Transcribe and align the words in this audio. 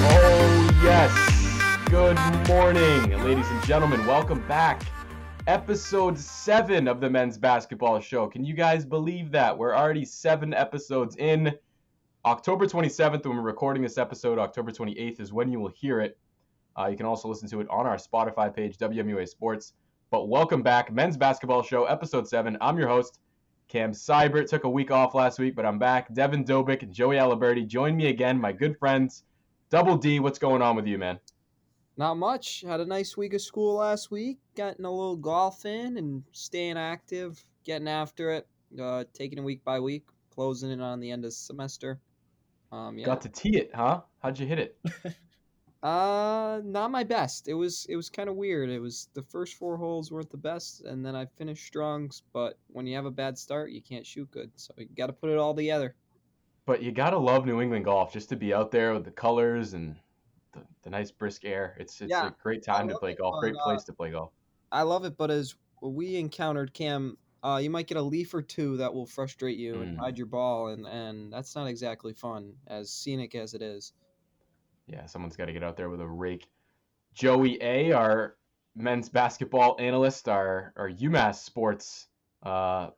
Oh, 0.00 0.80
yes. 0.82 1.12
Good 1.90 2.16
morning, 2.48 3.22
ladies 3.22 3.46
and 3.48 3.62
gentlemen. 3.66 4.06
Welcome 4.06 4.46
back. 4.48 4.82
Episode 5.46 6.18
7 6.18 6.88
of 6.88 7.02
the 7.02 7.10
men's 7.10 7.36
basketball 7.36 8.00
show. 8.00 8.26
Can 8.28 8.46
you 8.46 8.54
guys 8.54 8.86
believe 8.86 9.30
that? 9.32 9.58
We're 9.58 9.76
already 9.76 10.06
seven 10.06 10.54
episodes 10.54 11.16
in. 11.16 11.52
October 12.24 12.66
27th, 12.66 13.26
when 13.26 13.36
we're 13.36 13.42
recording 13.42 13.82
this 13.82 13.98
episode, 13.98 14.38
October 14.38 14.70
28th 14.70 15.20
is 15.20 15.34
when 15.34 15.52
you 15.52 15.60
will 15.60 15.68
hear 15.68 16.00
it. 16.00 16.18
Uh, 16.78 16.86
you 16.86 16.96
can 16.96 17.04
also 17.04 17.28
listen 17.28 17.46
to 17.50 17.60
it 17.60 17.68
on 17.68 17.86
our 17.86 17.96
Spotify 17.96 18.54
page, 18.54 18.78
WMUA 18.78 19.28
Sports. 19.28 19.74
But 20.10 20.30
welcome 20.30 20.62
back, 20.62 20.90
men's 20.90 21.18
basketball 21.18 21.62
show, 21.62 21.84
episode 21.84 22.26
7. 22.26 22.56
I'm 22.62 22.78
your 22.78 22.88
host, 22.88 23.20
Cam 23.68 23.92
Seibert. 23.92 24.48
Took 24.48 24.64
a 24.64 24.70
week 24.70 24.90
off 24.90 25.14
last 25.14 25.38
week, 25.38 25.54
but 25.54 25.66
I'm 25.66 25.78
back. 25.78 26.12
Devin 26.14 26.44
Dobik 26.44 26.82
and 26.82 26.92
Joey 26.92 27.16
Aliberti 27.16 27.66
join 27.66 27.96
me 27.96 28.06
again, 28.06 28.40
my 28.40 28.52
good 28.52 28.78
friends. 28.78 29.24
Double 29.70 29.96
D, 29.96 30.20
what's 30.20 30.38
going 30.38 30.62
on 30.62 30.74
with 30.74 30.86
you, 30.86 30.96
man? 30.96 31.20
Not 31.98 32.16
much. 32.16 32.62
Had 32.66 32.80
a 32.80 32.86
nice 32.86 33.16
week 33.16 33.34
of 33.34 33.42
school 33.42 33.76
last 33.76 34.10
week. 34.10 34.38
Getting 34.54 34.86
a 34.86 34.90
little 34.90 35.16
golf 35.16 35.66
in 35.66 35.98
and 35.98 36.22
staying 36.32 36.78
active, 36.78 37.44
getting 37.64 37.88
after 37.88 38.30
it, 38.30 38.46
uh, 38.80 39.04
taking 39.12 39.38
it 39.38 39.44
week 39.44 39.62
by 39.64 39.78
week, 39.80 40.06
closing 40.34 40.70
it 40.70 40.80
on 40.80 41.00
the 41.00 41.10
end 41.10 41.24
of 41.24 41.30
the 41.30 41.32
semester. 41.32 42.00
Um, 42.72 42.98
yeah. 42.98 43.04
Got 43.04 43.20
to 43.22 43.28
tee 43.28 43.56
it, 43.56 43.70
huh? 43.74 44.02
How'd 44.22 44.38
you 44.38 44.46
hit 44.46 44.58
it? 44.58 44.78
uh, 45.82 46.60
not 46.64 46.90
my 46.90 47.04
best. 47.04 47.48
It 47.48 47.54
was 47.54 47.86
it 47.88 47.96
was 47.96 48.10
kind 48.10 48.28
of 48.28 48.34
weird. 48.34 48.68
It 48.68 48.80
was 48.80 49.08
the 49.14 49.22
first 49.22 49.54
four 49.54 49.76
holes 49.76 50.10
weren't 50.10 50.30
the 50.30 50.36
best, 50.36 50.82
and 50.82 51.04
then 51.04 51.14
I 51.14 51.26
finished 51.26 51.66
strongs. 51.66 52.22
But 52.32 52.58
when 52.68 52.86
you 52.86 52.96
have 52.96 53.06
a 53.06 53.10
bad 53.10 53.38
start, 53.38 53.70
you 53.70 53.80
can't 53.80 54.06
shoot 54.06 54.30
good. 54.30 54.50
So 54.56 54.74
you 54.76 54.88
got 54.96 55.06
to 55.06 55.12
put 55.12 55.30
it 55.30 55.38
all 55.38 55.54
together. 55.54 55.94
But 56.66 56.82
you 56.82 56.92
gotta 56.92 57.16
love 57.16 57.46
New 57.46 57.62
England 57.62 57.86
golf 57.86 58.12
just 58.12 58.28
to 58.28 58.36
be 58.36 58.52
out 58.52 58.70
there 58.70 58.92
with 58.92 59.04
the 59.04 59.10
colors 59.10 59.72
and 59.72 59.96
the, 60.52 60.60
the 60.82 60.90
nice 60.90 61.10
brisk 61.10 61.46
air. 61.46 61.74
It's 61.78 62.00
it's 62.00 62.10
yeah, 62.10 62.26
a 62.26 62.34
great 62.42 62.62
time 62.62 62.88
to 62.88 62.98
play 62.98 63.14
golf. 63.14 63.40
Great 63.40 63.54
uh, 63.56 63.64
place 63.64 63.84
to 63.84 63.92
play 63.92 64.10
golf. 64.10 64.32
I 64.70 64.82
love 64.82 65.06
it, 65.06 65.16
but 65.16 65.30
as 65.30 65.54
we 65.80 66.16
encountered 66.16 66.74
Cam, 66.74 67.16
uh, 67.42 67.58
you 67.62 67.70
might 67.70 67.86
get 67.86 67.96
a 67.96 68.02
leaf 68.02 68.34
or 68.34 68.42
two 68.42 68.76
that 68.76 68.92
will 68.92 69.06
frustrate 69.06 69.56
you 69.56 69.76
mm. 69.76 69.82
and 69.82 69.98
hide 69.98 70.18
your 70.18 70.26
ball, 70.26 70.68
and 70.68 70.86
and 70.86 71.32
that's 71.32 71.54
not 71.54 71.68
exactly 71.68 72.12
fun, 72.12 72.52
as 72.66 72.90
scenic 72.90 73.34
as 73.34 73.54
it 73.54 73.62
is. 73.62 73.92
Yeah, 74.88 75.06
someone's 75.06 75.36
got 75.36 75.46
to 75.46 75.52
get 75.52 75.62
out 75.62 75.76
there 75.76 75.90
with 75.90 76.00
a 76.00 76.06
rake. 76.06 76.48
Joey 77.14 77.62
A, 77.62 77.92
our 77.92 78.36
men's 78.74 79.08
basketball 79.08 79.76
analyst, 79.78 80.28
our 80.28 80.72
our 80.76 80.90
UMass 80.90 81.36
sports 81.36 82.06
uh, 82.42 82.90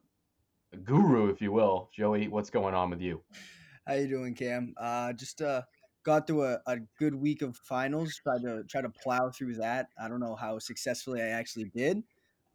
guru, 0.84 1.30
if 1.30 1.40
you 1.40 1.52
will. 1.52 1.90
Joey, 1.92 2.28
what's 2.28 2.50
going 2.50 2.74
on 2.74 2.90
with 2.90 3.00
you? 3.00 3.22
How 3.86 3.94
you 3.94 4.06
doing, 4.06 4.34
Cam? 4.34 4.74
Uh, 4.76 5.12
just 5.12 5.42
uh, 5.42 5.62
got 6.04 6.26
through 6.26 6.44
a, 6.44 6.60
a 6.66 6.78
good 6.98 7.14
week 7.14 7.42
of 7.42 7.56
finals. 7.56 8.14
Tried 8.22 8.42
to 8.42 8.62
try 8.68 8.82
to 8.82 8.90
plow 8.90 9.30
through 9.30 9.54
that. 9.56 9.88
I 10.00 10.08
don't 10.08 10.20
know 10.20 10.36
how 10.36 10.58
successfully 10.58 11.22
I 11.22 11.28
actually 11.28 11.70
did, 11.74 12.02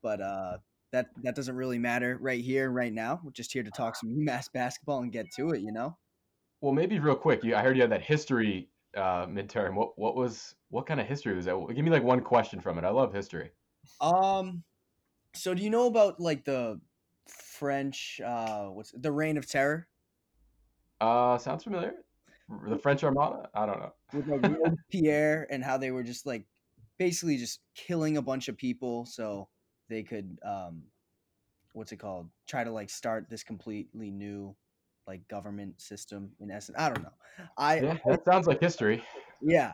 but 0.02 0.22
uh, 0.22 0.58
that 0.92 1.08
that 1.23 1.36
doesn't 1.36 1.55
really 1.55 1.80
matter 1.80 2.17
right 2.22 2.42
here, 2.42 2.72
right 2.72 2.94
now. 2.94 3.20
We're 3.23 3.31
just 3.31 3.52
here 3.52 3.64
to 3.64 3.72
talk 3.72 3.95
some 3.95 4.09
UMass 4.09 4.52
basketball 4.53 5.02
and 5.02 5.11
get 5.11 5.25
to 5.36 5.49
it. 5.49 5.61
You 5.61 5.73
know. 5.73 5.97
Well, 6.61 6.73
maybe 6.73 6.99
real 6.99 7.16
quick. 7.16 7.44
You, 7.44 7.55
I 7.55 7.61
heard 7.61 7.75
you 7.75 7.81
had 7.81 7.92
that 7.92 8.02
history 8.02 8.70
uh, 8.96 9.26
midterm. 9.28 9.76
What 9.76 9.98
what 9.98 10.16
was 10.16 10.56
what 10.70 10.86
kind 10.86 11.00
of 11.00 11.08
history 11.08 11.36
was 11.36 11.46
that? 11.46 11.58
Give 11.76 11.84
me 11.84 11.92
like 11.92 12.04
one 12.04 12.22
question 12.22 12.60
from 12.60 12.78
it. 12.78 12.84
I 12.84 12.90
love 12.90 13.14
history. 13.14 13.52
Um, 14.02 14.64
so 15.34 15.54
do 15.54 15.62
you 15.62 15.70
know 15.70 15.88
about 15.88 16.20
like 16.20 16.46
the 16.46 16.80
French? 17.28 18.22
Uh, 18.23 18.66
what's 18.66 18.92
the 18.92 19.12
Reign 19.12 19.38
of 19.38 19.48
Terror? 19.48 19.88
Uh, 21.02 21.38
sounds 21.38 21.64
familiar. 21.64 21.94
The 22.68 22.78
French 22.78 23.04
Armada? 23.04 23.50
I 23.54 23.66
don't 23.66 23.80
know. 23.80 23.94
With 24.14 24.28
like 24.28 24.73
Pierre 24.92 25.48
and 25.50 25.64
how 25.64 25.78
they 25.78 25.92
were 25.92 26.04
just 26.04 26.26
like 26.26 26.45
basically 26.98 27.38
just 27.38 27.60
killing 27.76 28.17
a 28.17 28.22
bunch 28.22 28.48
of 28.48 28.58
people 28.58 29.05
so 29.05 29.50
they 29.89 30.04
could 30.04 30.39
um 30.45 30.84
what's 31.73 31.92
it 31.92 31.98
called? 31.98 32.30
Try 32.48 32.64
to 32.64 32.72
like 32.72 32.89
start 32.89 33.28
this 33.30 33.44
completely 33.44 34.10
new 34.10 34.55
like 35.08 35.27
government 35.27 35.82
system 35.82 36.32
in 36.39 36.52
essence. 36.52 36.77
I 36.80 36.89
don't 36.89 37.04
know. 37.04 37.14
I 37.58 37.80
Yeah, 37.80 37.98
that 38.05 38.26
sounds 38.26 38.48
like 38.48 38.60
history. 38.60 39.04
Yeah. 39.42 39.73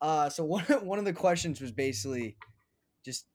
Uh 0.00 0.28
so 0.28 0.44
one 0.44 0.64
one 0.82 0.98
of 0.98 1.04
the 1.04 1.12
questions 1.12 1.60
was 1.60 1.72
basically 1.72 2.36
just 3.04 3.26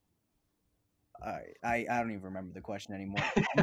I, 1.23 1.41
I, 1.63 1.85
I 1.89 1.99
don't 1.99 2.11
even 2.11 2.23
remember 2.23 2.51
the 2.53 2.61
question 2.61 2.95
anymore. 2.95 3.23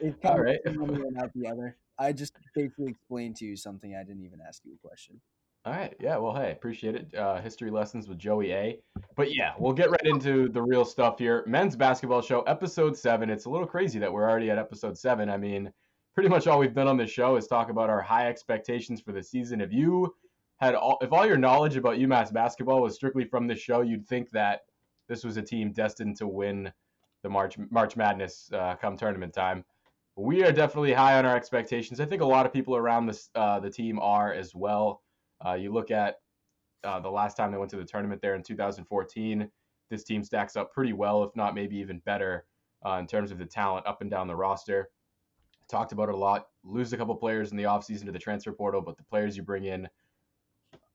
it's 0.00 0.24
All 0.24 0.38
right. 0.38 0.60
one 0.64 1.12
not 1.12 1.30
the 1.34 1.48
other. 1.48 1.76
I 1.98 2.12
just 2.12 2.34
basically 2.54 2.90
explained 2.90 3.36
to 3.36 3.44
you 3.44 3.56
something 3.56 3.96
I 3.96 4.04
didn't 4.04 4.24
even 4.24 4.38
ask 4.46 4.62
you 4.64 4.74
a 4.74 4.86
question. 4.86 5.20
All 5.66 5.72
right. 5.72 5.96
Yeah. 5.98 6.16
Well, 6.18 6.32
hey, 6.32 6.52
appreciate 6.52 6.94
it. 6.94 7.12
Uh, 7.12 7.40
history 7.40 7.72
lessons 7.72 8.08
with 8.08 8.18
Joey 8.18 8.52
A. 8.52 8.78
But 9.16 9.34
yeah, 9.34 9.52
we'll 9.58 9.72
get 9.72 9.90
right 9.90 10.04
into 10.04 10.48
the 10.48 10.62
real 10.62 10.84
stuff 10.84 11.18
here. 11.18 11.42
Men's 11.44 11.74
basketball 11.74 12.22
show, 12.22 12.42
episode 12.42 12.96
seven. 12.96 13.30
It's 13.30 13.46
a 13.46 13.50
little 13.50 13.66
crazy 13.66 13.98
that 13.98 14.12
we're 14.12 14.30
already 14.30 14.48
at 14.48 14.58
episode 14.58 14.96
seven. 14.96 15.28
I 15.28 15.36
mean, 15.36 15.72
pretty 16.14 16.28
much 16.28 16.46
all 16.46 16.60
we've 16.60 16.72
done 16.72 16.86
on 16.86 16.96
this 16.96 17.10
show 17.10 17.34
is 17.34 17.48
talk 17.48 17.68
about 17.68 17.90
our 17.90 18.00
high 18.00 18.28
expectations 18.28 19.00
for 19.00 19.10
the 19.10 19.20
season. 19.20 19.60
If 19.60 19.72
you 19.72 20.14
had 20.58 20.76
all, 20.76 20.98
if 21.00 21.12
all 21.12 21.26
your 21.26 21.36
knowledge 21.36 21.76
about 21.76 21.96
UMass 21.96 22.32
basketball 22.32 22.80
was 22.80 22.94
strictly 22.94 23.24
from 23.24 23.48
this 23.48 23.58
show, 23.58 23.80
you'd 23.80 24.06
think 24.06 24.30
that 24.30 24.60
this 25.08 25.24
was 25.24 25.36
a 25.36 25.42
team 25.42 25.72
destined 25.72 26.16
to 26.18 26.28
win 26.28 26.72
the 27.24 27.28
March 27.28 27.58
March 27.70 27.96
Madness 27.96 28.52
uh, 28.52 28.76
come 28.80 28.96
tournament 28.96 29.34
time. 29.34 29.64
We 30.14 30.44
are 30.44 30.52
definitely 30.52 30.92
high 30.92 31.18
on 31.18 31.26
our 31.26 31.34
expectations. 31.34 31.98
I 31.98 32.04
think 32.04 32.22
a 32.22 32.26
lot 32.26 32.46
of 32.46 32.52
people 32.52 32.76
around 32.76 33.06
this 33.06 33.30
uh, 33.34 33.58
the 33.58 33.68
team 33.68 33.98
are 33.98 34.32
as 34.32 34.54
well. 34.54 35.02
Uh, 35.44 35.54
you 35.54 35.72
look 35.72 35.90
at 35.90 36.16
uh, 36.84 37.00
the 37.00 37.10
last 37.10 37.36
time 37.36 37.50
they 37.50 37.58
went 37.58 37.70
to 37.70 37.76
the 37.76 37.84
tournament 37.84 38.20
there 38.22 38.34
in 38.34 38.42
2014. 38.42 39.50
This 39.90 40.04
team 40.04 40.24
stacks 40.24 40.56
up 40.56 40.72
pretty 40.72 40.92
well, 40.92 41.22
if 41.24 41.34
not 41.36 41.54
maybe 41.54 41.76
even 41.76 42.00
better, 42.00 42.46
uh, 42.84 42.94
in 42.98 43.06
terms 43.06 43.30
of 43.30 43.38
the 43.38 43.46
talent 43.46 43.86
up 43.86 44.00
and 44.00 44.10
down 44.10 44.26
the 44.26 44.36
roster. 44.36 44.90
Talked 45.68 45.92
about 45.92 46.08
it 46.08 46.14
a 46.14 46.18
lot. 46.18 46.48
Lose 46.64 46.92
a 46.92 46.96
couple 46.96 47.14
players 47.16 47.50
in 47.50 47.56
the 47.56 47.64
offseason 47.64 48.04
to 48.06 48.12
the 48.12 48.18
transfer 48.18 48.52
portal, 48.52 48.80
but 48.80 48.96
the 48.96 49.02
players 49.04 49.36
you 49.36 49.42
bring 49.42 49.64
in, 49.64 49.88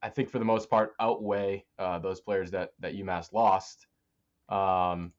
I 0.01 0.09
think 0.09 0.29
for 0.29 0.39
the 0.39 0.45
most 0.45 0.69
part, 0.69 0.93
outweigh 0.99 1.65
uh, 1.77 1.99
those 1.99 2.21
players 2.21 2.51
that 2.51 2.71
that 2.79 2.95
UMass 2.95 3.33
lost. 3.33 3.87
Um, 4.49 5.11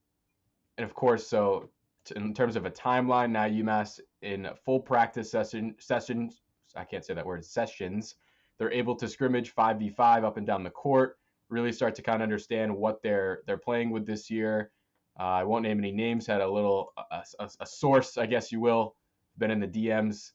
and 0.78 0.84
of 0.84 0.94
course, 0.94 1.26
so 1.26 1.70
in 2.16 2.34
terms 2.34 2.56
of 2.56 2.66
a 2.66 2.70
timeline, 2.70 3.30
now 3.30 3.44
UMass 3.44 4.00
in 4.22 4.48
full 4.64 4.80
practice 4.80 5.30
session 5.30 5.74
sessions. 5.78 6.42
I 6.74 6.84
can't 6.84 7.04
say 7.04 7.14
that 7.14 7.26
word 7.26 7.44
sessions. 7.44 8.16
They're 8.62 8.72
able 8.72 8.94
to 8.94 9.08
scrimmage 9.08 9.52
5v5 9.56 10.22
up 10.22 10.36
and 10.36 10.46
down 10.46 10.62
the 10.62 10.70
court. 10.70 11.18
Really 11.48 11.72
start 11.72 11.96
to 11.96 12.02
kind 12.02 12.22
of 12.22 12.22
understand 12.22 12.72
what 12.72 13.02
they're 13.02 13.40
they're 13.44 13.56
playing 13.56 13.90
with 13.90 14.06
this 14.06 14.30
year. 14.30 14.70
Uh, 15.18 15.24
I 15.24 15.42
won't 15.42 15.64
name 15.64 15.80
any 15.80 15.90
names. 15.90 16.28
Had 16.28 16.40
a 16.40 16.48
little 16.48 16.92
a, 17.10 17.24
a, 17.40 17.50
a, 17.58 17.66
source, 17.66 18.16
I 18.16 18.26
guess 18.26 18.52
you 18.52 18.60
will, 18.60 18.94
been 19.36 19.50
in 19.50 19.58
the 19.58 19.66
DMs. 19.66 20.30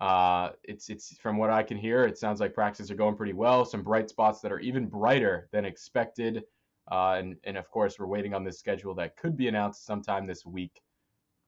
Uh, 0.00 0.52
it's 0.64 0.88
it's 0.88 1.18
from 1.18 1.36
what 1.36 1.50
I 1.50 1.62
can 1.62 1.76
hear, 1.76 2.06
it 2.06 2.16
sounds 2.16 2.40
like 2.40 2.54
practices 2.54 2.90
are 2.90 2.94
going 2.94 3.14
pretty 3.14 3.34
well. 3.34 3.66
Some 3.66 3.82
bright 3.82 4.08
spots 4.08 4.40
that 4.40 4.50
are 4.50 4.60
even 4.60 4.86
brighter 4.86 5.50
than 5.52 5.66
expected. 5.66 6.44
Uh, 6.90 7.16
and, 7.18 7.36
and 7.44 7.58
of 7.58 7.70
course, 7.70 7.98
we're 7.98 8.06
waiting 8.06 8.32
on 8.32 8.42
this 8.42 8.58
schedule 8.58 8.94
that 8.94 9.18
could 9.18 9.36
be 9.36 9.48
announced 9.48 9.84
sometime 9.84 10.26
this 10.26 10.46
week. 10.46 10.80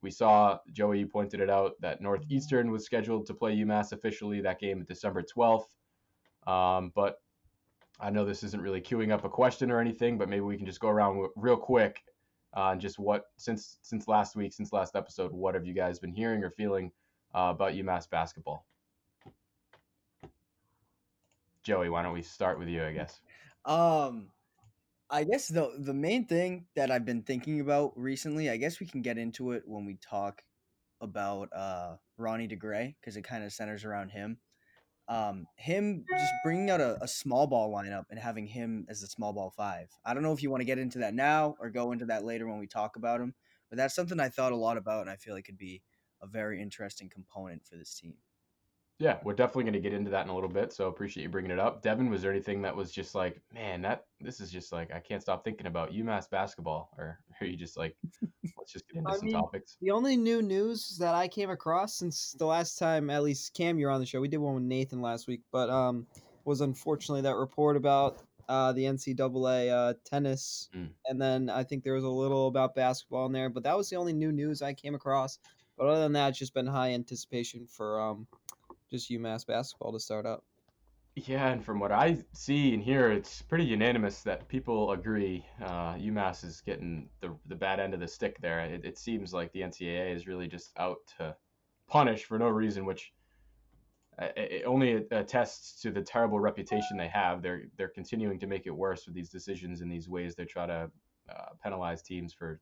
We 0.02 0.10
saw, 0.10 0.58
Joey, 0.72 0.98
you 0.98 1.06
pointed 1.06 1.40
it 1.40 1.48
out, 1.48 1.80
that 1.80 2.02
Northeastern 2.02 2.70
was 2.70 2.84
scheduled 2.84 3.24
to 3.28 3.34
play 3.34 3.56
UMass 3.56 3.92
officially 3.92 4.42
that 4.42 4.60
game 4.60 4.84
December 4.86 5.22
12th. 5.22 5.68
Um, 6.48 6.92
but 6.94 7.20
I 8.00 8.10
know 8.10 8.24
this 8.24 8.42
isn't 8.42 8.62
really 8.62 8.80
queuing 8.80 9.12
up 9.12 9.24
a 9.24 9.28
question 9.28 9.70
or 9.70 9.80
anything, 9.80 10.18
but 10.18 10.28
maybe 10.28 10.40
we 10.40 10.56
can 10.56 10.66
just 10.66 10.80
go 10.80 10.88
around 10.88 11.28
real 11.36 11.56
quick 11.56 12.02
uh, 12.54 12.74
just 12.74 12.98
what, 12.98 13.24
since 13.36 13.78
since 13.82 14.08
last 14.08 14.34
week, 14.34 14.52
since 14.52 14.72
last 14.72 14.96
episode, 14.96 15.32
what 15.32 15.54
have 15.54 15.66
you 15.66 15.74
guys 15.74 15.98
been 15.98 16.12
hearing 16.12 16.42
or 16.42 16.50
feeling 16.50 16.90
uh, 17.34 17.52
about 17.54 17.72
UMass 17.72 18.08
basketball? 18.08 18.64
Joey, 21.62 21.90
why 21.90 22.02
don't 22.02 22.14
we 22.14 22.22
start 22.22 22.58
with 22.58 22.68
you, 22.68 22.82
I 22.82 22.92
guess? 22.92 23.20
Um, 23.66 24.30
I 25.10 25.24
guess 25.24 25.48
the 25.48 25.72
the 25.78 25.92
main 25.92 26.26
thing 26.26 26.64
that 26.74 26.90
I've 26.90 27.04
been 27.04 27.22
thinking 27.22 27.60
about 27.60 27.92
recently, 27.94 28.48
I 28.48 28.56
guess 28.56 28.80
we 28.80 28.86
can 28.86 29.02
get 29.02 29.18
into 29.18 29.52
it 29.52 29.64
when 29.66 29.84
we 29.84 29.96
talk 29.96 30.42
about 31.02 31.50
uh, 31.54 31.96
Ronnie 32.16 32.48
DeGray 32.48 32.94
because 32.98 33.16
it 33.16 33.22
kind 33.22 33.44
of 33.44 33.52
centers 33.52 33.84
around 33.84 34.08
him. 34.08 34.38
Um, 35.08 35.46
him 35.56 36.04
just 36.10 36.32
bringing 36.44 36.68
out 36.68 36.82
a, 36.82 37.02
a, 37.02 37.08
small 37.08 37.46
ball 37.46 37.72
lineup 37.72 38.04
and 38.10 38.18
having 38.18 38.46
him 38.46 38.84
as 38.90 39.00
the 39.00 39.06
small 39.06 39.32
ball 39.32 39.50
five. 39.56 39.88
I 40.04 40.12
don't 40.12 40.22
know 40.22 40.34
if 40.34 40.42
you 40.42 40.50
want 40.50 40.60
to 40.60 40.66
get 40.66 40.78
into 40.78 40.98
that 40.98 41.14
now 41.14 41.56
or 41.60 41.70
go 41.70 41.92
into 41.92 42.04
that 42.06 42.26
later 42.26 42.46
when 42.46 42.58
we 42.58 42.66
talk 42.66 42.96
about 42.96 43.18
him, 43.18 43.34
but 43.70 43.78
that's 43.78 43.94
something 43.94 44.20
I 44.20 44.28
thought 44.28 44.52
a 44.52 44.56
lot 44.56 44.76
about 44.76 45.00
and 45.00 45.10
I 45.10 45.16
feel 45.16 45.32
like 45.32 45.46
could 45.46 45.56
be 45.56 45.80
a 46.20 46.26
very 46.26 46.60
interesting 46.60 47.08
component 47.08 47.66
for 47.66 47.76
this 47.76 47.94
team. 47.94 48.16
Yeah, 49.00 49.18
we're 49.22 49.34
definitely 49.34 49.64
going 49.64 49.74
to 49.74 49.80
get 49.80 49.92
into 49.92 50.10
that 50.10 50.24
in 50.24 50.30
a 50.30 50.34
little 50.34 50.48
bit. 50.48 50.72
So 50.72 50.88
appreciate 50.88 51.22
you 51.22 51.28
bringing 51.28 51.52
it 51.52 51.60
up. 51.60 51.82
Devin, 51.82 52.10
was 52.10 52.22
there 52.22 52.32
anything 52.32 52.62
that 52.62 52.74
was 52.74 52.90
just 52.90 53.14
like, 53.14 53.40
man, 53.54 53.80
that 53.82 54.06
this 54.20 54.40
is 54.40 54.50
just 54.50 54.72
like 54.72 54.92
I 54.92 54.98
can't 54.98 55.22
stop 55.22 55.44
thinking 55.44 55.68
about 55.68 55.92
UMass 55.92 56.28
basketball, 56.28 56.90
or 56.98 57.20
are 57.40 57.46
you 57.46 57.56
just 57.56 57.76
like, 57.76 57.96
let's 58.56 58.72
just 58.72 58.88
get 58.88 58.98
into 58.98 59.10
I 59.10 59.16
some 59.16 59.26
mean, 59.26 59.34
topics? 59.34 59.76
The 59.80 59.92
only 59.92 60.16
new 60.16 60.42
news 60.42 60.96
that 60.98 61.14
I 61.14 61.28
came 61.28 61.50
across 61.50 61.94
since 61.94 62.32
the 62.32 62.46
last 62.46 62.76
time, 62.76 63.08
at 63.08 63.22
least 63.22 63.54
Cam, 63.54 63.78
you're 63.78 63.90
on 63.90 64.00
the 64.00 64.06
show. 64.06 64.20
We 64.20 64.28
did 64.28 64.38
one 64.38 64.54
with 64.54 64.64
Nathan 64.64 65.00
last 65.00 65.28
week, 65.28 65.42
but 65.52 65.70
um, 65.70 66.04
was 66.44 66.60
unfortunately 66.60 67.22
that 67.22 67.36
report 67.36 67.76
about 67.76 68.18
uh, 68.48 68.72
the 68.72 68.82
NCAA 68.82 69.70
uh, 69.70 69.94
tennis, 70.04 70.70
Mm. 70.74 70.88
and 71.06 71.20
then 71.22 71.50
I 71.50 71.62
think 71.62 71.84
there 71.84 71.94
was 71.94 72.04
a 72.04 72.08
little 72.08 72.48
about 72.48 72.74
basketball 72.74 73.26
in 73.26 73.32
there. 73.32 73.48
But 73.48 73.62
that 73.62 73.76
was 73.76 73.88
the 73.90 73.96
only 73.96 74.12
new 74.12 74.32
news 74.32 74.60
I 74.60 74.72
came 74.72 74.96
across. 74.96 75.38
But 75.76 75.86
other 75.86 76.00
than 76.00 76.14
that, 76.14 76.30
it's 76.30 76.38
just 76.38 76.54
been 76.54 76.66
high 76.66 76.90
anticipation 76.94 77.66
for 77.66 78.00
um, 78.00 78.26
just 78.90 79.10
UMass 79.10 79.46
basketball 79.46 79.92
to 79.92 80.00
start 80.00 80.26
up. 80.26 80.44
Yeah, 81.26 81.48
and 81.48 81.64
from 81.64 81.80
what 81.80 81.90
I 81.90 82.18
see 82.32 82.74
and 82.74 82.82
hear, 82.82 83.10
it's 83.10 83.42
pretty 83.42 83.64
unanimous 83.64 84.22
that 84.22 84.46
people 84.46 84.92
agree 84.92 85.44
uh, 85.60 85.94
UMass 85.94 86.44
is 86.44 86.60
getting 86.60 87.08
the 87.20 87.34
the 87.46 87.56
bad 87.56 87.80
end 87.80 87.92
of 87.92 88.00
the 88.00 88.06
stick 88.06 88.40
there. 88.40 88.60
It, 88.60 88.84
it 88.84 88.98
seems 88.98 89.32
like 89.32 89.52
the 89.52 89.62
NCAA 89.62 90.14
is 90.14 90.28
really 90.28 90.46
just 90.46 90.70
out 90.78 90.98
to 91.18 91.34
punish 91.88 92.24
for 92.24 92.38
no 92.38 92.48
reason, 92.48 92.84
which 92.84 93.12
uh, 94.20 94.28
it 94.36 94.64
only 94.64 95.06
attests 95.10 95.80
to 95.82 95.90
the 95.90 96.02
terrible 96.02 96.38
reputation 96.38 96.96
they 96.96 97.08
have. 97.08 97.42
They're 97.42 97.64
they're 97.76 97.88
continuing 97.88 98.38
to 98.38 98.46
make 98.46 98.66
it 98.66 98.70
worse 98.70 99.06
with 99.06 99.14
these 99.14 99.30
decisions 99.30 99.80
and 99.80 99.90
these 99.90 100.08
ways 100.08 100.36
they 100.36 100.44
try 100.44 100.66
to 100.66 100.90
uh, 101.28 101.46
penalize 101.62 102.00
teams 102.00 102.32
for 102.32 102.60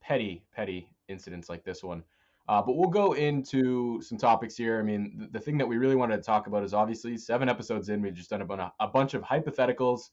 petty 0.00 0.44
petty 0.54 0.88
incidents 1.08 1.48
like 1.48 1.64
this 1.64 1.82
one. 1.82 2.04
Uh, 2.46 2.60
but 2.60 2.76
we'll 2.76 2.90
go 2.90 3.14
into 3.14 4.02
some 4.02 4.18
topics 4.18 4.54
here. 4.54 4.78
I 4.78 4.82
mean, 4.82 5.14
the, 5.16 5.38
the, 5.38 5.40
thing 5.40 5.56
that 5.58 5.66
we 5.66 5.78
really 5.78 5.96
wanted 5.96 6.16
to 6.16 6.22
talk 6.22 6.46
about 6.46 6.62
is 6.62 6.74
obviously 6.74 7.16
seven 7.16 7.48
episodes 7.48 7.88
in, 7.88 8.02
we've 8.02 8.14
just 8.14 8.28
done 8.28 8.42
a, 8.42 8.72
a 8.80 8.86
bunch 8.86 9.14
of 9.14 9.22
hypotheticals. 9.22 10.10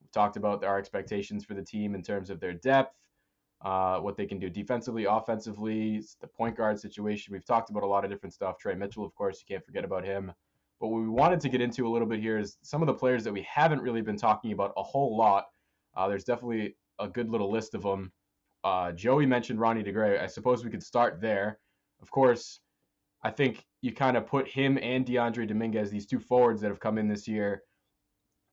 We've 0.00 0.12
talked 0.12 0.36
about 0.36 0.62
our 0.62 0.78
expectations 0.78 1.44
for 1.44 1.54
the 1.54 1.62
team 1.62 1.96
in 1.96 2.02
terms 2.02 2.30
of 2.30 2.38
their 2.38 2.52
depth, 2.52 2.94
uh, 3.60 3.98
what 3.98 4.16
they 4.16 4.24
can 4.24 4.38
do 4.38 4.48
defensively, 4.48 5.04
offensively, 5.04 6.00
the 6.20 6.28
point 6.28 6.56
guard 6.56 6.78
situation. 6.78 7.32
We've 7.32 7.44
talked 7.44 7.70
about 7.70 7.82
a 7.82 7.86
lot 7.86 8.04
of 8.04 8.10
different 8.10 8.34
stuff. 8.34 8.56
Tre 8.56 8.76
Mitchell, 8.76 9.04
of 9.04 9.12
course, 9.16 9.40
you 9.40 9.52
can't 9.52 9.64
forget 9.64 9.84
about 9.84 10.04
him. 10.04 10.32
But 10.80 10.88
what 10.88 11.02
we 11.02 11.08
wanted 11.08 11.40
to 11.40 11.48
get 11.48 11.60
into 11.60 11.88
a 11.88 11.90
little 11.90 12.06
bit 12.06 12.20
here 12.20 12.38
is 12.38 12.56
some 12.62 12.82
of 12.82 12.86
the 12.86 12.94
players 12.94 13.24
that 13.24 13.32
we 13.32 13.42
haven't 13.42 13.82
really 13.82 14.02
been 14.02 14.16
talking 14.16 14.52
about 14.52 14.72
a 14.76 14.82
whole 14.82 15.16
lot. 15.16 15.46
Uh, 15.96 16.06
there's 16.06 16.24
definitely 16.24 16.76
a 17.00 17.08
good 17.08 17.30
little 17.30 17.50
list 17.50 17.74
of 17.74 17.82
them. 17.82 18.12
Uh, 18.62 18.92
Joey 18.92 19.26
mentioned 19.26 19.60
Ronnie 19.60 19.82
DeGray. 19.82 20.20
I 20.20 20.26
suppose 20.26 20.64
we 20.64 20.70
could 20.70 20.82
start 20.82 21.20
there. 21.20 21.58
Of 22.04 22.10
course, 22.10 22.60
I 23.22 23.30
think 23.30 23.64
you 23.80 23.94
kind 23.94 24.18
of 24.18 24.26
put 24.26 24.46
him 24.46 24.78
and 24.82 25.06
Dyondre 25.06 25.48
Dominguez, 25.48 25.90
these 25.90 26.04
two 26.04 26.20
forwards 26.20 26.60
that 26.60 26.68
have 26.68 26.80
come 26.80 26.98
in 26.98 27.08
this 27.08 27.26
year, 27.26 27.62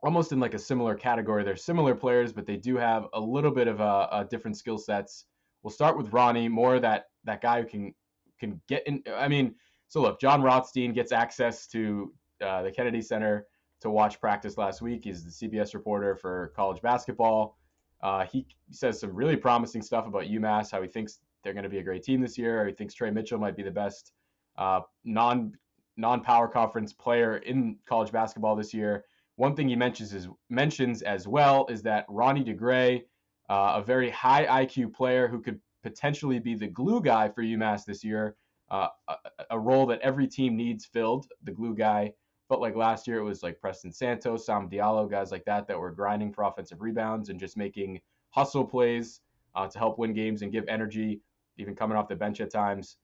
almost 0.02 0.32
in 0.32 0.40
like 0.40 0.54
a 0.54 0.60
similar 0.60 0.96
category. 0.96 1.44
They're 1.44 1.58
similar 1.58 1.94
players, 1.94 2.32
but 2.32 2.46
they 2.46 2.56
do 2.56 2.78
have 2.78 3.08
a 3.12 3.20
little 3.20 3.52
bit 3.52 3.68
of 3.68 3.82
a, 3.82 4.08
a 4.14 4.28
different 4.30 4.56
skill 4.56 4.78
sets. 4.78 5.26
We'll 5.64 5.72
start 5.72 5.98
with 5.98 6.14
Ronnie, 6.14 6.48
more 6.48 6.80
that 6.80 7.08
that 7.26 7.42
guy 7.42 7.60
who 7.62 7.68
can 7.68 7.94
can 8.40 8.62
get 8.70 8.88
in. 8.88 9.04
I 9.14 9.28
mean, 9.28 9.56
so 9.90 10.02
look, 10.02 10.22
Jon 10.22 10.42
Rothstein 10.42 10.94
gets 10.94 11.12
access 11.12 11.68
to 11.68 12.14
uh, 12.42 12.62
the 12.62 12.72
Kennedy 12.72 13.02
Center 13.02 13.48
to 13.82 13.90
watch 13.90 14.22
practice 14.22 14.58
last 14.58 14.82
week. 14.82 15.02
He's 15.04 15.26
the 15.26 15.50
CBS 15.50 15.74
reporter 15.74 16.16
for 16.16 16.54
college 16.56 16.82
basketball. 16.82 17.58
Uh, 18.02 18.24
he 18.24 18.48
says 18.72 19.02
some 19.02 19.14
really 19.14 19.36
promising 19.36 19.82
stuff 19.82 20.08
about 20.08 20.24
UMass, 20.24 20.72
how 20.72 20.82
he 20.82 20.88
thinks 20.88 21.20
they're 21.44 21.54
going 21.54 21.64
to 21.64 21.70
be 21.70 21.80
a 21.80 21.84
great 21.84 22.04
team 22.04 22.22
this 22.22 22.38
year. 22.38 22.66
He 22.68 22.74
thinks 22.74 22.94
Tre 22.94 23.12
Mitchell 23.12 23.40
might 23.40 23.56
be 23.56 23.64
the 23.64 23.72
best 23.72 24.14
uh, 24.58 24.82
non 25.04 25.54
non 25.98 26.22
power 26.22 26.48
conference 26.48 26.94
player 26.94 27.38
in 27.38 27.78
college 27.86 28.12
basketball 28.12 28.56
this 28.56 28.74
year. 28.74 29.06
One 29.36 29.56
thing 29.56 29.70
he 29.70 29.76
mentions 29.76 30.14
is 30.14 30.28
mentions 30.50 31.02
as 31.02 31.28
well 31.28 31.66
is 31.70 31.82
that 31.84 32.06
Ronnie 32.10 32.44
DeGray, 32.44 33.04
uh, 33.50 33.74
a 33.76 33.84
very 33.84 34.10
high 34.10 34.66
IQ 34.66 34.94
player 34.94 35.28
who 35.28 35.42
could 35.42 35.60
potentially 35.84 36.40
be 36.40 36.56
the 36.56 36.68
glue 36.68 37.02
guy 37.02 37.30
for 37.30 37.42
UMass 37.42 37.86
this 37.86 38.04
year, 38.04 38.36
uh, 38.70 38.88
a, 39.08 39.16
a, 39.52 39.60
role 39.60 39.86
that 39.88 40.00
every 40.02 40.28
team 40.28 40.56
needs 40.56 40.86
filled, 40.86 41.28
the 41.44 41.52
glue 41.52 41.76
guy. 41.76 42.14
But 42.50 42.62
like 42.62 42.76
last 42.76 43.08
year, 43.08 43.18
it 43.18 43.24
was 43.24 43.44
like 43.44 43.60
Preston 43.60 43.92
Santos, 43.92 44.46
Sam 44.46 44.70
Diallo, 44.70 45.10
guys 45.10 45.32
like 45.32 45.46
that 45.46 45.68
that 45.68 45.80
were 45.80 45.92
grinding 45.92 46.32
for 46.32 46.44
offensive 46.44 46.82
rebounds 46.82 47.30
and 47.30 47.40
just 47.40 47.58
making 47.58 48.00
hustle 48.30 48.66
plays 48.66 49.22
uh, 49.56 49.68
to 49.68 49.78
help 49.80 49.98
win 49.98 50.14
games 50.14 50.42
and 50.42 50.52
give 50.52 50.66
energy 50.68 51.22
even 51.58 51.76
coming 51.76 51.98
off 51.98 52.08
the 52.08 52.16
bench 52.16 52.42
at 52.42 52.52
times. 52.52 52.98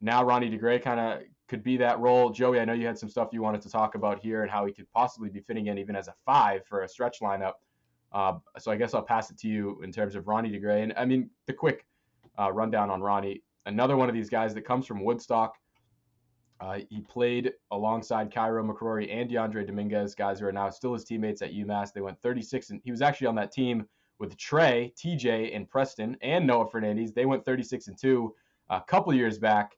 Now 0.00 0.24
Ronnie 0.24 0.50
DeGray 0.50 0.82
kind 0.82 1.00
of 1.00 1.22
could 1.48 1.62
be 1.62 1.76
that 1.76 1.98
role. 2.00 2.30
Joey, 2.30 2.60
I 2.60 2.64
know 2.64 2.72
you 2.72 2.86
had 2.86 2.98
some 2.98 3.08
stuff 3.08 3.28
you 3.32 3.42
wanted 3.42 3.60
to 3.62 3.70
talk 3.70 3.94
about 3.94 4.18
here 4.20 4.42
and 4.42 4.50
how 4.50 4.66
he 4.66 4.72
could 4.72 4.90
possibly 4.92 5.28
be 5.28 5.40
fitting 5.40 5.66
in 5.66 5.78
even 5.78 5.94
as 5.94 6.08
a 6.08 6.14
five 6.24 6.66
for 6.66 6.82
a 6.82 6.88
stretch 6.88 7.20
lineup. 7.20 7.52
Uh, 8.12 8.34
so 8.58 8.70
I 8.70 8.76
guess 8.76 8.94
I'll 8.94 9.02
pass 9.02 9.30
it 9.30 9.38
to 9.38 9.48
you 9.48 9.80
in 9.82 9.92
terms 9.92 10.14
of 10.14 10.26
Ronnie 10.26 10.50
DeGray. 10.50 10.82
And 10.82 10.92
I 10.96 11.04
mean, 11.04 11.30
the 11.46 11.52
quick 11.52 11.86
uh, 12.38 12.52
rundown 12.52 12.90
on 12.90 13.00
Ronnie, 13.00 13.42
another 13.66 13.96
one 13.96 14.08
of 14.08 14.14
these 14.14 14.28
guys 14.30 14.54
that 14.54 14.62
comes 14.62 14.86
from 14.86 15.04
Woodstock. 15.04 15.56
Uh, 16.60 16.78
he 16.90 17.00
played 17.00 17.52
alongside 17.72 18.32
Cairo 18.32 18.62
McCrory 18.62 19.12
and 19.12 19.28
Dyondre 19.28 19.66
Dominguez, 19.66 20.14
guys 20.14 20.38
who 20.38 20.46
are 20.46 20.52
now 20.52 20.70
still 20.70 20.94
his 20.94 21.04
teammates 21.04 21.42
at 21.42 21.52
UMass. 21.52 21.92
They 21.92 22.00
went 22.00 22.20
36, 22.22 22.70
and 22.70 22.80
he 22.84 22.92
was 22.92 23.02
actually 23.02 23.26
on 23.26 23.34
that 23.34 23.50
team 23.50 23.84
with 24.18 24.36
Tre, 24.36 24.92
TJ, 24.96 25.54
and 25.54 25.68
Preston, 25.68 26.16
and 26.22 26.46
Noah 26.46 26.68
Fernandes. 26.68 27.14
They 27.14 27.26
went 27.26 27.44
36 27.44 27.88
and 27.88 27.98
2 27.98 28.34
a 28.70 28.80
couple 28.80 29.12
years 29.14 29.38
back. 29.38 29.72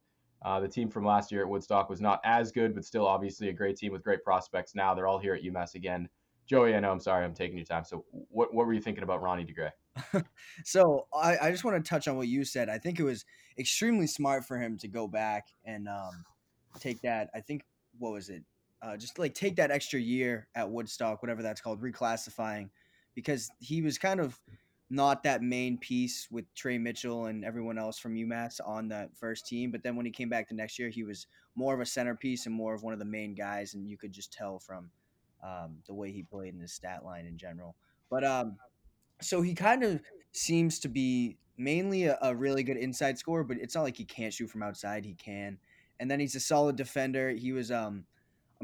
Uh, 0.45 0.61
the 0.61 0.69
team 0.69 0.91
from 0.91 1.05
last 1.05 1.33
year 1.33 1.43
at 1.43 1.49
Woodstock 1.49 1.89
was 1.89 2.01
not 2.01 2.21
as 2.25 2.53
good, 2.53 2.75
but 2.75 2.85
still 2.85 3.07
obviously 3.07 3.49
a 3.49 3.53
great 3.53 3.77
team 3.77 3.93
with 3.93 4.05
great 4.05 4.23
prospects. 4.23 4.75
Now 4.75 4.95
they're 4.95 5.07
all 5.07 5.19
here 5.19 5.35
at 5.35 5.43
UMass 5.43 5.75
again. 5.75 6.09
Joey, 6.47 6.75
I 6.75 6.81
know 6.81 6.93
I'm 6.93 7.01
sorry 7.01 7.25
I'm 7.25 7.33
taking 7.33 7.57
your 7.57 7.65
time. 7.65 7.85
So 7.85 8.05
what, 8.11 8.53
what 8.53 8.67
were 8.67 8.75
you 8.75 8.81
thinking 8.81 9.03
about 9.03 9.23
Ronnie 9.23 9.47
DeGray? 9.47 10.25
so 10.65 11.07
I, 11.15 11.39
I 11.39 11.51
just 11.51 11.65
want 11.65 11.83
to 11.83 11.89
touch 11.89 12.07
on 12.07 12.17
what 12.17 12.29
you 12.29 12.45
said. 12.45 12.69
I 12.69 12.77
think 12.77 13.01
it 13.01 13.05
was 13.05 13.25
extremely 13.59 14.07
smart 14.07 14.45
for 14.45 14.59
him 14.59 14.77
to 14.79 14.89
go 14.89 15.09
back 15.09 15.49
and 15.65 15.89
um, 15.89 16.25
take 16.79 17.01
that. 17.03 17.31
I 17.35 17.41
think 17.41 17.63
what 17.99 18.13
was 18.13 18.29
it? 18.29 18.43
Uh, 18.83 18.99
just 18.99 19.19
like 19.19 19.35
take 19.35 19.57
that 19.57 19.71
extra 19.71 19.99
year 19.99 20.47
at 20.55 20.69
Woodstock, 20.69 21.23
whatever 21.23 21.43
that's 21.43 21.63
called, 21.63 21.81
reclassifying 21.81 22.69
because 23.15 23.51
he 23.61 23.83
was 23.83 23.99
kind 23.99 24.21
of 24.21 24.41
not 24.91 25.23
that 25.23 25.43
main 25.43 25.79
piece 25.79 26.29
with 26.31 26.45
Tre 26.55 26.79
Mitchell 26.79 27.27
and 27.27 27.45
everyone 27.45 27.79
else 27.79 27.99
from 27.99 28.15
UMass 28.15 28.61
on 28.65 28.89
that 28.89 29.17
first 29.17 29.47
team. 29.47 29.71
But 29.71 29.83
then 29.83 29.97
when 29.97 30.07
he 30.07 30.13
came 30.13 30.29
back 30.29 30.49
the 30.49 30.55
next 30.55 30.79
year, 30.79 30.89
he 30.89 31.03
was 31.03 31.27
more 31.57 31.75
of 31.75 31.81
a 31.81 31.87
centerpiece 31.87 32.47
and 32.47 32.55
more 32.55 32.75
of 32.75 32.83
one 32.83 32.93
of 32.93 32.99
the 32.99 33.05
main 33.05 33.35
guys, 33.35 33.75
and 33.75 33.89
you 33.89 33.97
could 33.97 34.13
just 34.13 34.33
tell 34.33 34.59
from 34.59 34.91
um, 35.43 35.79
the 35.87 35.95
way 35.95 36.11
he 36.11 36.23
played 36.23 36.55
in 36.55 36.61
his 36.61 36.73
stat 36.73 37.05
line 37.05 37.27
in 37.27 37.37
general. 37.39 37.77
But 38.11 38.25
um, 38.25 38.57
so 39.21 39.43
he 39.43 39.55
kind 39.55 39.83
of 39.83 40.01
seems 40.33 40.79
to 40.81 40.89
be 40.89 41.39
mainly 41.57 42.05
a, 42.05 42.19
a 42.23 42.35
really 42.35 42.63
good 42.63 42.77
inside 42.77 43.19
scorer, 43.19 43.45
but 43.45 43.57
it's 43.59 43.75
not 43.75 43.83
like 43.83 43.97
he 43.97 44.05
can't 44.05 44.33
shoot 44.33 44.51
from 44.51 44.63
outside. 44.63 45.05
He 45.05 45.15
can, 45.15 45.59
and 45.99 46.11
then 46.11 46.21
he's 46.21 46.35
a 46.35 46.41
solid 46.41 46.77
defender. 46.77 47.31
He 47.31 47.53
was 47.53 47.71
um 47.71 48.05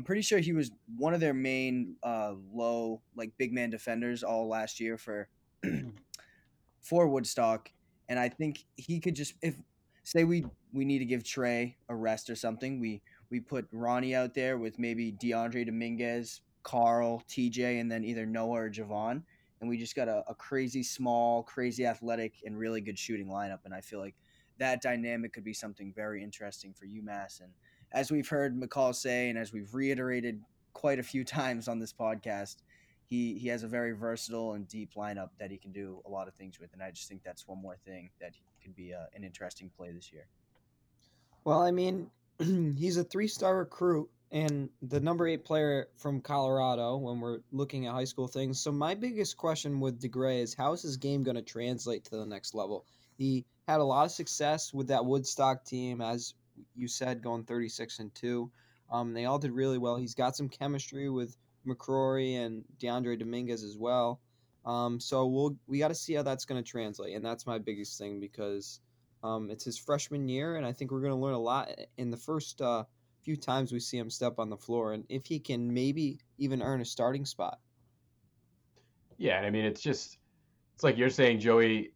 I'm 0.00 0.04
pretty 0.04 0.22
sure 0.22 0.38
he 0.38 0.54
was 0.54 0.70
one 0.96 1.12
of 1.12 1.20
their 1.20 1.34
main 1.34 1.96
uh, 2.02 2.32
low 2.54 3.02
like 3.14 3.32
big 3.36 3.52
man 3.52 3.68
defenders 3.68 4.22
all 4.22 4.48
last 4.48 4.80
year 4.80 4.96
for 4.96 5.28
for 6.80 7.06
Woodstock, 7.06 7.70
and 8.08 8.18
I 8.18 8.30
think 8.30 8.64
he 8.76 8.98
could 8.98 9.14
just 9.14 9.34
if 9.42 9.56
say 10.04 10.24
we 10.24 10.46
we 10.72 10.86
need 10.86 11.00
to 11.00 11.04
give 11.04 11.22
Tre 11.22 11.76
a 11.90 11.94
rest 11.94 12.30
or 12.30 12.34
something, 12.34 12.80
we 12.80 13.02
we 13.28 13.40
put 13.40 13.68
Ronnie 13.72 14.14
out 14.14 14.32
there 14.32 14.56
with 14.56 14.78
maybe 14.78 15.12
Dyondre 15.12 15.66
Dominguez, 15.66 16.40
Carl, 16.62 17.22
TJ, 17.28 17.78
and 17.78 17.92
then 17.92 18.02
either 18.02 18.24
Noah 18.24 18.62
or 18.62 18.70
Javohn, 18.70 19.22
and 19.60 19.68
we 19.68 19.76
just 19.76 19.94
got 19.94 20.08
a, 20.08 20.24
a 20.28 20.34
crazy 20.34 20.82
small, 20.82 21.42
crazy 21.42 21.84
athletic, 21.84 22.36
and 22.46 22.58
really 22.58 22.80
good 22.80 22.98
shooting 22.98 23.26
lineup, 23.26 23.66
and 23.66 23.74
I 23.74 23.82
feel 23.82 24.00
like 24.00 24.14
that 24.56 24.80
dynamic 24.80 25.34
could 25.34 25.44
be 25.44 25.52
something 25.52 25.92
very 25.94 26.24
interesting 26.24 26.72
for 26.72 26.86
UMass 26.86 27.42
and 27.42 27.52
as 27.92 28.10
we've 28.10 28.28
heard 28.28 28.58
McCall 28.58 28.94
say, 28.94 29.28
and 29.28 29.38
as 29.38 29.52
we've 29.52 29.74
reiterated 29.74 30.40
quite 30.72 30.98
a 30.98 31.02
few 31.02 31.24
times 31.38 31.68
on 31.68 31.78
this 31.78 31.92
podcast, 31.92 32.56
he 33.04 33.38
he 33.38 33.48
has 33.48 33.62
a 33.64 33.68
very 33.68 33.92
versatile 33.92 34.54
and 34.54 34.68
deep 34.68 34.94
lineup 34.94 35.30
that 35.38 35.50
he 35.50 35.58
can 35.58 35.72
do 35.72 36.00
a 36.06 36.08
lot 36.08 36.28
of 36.28 36.34
things 36.34 36.60
with, 36.60 36.72
and 36.72 36.82
I 36.82 36.90
just 36.90 37.08
think 37.08 37.22
that's 37.24 37.46
one 37.46 37.60
more 37.60 37.76
thing 37.84 38.10
that 38.20 38.32
could 38.62 38.76
be 38.76 38.92
a, 38.92 39.00
uh, 39.00 39.06
an 39.14 39.24
interesting 39.24 39.70
play 39.76 39.90
this 39.90 40.12
year. 40.12 40.26
Well, 41.44 41.60
I 41.60 41.70
mean, 41.70 42.10
he's 42.38 42.96
a 42.98 43.04
three-star 43.04 43.56
recruit 43.56 44.10
and 44.32 44.68
the 44.82 45.00
number 45.00 45.26
eight 45.26 45.44
player 45.44 45.88
from 45.96 46.20
Colorado 46.20 46.96
when 46.96 47.20
we're 47.20 47.40
looking 47.50 47.86
at 47.86 47.94
high 47.94 48.04
school 48.04 48.28
things. 48.28 48.60
So 48.60 48.70
my 48.70 48.94
biggest 48.94 49.36
question 49.36 49.80
with 49.80 50.00
DeGray 50.00 50.40
is 50.40 50.54
how 50.54 50.72
is 50.72 50.82
his 50.82 50.98
game 50.98 51.24
going 51.24 51.36
to 51.36 51.42
translate 51.42 52.04
to 52.04 52.10
the 52.16 52.26
next 52.26 52.54
level? 52.54 52.86
He 53.18 53.44
had 53.66 53.80
a 53.80 53.84
lot 53.84 54.04
of 54.04 54.12
success 54.12 54.72
with 54.72 54.88
that 54.88 55.04
Woodstock 55.04 55.64
team, 55.64 56.00
as 56.00 56.34
you 56.74 56.88
said, 56.88 57.22
going 57.22 57.44
36 57.44 57.98
and 57.98 58.14
2. 58.14 58.50
Um, 58.92 59.12
they 59.12 59.24
all 59.24 59.38
did 59.38 59.52
really 59.52 59.78
well. 59.78 59.96
He's 59.96 60.14
got 60.14 60.36
some 60.36 60.48
chemistry 60.48 61.08
with 61.08 61.36
McCrory 61.66 62.34
and 62.34 62.64
Dyondre 62.78 63.18
Dominguez 63.18 63.62
as 63.62 63.76
well. 63.76 64.20
Um, 64.64 65.00
so 65.00 65.26
we'll 65.26 65.56
we 65.66 65.78
got 65.78 65.88
to 65.88 65.94
see 65.94 66.14
how 66.14 66.22
that's 66.22 66.44
going 66.44 66.62
to 66.62 66.68
translate, 66.68 67.14
and 67.16 67.24
that's 67.24 67.46
my 67.46 67.58
biggest 67.58 67.98
thing 67.98 68.20
because 68.20 68.80
um, 69.22 69.50
it's 69.50 69.64
his 69.64 69.78
freshman 69.78 70.28
year, 70.28 70.56
and 70.56 70.66
I 70.66 70.72
think 70.72 70.90
we're 70.90 71.00
going 71.00 71.12
to 71.12 71.16
learn 71.16 71.34
a 71.34 71.40
lot 71.40 71.70
in 71.96 72.10
the 72.10 72.16
first 72.16 72.60
uh, 72.60 72.84
few 73.22 73.36
times 73.36 73.72
we 73.72 73.80
see 73.80 73.96
him 73.98 74.10
step 74.10 74.38
on 74.38 74.50
the 74.50 74.56
floor, 74.56 74.92
and 74.92 75.04
if 75.08 75.26
he 75.26 75.38
can 75.38 75.72
maybe 75.72 76.18
even 76.38 76.62
earn 76.62 76.80
a 76.80 76.84
starting 76.84 77.24
spot. 77.24 77.58
Yeah, 79.16 79.38
and 79.38 79.46
I 79.46 79.50
mean 79.50 79.64
it's 79.64 79.80
just 79.80 80.18
it's 80.80 80.84
like 80.86 80.96
you're 80.96 81.10
saying, 81.10 81.38
Joey. 81.40 81.92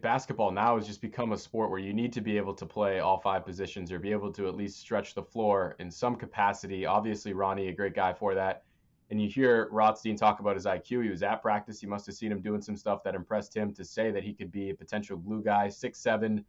Basketball 0.00 0.52
now 0.52 0.76
has 0.76 0.86
just 0.86 1.00
become 1.00 1.32
a 1.32 1.36
sport 1.36 1.70
where 1.70 1.80
you 1.80 1.92
need 1.92 2.12
to 2.12 2.20
be 2.20 2.36
able 2.36 2.54
to 2.54 2.64
play 2.64 3.00
all 3.00 3.18
five 3.18 3.44
positions 3.44 3.90
or 3.90 3.98
be 3.98 4.12
able 4.12 4.32
to 4.34 4.46
at 4.46 4.54
least 4.54 4.78
stretch 4.78 5.12
the 5.12 5.22
floor 5.24 5.74
in 5.80 5.90
some 5.90 6.14
capacity. 6.14 6.86
Obviously, 6.86 7.32
Ronnie, 7.32 7.66
a 7.66 7.72
great 7.72 7.96
guy 7.96 8.12
for 8.12 8.36
that. 8.36 8.62
And 9.10 9.20
you 9.20 9.28
hear 9.28 9.68
Rothstein 9.72 10.14
talk 10.16 10.38
about 10.38 10.54
his 10.54 10.66
IQ. 10.66 11.02
He 11.02 11.10
was 11.10 11.24
at 11.24 11.42
practice. 11.42 11.80
He 11.80 11.88
must 11.88 12.06
have 12.06 12.14
seen 12.14 12.30
him 12.30 12.40
doing 12.40 12.62
some 12.62 12.76
stuff 12.76 13.02
that 13.02 13.16
impressed 13.16 13.56
him 13.56 13.74
to 13.74 13.84
say 13.84 14.12
that 14.12 14.22
he 14.22 14.32
could 14.32 14.52
be 14.52 14.70
a 14.70 14.74
potential 14.74 15.16
glue 15.16 15.42
guy, 15.42 15.68
six 15.68 15.98
seven, 15.98 16.44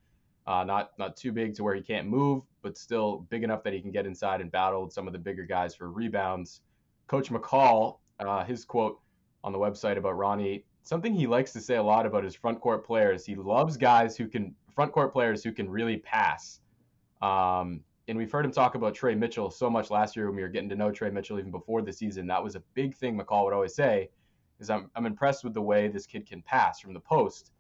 uh, 0.46 0.64
not 0.64 0.92
not 1.00 1.18
too 1.18 1.32
big 1.32 1.56
to 1.56 1.64
where 1.64 1.74
he 1.74 1.82
can't 1.82 2.08
move, 2.08 2.44
but 2.62 2.78
still 2.78 3.26
big 3.32 3.44
enough 3.44 3.64
that 3.64 3.74
he 3.74 3.82
can 3.82 3.90
get 3.90 4.06
inside 4.06 4.42
and 4.42 4.52
battle 4.52 4.92
some 4.92 5.08
of 5.08 5.14
the 5.14 5.18
bigger 5.18 5.44
guys 5.44 5.74
for 5.74 5.90
rebounds. 5.90 6.62
Coach 7.08 7.32
McCall, 7.32 7.98
uh, 8.20 8.44
his 8.44 8.64
quote 8.64 9.00
on 9.44 9.54
the 9.54 9.58
website 9.58 9.98
about 9.98 10.16
Ronnie, 10.16 10.66
something 10.90 11.14
he 11.14 11.28
likes 11.28 11.54
to 11.54 11.62
say 11.62 11.76
a 11.76 11.84
lot 11.84 12.08
about 12.08 12.24
his 12.24 12.34
front 12.34 12.60
court 12.60 12.84
players. 12.84 13.24
He 13.24 13.36
loves 13.36 13.78
guys 13.78 14.18
who 14.18 14.28
can 14.28 14.56
front 14.74 14.92
court 14.92 15.14
players 15.14 15.44
who 15.44 15.52
can 15.52 15.70
really 15.70 15.98
pass. 15.98 16.62
Um, 17.22 17.82
and 18.08 18.18
we've 18.18 18.32
heard 18.32 18.44
him 18.44 18.52
talk 18.52 18.74
about 18.74 18.96
Tre 18.96 19.14
Mitchell 19.14 19.52
so 19.52 19.70
much 19.70 19.92
last 19.92 20.16
year 20.16 20.26
when 20.26 20.36
we 20.36 20.42
were 20.42 20.48
getting 20.48 20.68
to 20.70 20.76
know 20.76 20.90
Tre 20.90 21.12
Mitchell 21.12 21.38
even 21.38 21.52
before 21.52 21.84
the 21.84 21.94
season. 21.94 22.26
That 22.26 22.44
was 22.44 22.56
a 22.56 22.64
big 22.74 22.96
thing 22.96 23.16
McCall 23.16 23.46
would 23.46 23.54
always 23.54 23.76
say, 23.76 24.10
is 24.60 24.72
I'm, 24.72 24.90
I'm 24.96 25.06
impressed 25.06 25.44
with 25.44 25.54
the 25.54 25.62
way 25.62 25.90
this 25.90 26.08
kid 26.08 26.28
can 26.28 26.42
pass 26.42 26.80
from 26.80 26.96
the 26.96 27.00
post. 27.00 27.52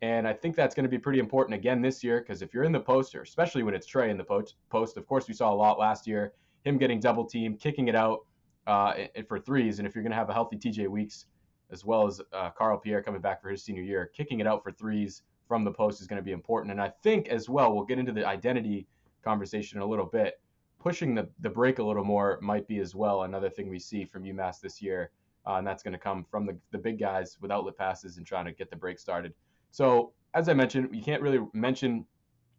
And 0.00 0.26
I 0.26 0.32
think 0.32 0.56
that's 0.56 0.74
going 0.74 0.84
to 0.84 0.88
be 0.88 0.98
pretty 0.98 1.18
important 1.18 1.56
again 1.56 1.82
this 1.82 2.02
year 2.02 2.20
because 2.20 2.40
if 2.40 2.54
you're 2.54 2.64
in 2.64 2.72
the 2.72 2.80
post, 2.80 3.14
or 3.14 3.20
especially 3.20 3.64
when 3.64 3.74
it's 3.74 3.86
Tre 3.86 4.10
in 4.10 4.16
the 4.16 4.24
post, 4.24 4.54
post, 4.70 4.96
of 4.96 5.06
course 5.06 5.28
we 5.28 5.34
saw 5.34 5.52
a 5.52 5.54
lot 5.54 5.78
last 5.78 6.06
year, 6.06 6.32
him 6.64 6.78
getting 6.78 7.00
double 7.00 7.26
team, 7.26 7.54
kicking 7.58 7.88
it 7.88 7.94
out 7.94 8.20
uh, 8.66 8.94
for 9.28 9.38
threes. 9.38 9.78
And 9.78 9.86
if 9.86 9.94
you're 9.94 10.02
going 10.02 10.12
to 10.12 10.16
have 10.16 10.30
a 10.30 10.32
healthy 10.32 10.56
TJ 10.56 10.88
Weeks 10.88 11.26
as 11.70 11.84
well 11.84 12.06
as 12.06 12.20
uh, 12.32 12.50
Carl 12.50 12.78
Pierre 12.78 13.02
coming 13.02 13.20
back 13.20 13.42
for 13.42 13.48
his 13.48 13.62
senior 13.62 13.82
year, 13.82 14.10
kicking 14.14 14.40
it 14.40 14.46
out 14.46 14.62
for 14.62 14.72
threes 14.72 15.22
from 15.46 15.64
the 15.64 15.70
post 15.70 16.00
is 16.00 16.06
going 16.06 16.18
to 16.18 16.24
be 16.24 16.32
important. 16.32 16.72
And 16.72 16.80
I 16.80 16.92
think 17.02 17.28
as 17.28 17.48
well, 17.48 17.74
we'll 17.74 17.84
get 17.84 17.98
into 17.98 18.12
the 18.12 18.26
identity 18.26 18.86
conversation 19.24 19.78
in 19.78 19.82
a 19.82 19.86
little 19.86 20.06
bit. 20.06 20.40
Pushing 20.78 21.14
the, 21.14 21.28
the 21.40 21.50
break 21.50 21.78
a 21.78 21.82
little 21.82 22.04
more 22.04 22.38
might 22.40 22.68
be 22.68 22.78
as 22.78 22.94
well 22.94 23.22
another 23.22 23.50
thing 23.50 23.68
we 23.68 23.78
see 23.78 24.04
from 24.04 24.24
UMass 24.24 24.60
this 24.60 24.80
year. 24.80 25.10
Uh, 25.46 25.54
and 25.54 25.66
that's 25.66 25.82
going 25.82 25.92
to 25.92 25.98
come 25.98 26.24
from 26.30 26.46
the, 26.46 26.56
the 26.70 26.78
big 26.78 26.98
guys 26.98 27.38
with 27.40 27.50
outlet 27.50 27.76
passes 27.76 28.18
and 28.18 28.26
trying 28.26 28.44
to 28.44 28.52
get 28.52 28.70
the 28.70 28.76
break 28.76 28.98
started. 28.98 29.32
So, 29.70 30.12
as 30.34 30.48
I 30.48 30.54
mentioned, 30.54 30.94
you 30.94 31.02
can't 31.02 31.22
really 31.22 31.40
mention 31.54 32.04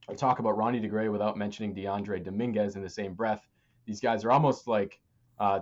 or 0.07 0.15
talk 0.15 0.39
about 0.39 0.57
Ronnie 0.57 0.81
DeGray 0.81 1.11
without 1.11 1.37
mentioning 1.37 1.75
Dyondre 1.75 2.23
Dominguez 2.23 2.75
in 2.75 2.81
the 2.81 2.89
same 2.89 3.13
breath. 3.13 3.47
These 3.85 4.01
guys 4.01 4.25
are 4.25 4.31
almost 4.31 4.67
like 4.67 4.99
uh, 5.39 5.61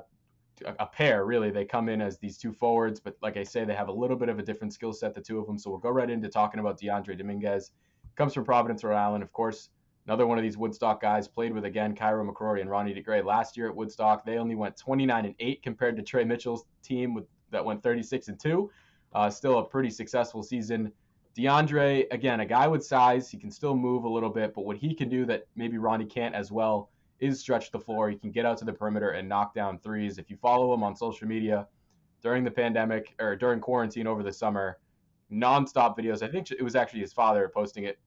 a 0.66 0.86
pair, 0.86 1.26
really. 1.26 1.52
They 1.52 1.66
come 1.66 1.90
in 1.90 2.02
as 2.02 2.18
these 2.18 2.38
two 2.38 2.52
forwards, 2.52 3.00
but 3.00 3.18
like 3.22 3.38
I 3.38 3.44
say, 3.44 3.66
they 3.66 3.76
have 3.76 3.88
a 3.88 3.94
little 3.94 4.18
bit 4.18 4.30
of 4.30 4.40
a 4.40 4.44
different 4.44 4.74
skill 4.74 4.94
set, 4.94 5.14
the 5.14 5.22
two 5.22 5.40
of 5.40 5.48
them. 5.48 5.58
So 5.58 5.70
we'll 5.70 5.80
go 5.80 5.90
right 5.90 6.10
into 6.10 6.30
talking 6.30 6.60
about 6.60 6.80
Dyondre 6.80 7.18
Dominguez. 7.18 7.72
Comes 8.16 8.34
from 8.34 8.46
Providence, 8.46 8.84
Rhode 8.84 8.96
Island, 8.96 9.24
of 9.24 9.32
course. 9.32 9.70
Another 10.08 10.26
one 10.26 10.38
of 10.38 10.44
these 10.44 10.58
Woodstock 10.58 11.02
guys 11.02 11.28
played 11.28 11.54
with 11.54 11.66
again 11.66 11.94
Cairo 11.94 12.26
McCrory 12.26 12.62
and 12.62 12.70
Ronnie 12.70 12.94
DeGray 12.94 13.26
last 13.26 13.58
year 13.58 13.68
at 13.68 13.76
Woodstock. 13.76 14.26
They 14.26 14.38
only 14.38 14.56
went 14.56 14.78
29 14.78 15.26
and 15.26 15.36
8 15.38 15.62
compared 15.62 15.98
to 15.98 16.02
Tre 16.02 16.24
Mitchell's 16.24 16.66
team 16.82 17.14
with 17.14 17.26
that 17.52 17.64
went 17.64 17.84
36 17.84 18.30
and 18.30 18.40
2. 18.40 18.72
Uh, 19.14 19.30
still 19.30 19.60
a 19.60 19.64
pretty 19.66 19.90
successful 19.90 20.44
season. 20.44 20.92
Dyondre, 21.38 22.06
again, 22.12 22.40
a 22.40 22.46
guy 22.46 22.68
with 22.68 22.86
size, 22.86 23.30
he 23.30 23.38
can 23.38 23.52
still 23.52 23.76
move 23.76 24.06
a 24.06 24.10
little 24.10 24.30
bit, 24.30 24.54
but 24.56 24.66
what 24.66 24.78
he 24.78 24.96
can 24.96 25.08
do 25.08 25.26
that 25.26 25.46
maybe 25.56 25.78
Ronnie 25.78 26.06
can't 26.06 26.34
as 26.34 26.52
well 26.52 26.90
is 27.20 27.40
stretch 27.40 27.72
the 27.72 27.80
floor. 27.80 28.10
He 28.10 28.18
can 28.18 28.32
get 28.32 28.46
out 28.46 28.58
to 28.60 28.66
the 28.66 28.74
perimeter 28.74 29.12
and 29.12 29.28
knock 29.28 29.54
down 29.54 29.80
threes. 29.80 30.18
If 30.18 30.30
you 30.30 30.38
follow 30.38 30.74
him 30.74 30.84
on 30.84 30.96
social 30.96 31.28
media 31.28 31.68
during 32.22 32.44
the 32.44 32.52
pandemic 32.52 33.16
or 33.20 33.36
during 33.36 33.60
quarantine 33.60 34.08
over 34.08 34.24
the 34.24 34.34
summer, 34.34 34.80
nonstop 35.32 35.98
videos. 35.98 36.22
I 36.22 36.28
think 36.28 36.52
it 36.52 36.64
was 36.64 36.76
actually 36.76 37.02
his 37.02 37.14
father 37.14 37.52
posting 37.54 37.84
it 37.84 38.00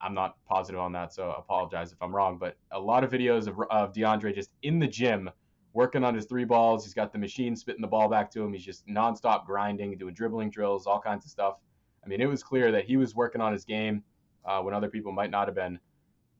I'm 0.00 0.14
not 0.14 0.36
positive 0.46 0.80
on 0.80 0.92
that, 0.92 1.12
so 1.12 1.30
I 1.30 1.38
apologize 1.38 1.92
if 1.92 2.02
I'm 2.02 2.14
wrong. 2.14 2.38
But 2.38 2.56
a 2.72 2.78
lot 2.78 3.04
of 3.04 3.10
videos 3.10 3.46
of, 3.46 3.58
of 3.70 3.92
Dyondre 3.92 4.34
just 4.34 4.50
in 4.62 4.78
the 4.78 4.86
gym 4.86 5.30
working 5.72 6.04
on 6.04 6.14
his 6.14 6.26
three 6.26 6.44
balls. 6.44 6.84
He's 6.84 6.94
got 6.94 7.12
the 7.12 7.18
machine 7.18 7.54
spitting 7.54 7.82
the 7.82 7.88
ball 7.88 8.08
back 8.08 8.30
to 8.32 8.42
him. 8.42 8.52
He's 8.52 8.64
just 8.64 8.86
nonstop 8.86 9.46
grinding, 9.46 9.96
doing 9.98 10.14
dribbling 10.14 10.50
drills, 10.50 10.86
all 10.86 11.00
kinds 11.00 11.24
of 11.24 11.30
stuff. 11.30 11.56
I 12.04 12.08
mean, 12.08 12.20
it 12.20 12.26
was 12.26 12.42
clear 12.42 12.70
that 12.72 12.84
he 12.84 12.96
was 12.96 13.14
working 13.14 13.40
on 13.40 13.52
his 13.52 13.64
game 13.64 14.02
uh, 14.44 14.60
when 14.60 14.74
other 14.74 14.88
people 14.88 15.12
might 15.12 15.30
not 15.30 15.48
have 15.48 15.54
been. 15.54 15.78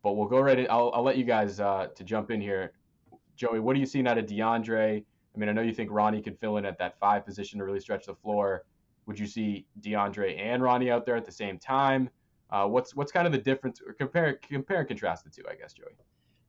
But 0.06 0.12
we'll 0.12 0.28
go 0.28 0.38
right 0.38 0.56
in. 0.56 0.68
I'll, 0.70 0.92
I'll 0.94 1.02
let 1.02 1.18
you 1.18 1.24
guys 1.24 1.58
uh, 1.58 1.88
to 1.92 2.04
jump 2.04 2.30
in 2.30 2.40
here. 2.40 2.74
Joey, 3.34 3.58
what 3.58 3.74
are 3.74 3.80
you 3.80 3.86
seeing 3.86 4.06
out 4.06 4.16
of 4.18 4.26
Dyondre? 4.26 5.02
I 5.02 5.36
mean, 5.36 5.48
I 5.48 5.52
know 5.52 5.62
you 5.62 5.72
think 5.72 5.90
Ronnie 5.90 6.22
could 6.22 6.38
fill 6.38 6.58
in 6.58 6.64
at 6.64 6.78
that 6.78 6.96
five 7.00 7.26
position 7.26 7.58
to 7.58 7.64
really 7.64 7.80
stretch 7.80 8.06
the 8.06 8.14
floor. 8.14 8.66
Would 9.06 9.18
you 9.18 9.26
see 9.26 9.66
Dyondre 9.80 10.38
and 10.40 10.62
Ronnie 10.62 10.92
out 10.92 11.06
there 11.06 11.16
at 11.16 11.24
the 11.24 11.32
same 11.32 11.58
time? 11.58 12.08
Uh, 12.50 12.68
what's 12.68 12.94
what's 12.94 13.10
kind 13.10 13.26
of 13.26 13.32
the 13.32 13.38
difference, 13.38 13.82
or 13.84 13.94
compare 13.94 14.34
compare 14.34 14.78
and 14.78 14.86
contrast 14.86 15.24
the 15.24 15.30
two, 15.30 15.42
I 15.50 15.56
guess, 15.56 15.72
Joey. 15.72 15.88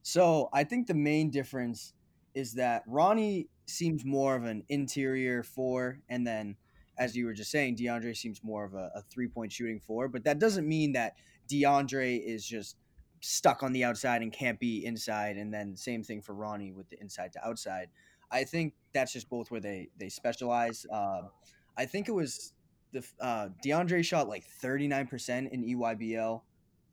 So 0.03 0.49
I 0.53 0.63
think 0.63 0.85
the 0.85 0.93
main 0.93 1.31
difference 1.31 1.93
is 2.35 2.53
that 2.53 2.83
Ronnie 2.85 3.49
seems 3.65 4.05
more 4.05 4.35
of 4.35 4.43
an 4.43 4.61
interior 4.69 5.41
four, 5.41 5.97
and 6.09 6.27
then 6.27 6.57
as 6.99 7.17
you 7.17 7.25
were 7.25 7.33
just 7.33 7.49
saying, 7.49 7.77
Dyondre 7.77 8.15
seems 8.15 8.43
more 8.43 8.65
of 8.65 8.75
a, 8.75 8.91
a 8.93 9.01
three 9.09 9.27
point 9.27 9.51
shooting 9.51 9.79
four. 9.79 10.09
But 10.09 10.25
that 10.25 10.37
doesn't 10.37 10.67
mean 10.67 10.91
that 10.91 11.15
Dyondre 11.51 12.23
is 12.23 12.45
just 12.45 12.75
stuck 13.21 13.63
on 13.63 13.73
the 13.73 13.83
outside 13.83 14.21
and 14.21 14.31
can't 14.31 14.59
be 14.59 14.85
inside. 14.85 15.37
And 15.37 15.53
then 15.53 15.75
same 15.75 16.03
thing 16.03 16.21
for 16.21 16.33
Ronnie 16.33 16.71
with 16.71 16.89
the 16.89 16.99
inside 16.99 17.33
to 17.33 17.47
outside. 17.47 17.89
I 18.31 18.43
think 18.43 18.73
that's 18.93 19.13
just 19.13 19.29
both 19.29 19.51
where 19.51 19.61
they 19.61 19.89
they 19.97 20.09
specialize. 20.09 20.85
Uh, 20.91 21.23
I 21.77 21.85
think 21.85 22.07
it 22.07 22.13
was 22.13 22.53
the 22.91 23.05
uh, 23.19 23.49
Dyondre 23.63 24.03
shot 24.03 24.27
like 24.27 24.45
39% 24.63 25.49
in 25.51 25.63
EYBL 25.63 26.41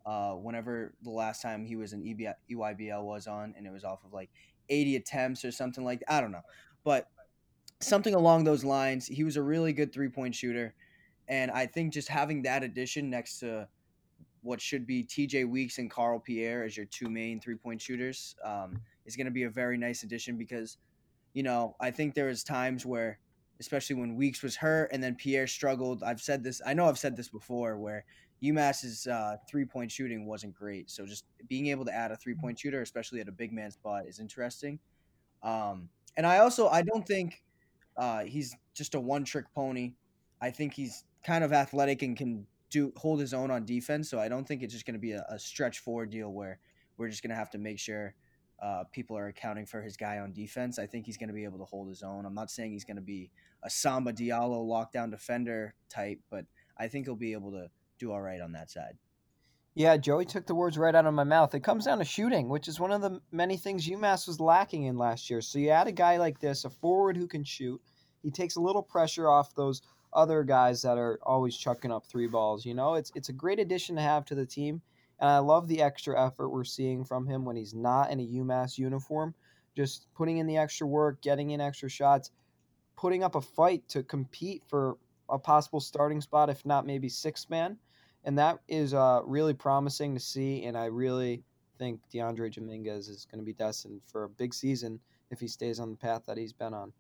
uh, 0.07 0.33
whenever 0.33 0.95
the 1.03 1.11
last 1.11 1.43
time 1.43 1.65
he 1.65 1.77
was 1.77 1.93
in 1.93 2.03
EYBL 2.03 3.03
was 3.03 3.27
on, 3.27 3.55
and 3.57 3.67
it 3.67 3.73
was 3.73 3.85
off 3.85 4.05
of 4.05 4.13
like 4.13 4.31
80 4.69 4.97
attempts 4.97 5.45
or 5.45 5.51
something 5.51 5.85
like 5.85 6.01
that. 6.01 6.11
I 6.11 6.21
don't 6.21 6.33
know. 6.33 6.43
But 6.85 7.09
something 7.81 8.15
along 8.15 8.45
those 8.45 8.65
lines. 8.65 9.07
He 9.07 9.25
was 9.25 9.37
a 9.37 9.43
really 9.43 9.73
good 9.73 9.93
three 9.93 10.09
point 10.09 10.35
shooter. 10.35 10.75
And 11.29 11.51
I 11.51 11.67
think 11.67 11.93
just 11.93 12.09
having 12.09 12.43
that 12.43 12.63
addition 12.63 13.11
next 13.11 13.39
to 13.41 13.69
what 14.45 14.61
should 14.61 14.87
be 14.87 15.03
TJ 15.03 15.49
Weeks 15.49 15.79
and 15.79 15.91
Carl 15.91 16.21
Pierre 16.21 16.65
as 16.65 16.77
your 16.77 16.87
two 16.87 17.09
main 17.09 17.41
three 17.41 17.57
point 17.57 17.81
shooters 17.81 18.37
um, 18.45 18.79
is 19.07 19.17
going 19.17 19.25
to 19.25 19.33
be 19.33 19.45
a 19.45 19.51
very 19.51 19.79
nice 19.79 20.03
addition 20.03 20.37
because, 20.37 20.77
you 21.33 21.43
know, 21.43 21.75
I 21.81 21.91
think 21.91 22.15
there 22.15 22.27
was 22.27 22.45
times 22.45 22.87
where 22.87 23.19
especially 23.59 23.97
when 23.97 24.17
Weeks 24.17 24.43
was 24.43 24.57
hurt 24.57 24.91
and 24.93 25.03
then 25.03 25.15
Pierre 25.15 25.47
struggled. 25.47 26.03
I've 26.03 26.21
said 26.21 26.45
this, 26.45 26.61
I 26.67 26.75
know 26.75 26.87
I've 26.87 26.99
said 26.99 27.17
this 27.17 27.29
before, 27.29 27.79
where 27.79 28.05
UMass's 28.43 29.07
uh, 29.07 29.37
three 29.49 29.65
point 29.65 29.91
shooting 29.91 30.27
wasn't 30.27 30.55
great. 30.55 30.91
So 30.91 31.07
just 31.07 31.25
being 31.49 31.69
able 31.69 31.87
to 31.87 31.95
add 31.95 32.11
a 32.11 32.17
three 32.17 32.35
point 32.35 32.59
shooter, 32.59 32.83
especially 32.83 33.21
at 33.21 33.29
a 33.29 33.33
big 33.33 33.53
man 33.53 33.71
spot, 33.71 34.05
is 34.07 34.21
interesting. 34.21 34.79
Um, 35.43 35.89
and 36.17 36.27
I 36.27 36.39
also 36.39 36.69
I 36.69 36.83
don't 36.83 37.07
think 37.07 37.43
uh, 37.97 38.25
he's 38.25 38.55
just 38.75 38.95
a 38.95 39.01
one 39.01 39.25
trick 39.25 39.47
pony. 39.55 39.95
I 40.43 40.51
think 40.51 40.75
he's 40.75 41.05
kind 41.25 41.43
of 41.43 41.53
athletic 41.53 42.03
and 42.03 42.17
can 42.17 42.47
do 42.75 42.93
hold 42.97 43.21
his 43.21 43.33
own 43.33 43.53
on 43.53 43.65
defense. 43.65 44.11
So 44.11 44.19
I 44.19 44.29
don't 44.29 44.47
think 44.47 44.63
it's 44.63 44.75
just 44.75 44.85
going 44.85 44.95
to 44.95 45.01
be 45.01 45.13
a, 45.13 45.25
a 45.29 45.39
stretch 45.39 45.79
four 45.79 46.07
deal 46.07 46.33
where 46.33 46.59
we're 46.97 47.09
just 47.09 47.23
going 47.23 47.31
to 47.31 47.37
have 47.37 47.51
to 47.51 47.59
make 47.59 47.79
sure 47.79 48.15
uh, 48.61 48.83
people 48.93 49.17
are 49.17 49.29
accounting 49.29 49.65
for 49.65 49.81
his 49.81 49.97
guy 49.97 50.19
on 50.19 50.33
defense. 50.33 50.79
I 50.79 50.87
think 50.87 51.07
he's 51.07 51.17
going 51.17 51.29
to 51.29 51.35
be 51.35 51.45
able 51.45 51.59
to 51.59 51.65
hold 51.65 51.89
his 51.89 52.03
own. 52.03 52.27
I'm 52.27 52.35
not 52.35 52.51
saying 52.51 52.73
he's 52.73 52.85
going 52.85 52.97
to 52.97 53.03
be 53.03 53.31
a 53.63 53.71
Samba 53.71 54.13
Diallo 54.13 54.67
lockdown 54.67 55.11
defender 55.11 55.75
type, 55.89 56.19
but 56.31 56.47
I 56.77 56.89
think 56.89 57.07
he'll 57.07 57.15
be 57.15 57.33
able 57.33 57.53
to 57.53 57.69
do 58.01 58.11
all 58.11 58.21
right 58.21 58.41
on 58.41 58.53
that 58.53 58.73
side. 58.73 58.99
Yeah, 59.77 59.97
Joey 59.97 60.25
took 60.25 60.47
the 60.47 60.55
words 60.55 60.77
right 60.77 60.95
out 60.95 61.07
of 61.07 61.15
my 61.15 61.25
mouth. 61.25 61.55
It 61.55 61.63
comes 61.63 61.85
down 61.85 61.99
to 61.99 62.05
shooting, 62.05 62.49
which 62.49 62.67
is 62.67 62.81
one 62.81 62.93
of 62.93 63.03
the 63.03 63.21
many 63.31 63.57
things 63.57 63.89
UMass 63.89 64.27
was 64.27 64.41
lacking 64.41 64.85
in 64.85 64.99
last 64.99 65.31
year. 65.31 65.41
So 65.41 65.59
you 65.59 65.71
add 65.71 65.87
a 65.87 65.93
guy 65.93 66.17
like 66.17 66.41
this, 66.41 66.65
a 66.65 66.71
forward 66.71 67.17
who 67.17 67.29
can 67.29 67.45
shoot. 67.45 67.81
He 68.23 68.31
takes 68.31 68.57
a 68.57 68.61
little 68.61 68.83
pressure 68.83 69.29
off 69.29 69.55
those 69.55 69.83
other 70.15 70.45
guys 70.45 70.83
that 70.83 70.99
are 70.99 71.19
always 71.23 71.57
chucking 71.57 71.93
up 71.93 72.07
three 72.07 72.27
balls. 72.27 72.65
You 72.65 72.75
know, 72.75 72.95
it's 72.95 73.13
it's 73.15 73.29
a 73.29 73.33
great 73.33 73.59
addition 73.59 73.97
to 73.97 74.03
have 74.03 74.25
to 74.27 74.35
the 74.35 74.47
team. 74.47 74.81
And 75.21 75.31
I 75.31 75.39
love 75.39 75.69
the 75.69 75.83
extra 75.83 76.21
effort 76.21 76.49
we're 76.49 76.65
seeing 76.65 77.05
from 77.05 77.27
him 77.27 77.45
when 77.45 77.57
he's 77.57 77.75
not 77.75 78.11
in 78.11 78.21
a 78.21 78.27
UMass 78.27 78.79
uniform. 78.79 79.35
Just 79.77 80.07
putting 80.15 80.39
in 80.39 80.47
the 80.47 80.57
extra 80.57 80.87
work, 80.87 81.21
getting 81.23 81.51
in 81.51 81.61
extra 81.61 81.89
shots, 81.89 82.31
putting 82.97 83.23
up 83.23 83.35
a 83.35 83.41
fight 83.41 83.89
to 83.89 84.03
compete 84.03 84.63
for 84.69 84.97
a 85.29 85.39
possible 85.39 85.81
starting 85.81 86.21
spot, 86.21 86.51
if 86.51 86.65
not 86.67 86.87
maybe 86.87 87.09
six 87.09 87.49
man. 87.49 87.77
And 88.25 88.39
that 88.39 88.59
is 88.69 88.95
uh, 88.95 89.21
really 89.25 89.55
promising 89.55 90.15
to 90.15 90.21
see. 90.21 90.65
And 90.65 90.77
I 90.77 90.87
really 90.87 91.43
think 91.79 92.01
Dyondre 92.13 92.53
Dominguez 92.53 93.09
is 93.09 93.27
going 93.31 93.41
to 93.41 93.45
be 93.45 93.53
destined 93.53 94.01
for 94.07 94.25
a 94.25 94.29
big 94.29 94.55
season 94.55 95.01
if 95.31 95.41
he 95.41 95.49
stays 95.49 95.81
on 95.81 95.91
the 95.91 95.97
path 95.97 96.23
that 96.27 96.39
he's 96.39 96.53
been 96.53 96.75
on. 96.75 96.93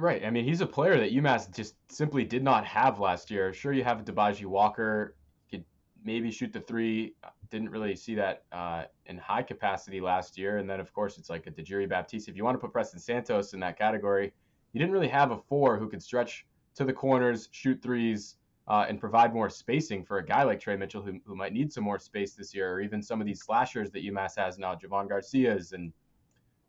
Right. 0.00 0.24
I 0.24 0.30
mean, 0.30 0.46
he's 0.46 0.62
a 0.62 0.66
player 0.66 0.98
that 0.98 1.12
UMass 1.12 1.54
just 1.54 1.74
simply 1.92 2.24
did 2.24 2.42
not 2.42 2.64
have 2.64 3.00
last 3.00 3.30
year. 3.30 3.52
Sure, 3.52 3.74
you 3.74 3.84
have 3.84 4.02
Dibaji 4.02 4.46
Walker 4.46 5.14
could 5.50 5.62
maybe 6.02 6.30
shoot 6.30 6.54
the 6.54 6.60
three. 6.60 7.14
didn't 7.50 7.68
really 7.68 7.94
see 7.94 8.14
that 8.14 8.44
uh, 8.50 8.84
in 9.04 9.18
high 9.18 9.42
capacity 9.42 10.00
last 10.00 10.38
year. 10.38 10.56
And 10.56 10.70
then, 10.70 10.80
of 10.80 10.90
course, 10.94 11.18
it's 11.18 11.28
like 11.28 11.46
a 11.46 11.50
Tajiri 11.50 11.86
Baptiste. 11.86 12.28
If 12.28 12.36
you 12.36 12.44
want 12.44 12.54
to 12.54 12.58
put 12.58 12.72
Preston 12.72 12.98
Santos 12.98 13.52
in 13.52 13.60
that 13.60 13.76
category, 13.76 14.32
you 14.72 14.80
didn't 14.80 14.92
really 14.92 15.08
have 15.08 15.32
a 15.32 15.36
four 15.36 15.78
who 15.78 15.86
could 15.86 16.02
stretch 16.02 16.46
to 16.76 16.84
the 16.84 16.94
corners, 16.94 17.50
shoot 17.52 17.82
threes, 17.82 18.36
uh, 18.68 18.86
and 18.88 18.98
provide 18.98 19.34
more 19.34 19.50
spacing 19.50 20.02
for 20.02 20.16
a 20.16 20.24
guy 20.24 20.44
like 20.44 20.60
Tre 20.60 20.78
Mitchell 20.78 21.02
who, 21.02 21.20
who 21.26 21.36
might 21.36 21.52
need 21.52 21.70
some 21.70 21.84
more 21.84 21.98
space 21.98 22.32
this 22.32 22.54
year, 22.54 22.72
or 22.72 22.80
even 22.80 23.02
some 23.02 23.20
of 23.20 23.26
these 23.26 23.42
slashers 23.42 23.90
that 23.90 24.02
UMass 24.02 24.38
has 24.38 24.58
now, 24.58 24.74
Javohn 24.74 25.10
Garcia's 25.10 25.72
and 25.72 25.92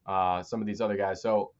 uh, 0.05 0.43
some 0.43 0.59
of 0.59 0.67
these 0.67 0.81
other 0.81 0.97
guys. 0.97 1.21
So 1.21 1.53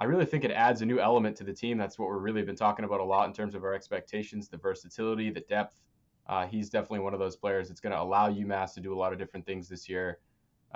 I 0.00 0.04
really 0.04 0.24
think 0.24 0.44
it 0.44 0.50
adds 0.50 0.82
a 0.82 0.86
new 0.86 0.98
element 0.98 1.36
to 1.36 1.44
the 1.44 1.52
team. 1.52 1.78
That's 1.78 1.98
what 1.98 2.08
we're 2.08 2.18
really 2.18 2.42
been 2.42 2.56
talking 2.56 2.84
about 2.84 3.00
a 3.00 3.04
lot 3.04 3.28
in 3.28 3.32
terms 3.32 3.54
of 3.54 3.62
our 3.64 3.74
expectations, 3.74 4.48
the 4.48 4.56
versatility, 4.56 5.30
the 5.30 5.40
depth. 5.40 5.82
Uh, 6.26 6.46
he's 6.46 6.68
definitely 6.70 7.00
one 7.00 7.14
of 7.14 7.20
those 7.20 7.36
players 7.36 7.68
that's 7.68 7.80
going 7.80 7.92
to 7.92 8.00
allow 8.00 8.30
UMass 8.30 8.74
to 8.74 8.80
do 8.80 8.92
a 8.92 8.98
lot 8.98 9.12
of 9.12 9.18
different 9.18 9.46
things 9.46 9.68
this 9.68 9.88
year. 9.88 10.18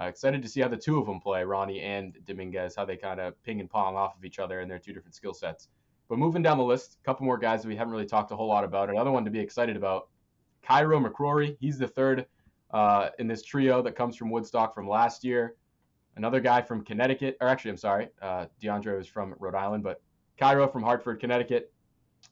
Uh, 0.01 0.05
excited 0.05 0.41
to 0.43 0.49
see 0.49 0.61
how 0.61 0.69
the 0.69 0.77
two 0.77 0.99
of 0.99 1.07
them 1.07 1.19
play, 1.21 1.43
Ronnie 1.43 1.81
and 1.81 2.17
Dominguez, 2.25 2.77
how 2.77 2.85
they 2.85 2.97
kind 2.97 3.19
of 3.19 3.43
ping 3.43 3.59
and 3.59 3.69
pong 3.69 3.97
off 3.97 4.17
of 4.17 4.25
each 4.25 4.39
other 4.39 4.61
and 4.61 4.71
their 4.71 4.79
two 4.79 4.93
different 4.93 5.15
skill 5.15 5.35
sets. 5.35 5.69
But 6.09 6.19
moving 6.19 6.43
down 6.43 6.57
the 6.57 6.65
list, 6.65 6.99
a 7.03 7.05
couple 7.05 7.27
more 7.27 7.39
guys 7.39 7.63
that 7.63 7.69
we 7.69 7.77
haven't 7.77 7.93
really 7.93 8.07
talked 8.07 8.31
a 8.31 8.37
whole 8.37 8.47
lot 8.47 8.63
about. 8.63 8.89
Another 8.89 9.11
one 9.11 9.25
to 9.25 9.31
be 9.31 9.41
excited 9.41 9.77
about, 9.77 10.09
Cairo 10.63 11.01
McCrory. 11.01 11.57
He's 11.61 11.79
the 11.79 11.89
third 11.89 12.27
uh, 12.71 13.09
in 13.19 13.27
this 13.27 13.43
trio 13.43 13.83
that 13.83 13.97
comes 13.97 14.17
from 14.17 14.31
Woodstock 14.31 14.75
from 14.75 14.89
last 14.89 15.25
year. 15.25 15.57
Another 16.19 16.41
guy 16.41 16.61
from 16.61 16.85
Connecticut, 16.85 17.37
or 17.41 17.47
actually, 17.47 17.71
I'm 17.71 17.77
sorry, 17.77 18.09
uh, 18.21 18.47
Dyondre 18.61 18.99
was 18.99 19.07
from 19.07 19.37
Rhode 19.39 19.55
Island, 19.55 19.85
but 19.85 20.03
Cairo 20.37 20.67
from 20.67 20.83
Hartford, 20.83 21.21
Connecticut. 21.21 21.73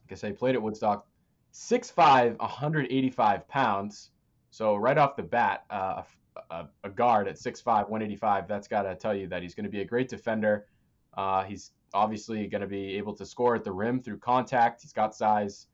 Like 0.03 0.11
I 0.11 0.15
say, 0.17 0.33
played 0.33 0.57
at 0.57 0.63
Woodstock. 0.63 1.07
6'5", 1.55 2.37
185 2.37 3.49
pounds. 3.49 4.11
So 4.51 4.75
right 4.75 4.99
off 4.99 5.15
the 5.15 5.23
bat, 5.23 5.65
uh, 5.71 6.03
a, 6.51 6.67
a, 6.83 6.91
guard 6.91 7.29
at 7.29 7.37
6'5", 7.37 7.65
185, 7.65 8.49
that's 8.49 8.67
got 8.67 8.83
to 8.83 8.97
tell 8.97 9.15
you 9.15 9.29
that 9.29 9.43
he's 9.43 9.55
going 9.55 9.65
to 9.65 9.71
be 9.71 9.83
a 9.83 9.85
great 9.85 10.09
defender. 10.09 10.67
Uh, 11.17 11.45
he's 11.45 11.71
obviously 11.95 12.49
going 12.49 12.63
to 12.63 12.67
be 12.67 12.97
able 12.97 13.15
to 13.15 13.25
score 13.25 13.55
at 13.55 13.63
the 13.63 13.73
rim 13.73 14.03
through 14.03 14.19
contact. 14.19 14.83
He's 14.83 14.93
got 14.93 15.15
size. 15.15 15.69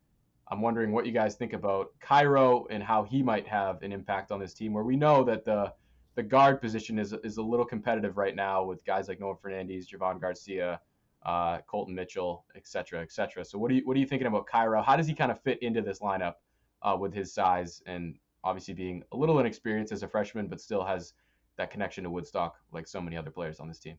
I'm 0.49 0.61
wondering 0.61 0.93
what 0.93 1.07
you 1.07 1.13
guys 1.13 1.35
think 1.35 1.55
about 1.55 1.93
Cairo 1.99 2.67
and 2.69 2.83
how 2.83 3.05
he 3.05 3.23
might 3.23 3.49
have 3.49 3.83
an 3.83 3.91
impact 3.91 4.31
on 4.31 4.39
this 4.39 4.53
team, 4.53 4.75
where 4.75 4.85
we 4.85 4.97
know 4.97 5.25
that 5.25 5.47
the 5.47 5.73
the 6.15 6.23
guard 6.23 6.61
position 6.61 6.99
is 6.99 7.15
is 7.25 7.37
a 7.39 7.43
little 7.43 7.65
competitive 7.65 8.17
right 8.17 8.37
now 8.37 8.65
with 8.65 8.85
guys 8.85 9.09
like 9.09 9.21
Noah 9.21 9.37
Fernandes, 9.37 9.87
Javohn 9.87 10.21
Garcia, 10.21 10.81
uh, 11.25 11.59
Colton 11.67 11.95
Mitchell, 11.95 12.45
et 12.55 12.67
cetera, 12.67 13.01
et 13.01 13.13
cetera. 13.13 13.45
So 13.45 13.59
what 13.59 13.71
are 13.71 13.75
you 13.75 13.83
what 13.85 13.97
are 13.97 14.01
you 14.01 14.07
thinking 14.07 14.27
about 14.27 14.47
Cairo? 14.47 14.83
How 14.83 14.97
does 14.97 15.07
he 15.07 15.15
kind 15.15 15.31
of 15.31 15.41
fit 15.43 15.63
into 15.63 15.81
this 15.81 16.01
lineup 16.01 16.35
uh, 16.83 16.97
with 16.99 17.15
his 17.15 17.33
size 17.33 17.83
and 17.87 18.17
obviously 18.45 18.75
being 18.75 19.03
a 19.13 19.17
little 19.17 19.39
inexperienced 19.39 19.93
as 19.93 20.03
a 20.03 20.09
freshman, 20.09 20.49
but 20.49 20.61
still 20.61 20.85
has 20.85 21.15
that 21.57 21.71
connection 21.71 22.05
to 22.05 22.11
Woodstock 22.11 22.57
like 22.73 22.87
so 22.89 23.01
many 23.01 23.17
other 23.17 23.31
players 23.31 23.61
on 23.61 23.69
this 23.69 23.79
team? 23.79 23.97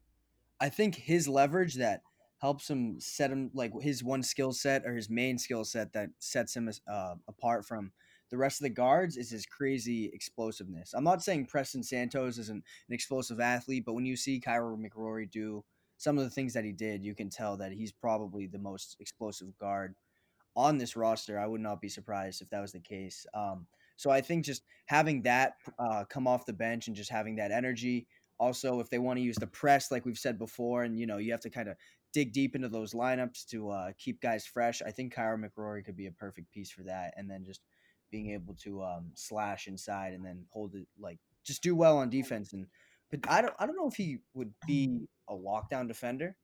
I 0.59 0.69
think 0.69 0.95
his 0.95 1.27
leverage 1.27 1.75
that 1.75 2.01
helps 2.41 2.69
him 2.69 2.99
set 2.99 3.31
him 3.31 3.49
like 3.53 3.71
his 3.81 4.03
one 4.03 4.21
skill 4.21 4.51
set 4.51 4.85
or 4.85 4.93
his 4.95 5.09
main 5.09 5.37
skill 5.37 5.63
set 5.63 5.93
that 5.93 6.09
sets 6.19 6.55
him 6.55 6.69
uh, 6.91 7.15
apart 7.27 7.65
from 7.65 7.91
the 8.33 8.39
rest 8.39 8.59
of 8.59 8.63
the 8.63 8.69
guards 8.71 9.15
is 9.15 9.29
his 9.29 9.45
crazy 9.45 10.09
explosiveness. 10.11 10.95
I'm 10.95 11.03
not 11.03 11.21
saying 11.21 11.45
Preston 11.45 11.83
Santos 11.83 12.39
isn't 12.39 12.63
an 12.89 12.93
explosive 12.93 13.39
athlete, 13.39 13.83
but 13.85 13.93
when 13.93 14.07
you 14.07 14.15
see 14.15 14.39
Cairo 14.39 14.75
McCrory 14.75 15.29
do 15.29 15.63
some 15.97 16.17
of 16.17 16.23
the 16.23 16.31
things 16.31 16.51
that 16.55 16.65
he 16.65 16.71
did, 16.71 17.03
you 17.03 17.13
can 17.13 17.29
tell 17.29 17.55
that 17.57 17.73
he's 17.73 17.91
probably 17.91 18.47
the 18.47 18.57
most 18.57 18.97
explosive 18.99 19.55
guard 19.59 19.93
on 20.55 20.79
this 20.79 20.95
roster. 20.95 21.37
I 21.37 21.45
would 21.45 21.61
not 21.61 21.79
be 21.79 21.89
surprised 21.89 22.41
if 22.41 22.49
that 22.49 22.59
was 22.59 22.71
the 22.71 22.79
case. 22.79 23.23
Um, 23.35 23.67
so 23.97 24.09
I 24.09 24.19
think 24.19 24.45
just 24.45 24.63
having 24.87 25.21
that 25.21 25.53
uh, 25.77 26.03
come 26.09 26.25
off 26.25 26.47
the 26.47 26.53
bench 26.53 26.87
and 26.87 26.95
just 26.95 27.11
having 27.11 27.35
that 27.35 27.51
energy. 27.51 28.07
Also, 28.39 28.79
if 28.79 28.89
they 28.89 28.97
want 28.97 29.17
to 29.17 29.23
use 29.23 29.35
the 29.35 29.45
press, 29.45 29.91
like 29.91 30.07
we've 30.07 30.17
said 30.17 30.39
before, 30.39 30.85
and 30.85 30.97
you 30.97 31.05
know 31.05 31.17
you 31.17 31.31
have 31.31 31.41
to 31.41 31.51
kind 31.51 31.69
of 31.69 31.75
dig 32.13 32.33
deep 32.33 32.55
into 32.55 32.67
those 32.67 32.93
lineups 32.93 33.45
to 33.51 33.69
uh, 33.69 33.91
keep 33.99 34.21
guys 34.21 34.43
fresh. 34.43 34.81
I 34.81 34.89
think 34.89 35.13
Cairo 35.13 35.37
McCrory 35.37 35.85
could 35.85 35.95
be 35.95 36.07
a 36.07 36.11
perfect 36.11 36.51
piece 36.51 36.71
for 36.71 36.81
that, 36.81 37.13
and 37.15 37.29
then 37.29 37.45
just 37.45 37.61
being 38.13 38.29
able 38.29 38.53
to 38.53 38.83
um, 38.83 39.11
slash 39.15 39.65
inside 39.65 40.13
and 40.13 40.23
then 40.23 40.45
hold 40.51 40.75
it 40.75 40.85
like 40.99 41.17
just 41.43 41.63
do 41.63 41.75
well 41.75 41.97
on 41.97 42.11
defense 42.11 42.53
and 42.53 42.67
but 43.09 43.19
I 43.27 43.41
don't 43.41 43.53
I 43.59 43.65
don't 43.65 43.75
know 43.75 43.87
if 43.87 43.95
he 43.95 44.19
would 44.35 44.53
be 44.67 45.07
a 45.27 45.33
lockdown 45.33 45.87
defender, 45.87 46.35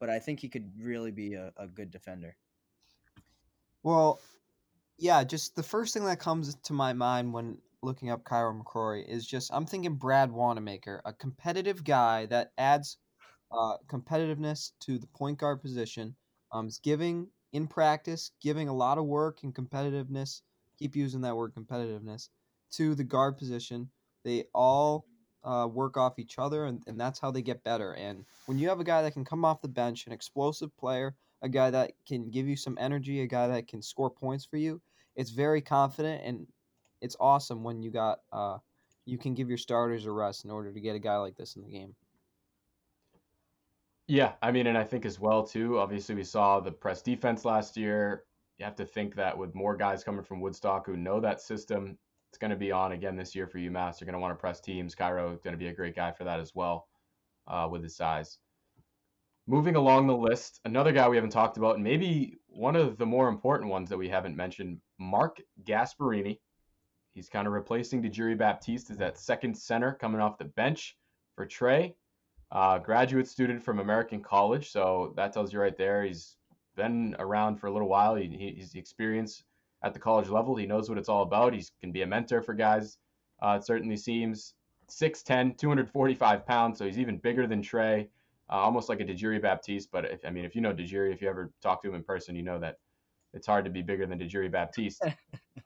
but 0.00 0.08
I 0.08 0.20
think 0.20 0.40
he 0.40 0.48
could 0.48 0.70
really 0.80 1.10
be 1.10 1.34
a, 1.34 1.52
a 1.56 1.66
good 1.66 1.90
defender. 1.90 2.36
Well, 3.82 4.20
yeah, 4.98 5.22
just 5.24 5.54
the 5.54 5.62
first 5.62 5.94
thing 5.94 6.04
that 6.04 6.18
comes 6.18 6.54
to 6.64 6.72
my 6.72 6.92
mind 6.92 7.32
when 7.32 7.58
looking 7.82 8.10
up 8.10 8.24
Cairo 8.24 8.54
McCrory 8.54 9.08
is 9.08 9.26
just 9.26 9.52
I'm 9.52 9.66
thinking 9.66 9.94
Brad 9.94 10.32
Wanamaker, 10.32 11.02
a 11.04 11.12
competitive 11.12 11.84
guy 11.84 12.26
that 12.26 12.52
adds 12.56 12.98
uh, 13.52 13.76
competitiveness 13.88 14.72
to 14.80 14.98
the 14.98 15.06
point 15.08 15.38
guard 15.38 15.60
position. 15.60 16.14
Um, 16.52 16.68
is 16.68 16.78
giving 16.82 17.28
in 17.52 17.66
practice, 17.66 18.30
giving 18.40 18.68
a 18.68 18.74
lot 18.74 18.98
of 18.98 19.04
work 19.04 19.40
and 19.42 19.54
competitiveness. 19.54 20.42
Keep 20.78 20.96
using 20.96 21.20
that 21.22 21.36
word 21.36 21.54
competitiveness 21.54 22.28
to 22.72 22.94
the 22.94 23.04
guard 23.04 23.38
position. 23.38 23.90
They 24.24 24.44
all 24.54 25.06
uh, 25.44 25.68
work 25.72 25.96
off 25.96 26.18
each 26.18 26.38
other, 26.38 26.64
and, 26.64 26.82
and 26.86 26.98
that's 26.98 27.20
how 27.20 27.30
they 27.30 27.42
get 27.42 27.62
better. 27.64 27.94
And 27.94 28.24
when 28.46 28.58
you 28.58 28.68
have 28.68 28.80
a 28.80 28.84
guy 28.84 29.02
that 29.02 29.12
can 29.12 29.24
come 29.24 29.44
off 29.44 29.62
the 29.62 29.68
bench, 29.68 30.06
an 30.06 30.12
explosive 30.12 30.76
player, 30.76 31.14
a 31.42 31.48
guy 31.48 31.70
that 31.70 31.92
can 32.06 32.30
give 32.30 32.48
you 32.48 32.56
some 32.56 32.76
energy, 32.80 33.20
a 33.20 33.26
guy 33.26 33.46
that 33.48 33.68
can 33.68 33.80
score 33.80 34.10
points 34.10 34.44
for 34.44 34.56
you, 34.56 34.80
it's 35.14 35.30
very 35.30 35.60
confident 35.60 36.22
and 36.24 36.46
it's 37.00 37.16
awesome 37.20 37.62
when 37.62 37.82
you 37.82 37.90
got 37.90 38.20
uh, 38.32 38.58
you 39.04 39.18
can 39.18 39.34
give 39.34 39.48
your 39.48 39.58
starters 39.58 40.06
a 40.06 40.10
rest 40.10 40.44
in 40.44 40.50
order 40.50 40.72
to 40.72 40.80
get 40.80 40.96
a 40.96 40.98
guy 40.98 41.16
like 41.16 41.36
this 41.36 41.56
in 41.56 41.62
the 41.62 41.68
game. 41.68 41.94
Yeah, 44.08 44.32
I 44.40 44.52
mean, 44.52 44.66
and 44.66 44.78
I 44.78 44.84
think 44.84 45.04
as 45.04 45.18
well 45.18 45.44
too. 45.44 45.78
Obviously, 45.78 46.14
we 46.14 46.24
saw 46.24 46.60
the 46.60 46.70
press 46.70 47.02
defense 47.02 47.44
last 47.44 47.76
year. 47.76 48.24
You 48.58 48.64
have 48.64 48.76
to 48.76 48.86
think 48.86 49.14
that 49.16 49.36
with 49.36 49.54
more 49.54 49.76
guys 49.76 50.02
coming 50.02 50.24
from 50.24 50.40
Woodstock 50.40 50.86
who 50.86 50.96
know 50.96 51.20
that 51.20 51.40
system, 51.40 51.98
it's 52.30 52.38
going 52.38 52.50
to 52.50 52.56
be 52.56 52.72
on 52.72 52.92
again 52.92 53.16
this 53.16 53.34
year 53.34 53.46
for 53.46 53.58
UMass. 53.58 54.00
You're 54.00 54.06
going 54.06 54.14
to 54.14 54.18
want 54.18 54.32
to 54.32 54.40
press 54.40 54.60
teams. 54.60 54.94
Cairo 54.94 55.32
is 55.32 55.40
going 55.40 55.52
to 55.52 55.58
be 55.58 55.68
a 55.68 55.74
great 55.74 55.94
guy 55.94 56.12
for 56.12 56.24
that 56.24 56.40
as 56.40 56.54
well, 56.54 56.88
uh, 57.46 57.68
with 57.70 57.82
his 57.82 57.96
size. 57.96 58.38
Moving 59.46 59.76
along 59.76 60.06
the 60.06 60.16
list, 60.16 60.60
another 60.64 60.90
guy 60.90 61.08
we 61.08 61.16
haven't 61.16 61.30
talked 61.30 61.56
about, 61.56 61.76
and 61.76 61.84
maybe 61.84 62.34
one 62.48 62.76
of 62.76 62.96
the 62.98 63.06
more 63.06 63.28
important 63.28 63.70
ones 63.70 63.88
that 63.90 63.98
we 63.98 64.08
haven't 64.08 64.36
mentioned, 64.36 64.80
Mark 64.98 65.40
Gasparini. 65.64 66.38
He's 67.12 67.28
kind 67.28 67.46
of 67.46 67.52
replacing 67.52 68.02
Tajiri 68.02 68.36
Baptiste 68.36 68.90
as 68.90 68.98
that 68.98 69.18
second 69.18 69.56
center 69.56 69.94
coming 69.94 70.20
off 70.20 70.38
the 70.38 70.44
bench 70.44 70.96
for 71.36 71.46
Tre. 71.46 71.94
Uh, 72.50 72.78
graduate 72.78 73.28
student 73.28 73.62
from 73.62 73.80
American 73.80 74.22
College, 74.22 74.70
so 74.70 75.12
that 75.16 75.32
tells 75.32 75.52
you 75.52 75.60
right 75.60 75.76
there 75.76 76.04
he's 76.04 76.36
been 76.76 77.16
around 77.18 77.56
for 77.56 77.66
a 77.66 77.72
little 77.72 77.88
while. 77.88 78.14
He, 78.14 78.54
he's 78.56 78.74
experienced 78.74 79.44
at 79.82 79.94
the 79.94 80.00
college 80.00 80.28
level. 80.28 80.56
He 80.56 80.66
knows 80.66 80.88
what 80.88 80.98
it's 80.98 81.08
all 81.08 81.22
about. 81.22 81.54
He 81.54 81.64
can 81.80 81.92
be 81.92 82.02
a 82.02 82.06
mentor 82.06 82.42
for 82.42 82.54
guys. 82.54 82.98
Uh, 83.42 83.58
it 83.60 83.64
certainly 83.64 83.96
seems 83.96 84.54
6'10", 84.88 85.58
245 85.58 86.46
pounds, 86.46 86.78
so 86.78 86.86
he's 86.86 86.98
even 86.98 87.18
bigger 87.18 87.46
than 87.46 87.60
Tre, 87.60 88.08
uh, 88.50 88.52
almost 88.52 88.88
like 88.88 89.00
a 89.00 89.04
Tajiri 89.04 89.42
Baptiste. 89.42 89.90
But 89.90 90.04
if, 90.06 90.24
I 90.24 90.30
mean, 90.30 90.44
if 90.44 90.54
you 90.54 90.60
know 90.60 90.72
Tajiri, 90.72 91.12
if 91.12 91.20
you 91.20 91.28
ever 91.28 91.52
talk 91.62 91.82
to 91.82 91.88
him 91.88 91.94
in 91.94 92.02
person, 92.02 92.36
you 92.36 92.42
know 92.42 92.58
that 92.60 92.78
it's 93.34 93.46
hard 93.46 93.64
to 93.64 93.70
be 93.70 93.82
bigger 93.82 94.06
than 94.06 94.18
Tajiri 94.18 94.50
Baptiste. 94.50 95.02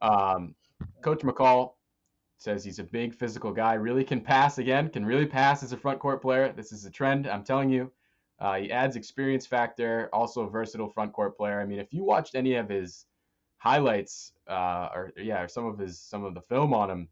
Um, 0.02 0.54
Coach 1.02 1.20
McCall 1.20 1.72
says 2.38 2.64
he's 2.64 2.78
a 2.78 2.84
big 2.84 3.14
physical 3.14 3.52
guy, 3.52 3.74
really 3.74 4.02
can 4.02 4.18
pass 4.18 4.56
again, 4.56 4.88
can 4.88 5.04
really 5.04 5.26
pass 5.26 5.62
as 5.62 5.72
a 5.72 5.76
front 5.76 5.98
court 5.98 6.22
player. 6.22 6.54
This 6.56 6.72
is 6.72 6.86
a 6.86 6.90
trend, 6.90 7.26
I'm 7.26 7.44
telling 7.44 7.68
you. 7.68 7.92
Uh, 8.40 8.56
he 8.56 8.72
adds 8.72 8.96
experience 8.96 9.46
factor, 9.46 10.08
also 10.12 10.42
a 10.42 10.50
versatile 10.50 10.88
front 10.88 11.12
court 11.12 11.36
player. 11.36 11.60
I 11.60 11.66
mean, 11.66 11.78
if 11.78 11.92
you 11.92 12.04
watched 12.04 12.34
any 12.34 12.54
of 12.54 12.68
his 12.68 13.06
highlights, 13.58 14.32
uh, 14.48 14.88
or 14.94 15.12
yeah, 15.16 15.42
or 15.42 15.48
some 15.48 15.66
of 15.66 15.78
his 15.78 15.98
some 15.98 16.24
of 16.24 16.34
the 16.34 16.40
film 16.40 16.72
on 16.72 16.90
him, 16.90 17.08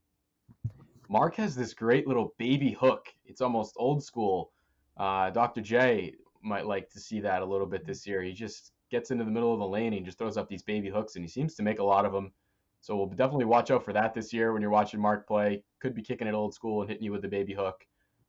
Mark 1.08 1.36
has 1.36 1.54
this 1.54 1.74
great 1.74 2.06
little 2.06 2.34
baby 2.38 2.72
hook. 2.72 3.08
It's 3.26 3.42
almost 3.42 3.74
old 3.76 4.02
school. 4.02 4.52
Uh, 4.96 5.30
Dr. 5.30 5.60
J 5.60 6.14
might 6.42 6.66
like 6.66 6.88
to 6.90 7.00
see 7.00 7.20
that 7.20 7.42
a 7.42 7.44
little 7.44 7.66
bit 7.66 7.84
this 7.84 8.06
year. 8.06 8.22
He 8.22 8.32
just 8.32 8.72
gets 8.90 9.10
into 9.10 9.24
the 9.24 9.30
middle 9.30 9.52
of 9.52 9.58
the 9.58 9.66
lane 9.66 9.92
and 9.92 10.06
just 10.06 10.16
throws 10.16 10.38
up 10.38 10.48
these 10.48 10.62
baby 10.62 10.88
hooks, 10.88 11.16
and 11.16 11.24
he 11.24 11.28
seems 11.28 11.54
to 11.56 11.62
make 11.62 11.78
a 11.78 11.84
lot 11.84 12.06
of 12.06 12.12
them. 12.12 12.32
So 12.80 12.96
we'll 12.96 13.06
definitely 13.06 13.44
watch 13.44 13.70
out 13.70 13.84
for 13.84 13.92
that 13.92 14.14
this 14.14 14.32
year 14.32 14.52
when 14.52 14.62
you're 14.62 14.70
watching 14.70 15.00
Mark 15.00 15.26
play. 15.26 15.62
Could 15.80 15.94
be 15.94 16.02
kicking 16.02 16.28
it 16.28 16.34
old 16.34 16.54
school 16.54 16.80
and 16.80 16.88
hitting 16.88 17.04
you 17.04 17.12
with 17.12 17.22
the 17.22 17.28
baby 17.28 17.52
hook. 17.52 17.84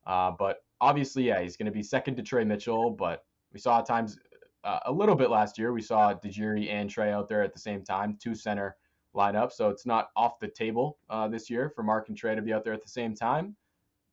Uh, 0.05 0.31
but 0.31 0.63
obviously, 0.81 1.27
yeah, 1.27 1.41
he's 1.41 1.57
going 1.57 1.65
to 1.65 1.71
be 1.71 1.83
second 1.83 2.15
to 2.15 2.23
Tre 2.23 2.43
Mitchell. 2.43 2.91
But 2.91 3.23
we 3.53 3.59
saw 3.59 3.79
at 3.79 3.85
times 3.85 4.17
uh, 4.63 4.79
a 4.85 4.91
little 4.91 5.15
bit 5.15 5.29
last 5.29 5.57
year. 5.57 5.73
We 5.73 5.81
saw 5.81 6.13
Tajiri 6.13 6.69
and 6.69 6.89
Tre 6.89 7.11
out 7.11 7.29
there 7.29 7.43
at 7.43 7.53
the 7.53 7.59
same 7.59 7.83
time, 7.83 8.17
two 8.21 8.35
center 8.35 8.75
lineup. 9.15 9.51
So 9.51 9.69
it's 9.69 9.85
not 9.85 10.09
off 10.15 10.39
the 10.39 10.47
table 10.47 10.97
uh, 11.09 11.27
this 11.27 11.49
year 11.49 11.71
for 11.75 11.83
Mark 11.83 12.09
and 12.09 12.17
Tre 12.17 12.35
to 12.35 12.41
be 12.41 12.53
out 12.53 12.63
there 12.63 12.73
at 12.73 12.83
the 12.83 12.89
same 12.89 13.15
time. 13.15 13.55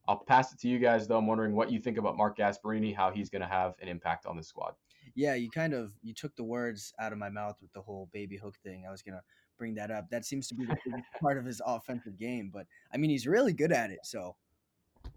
I'll 0.09 0.23
pass 0.25 0.53
it 0.53 0.61
to 0.61 0.69
you 0.69 0.79
guys 0.79 1.09
though. 1.09 1.19
I'm 1.19 1.27
wondering 1.27 1.55
what 1.55 1.71
you 1.71 1.81
think 1.81 1.99
about 1.99 2.17
Mark 2.17 2.39
Gasparini, 2.39 2.95
how 2.95 3.11
he's 3.11 3.29
going 3.29 3.43
to 3.43 3.49
have 3.49 3.75
an 3.81 3.89
impact 3.89 4.25
on 4.27 4.37
the 4.37 4.43
squad. 4.43 4.75
Yeah, 5.15 5.35
you 5.35 5.51
kind 5.51 5.73
of 5.73 5.93
you 6.03 6.13
took 6.13 6.37
the 6.37 6.45
words 6.45 6.93
out 7.01 7.13
of 7.13 7.19
my 7.19 7.31
mouth 7.31 7.57
with 7.63 7.73
the 7.73 7.81
whole 7.81 8.09
baby 8.13 8.37
hook 8.37 8.55
thing. 8.63 8.85
I 8.87 8.91
was 8.91 9.03
gonna 9.03 9.23
bring 9.57 9.75
that 9.77 9.91
up. 9.91 10.11
That 10.11 10.27
seems 10.27 10.47
to 10.49 10.55
be 10.55 10.67
the 10.67 10.77
part 11.21 11.39
of 11.39 11.45
his 11.45 11.63
offensive 11.65 12.19
game. 12.19 12.51
But 12.53 12.67
I 12.93 12.99
mean, 12.99 13.11
he's 13.11 13.27
really 13.27 13.55
good 13.55 13.73
at 13.73 13.91
it. 13.91 14.01
So, 14.05 14.37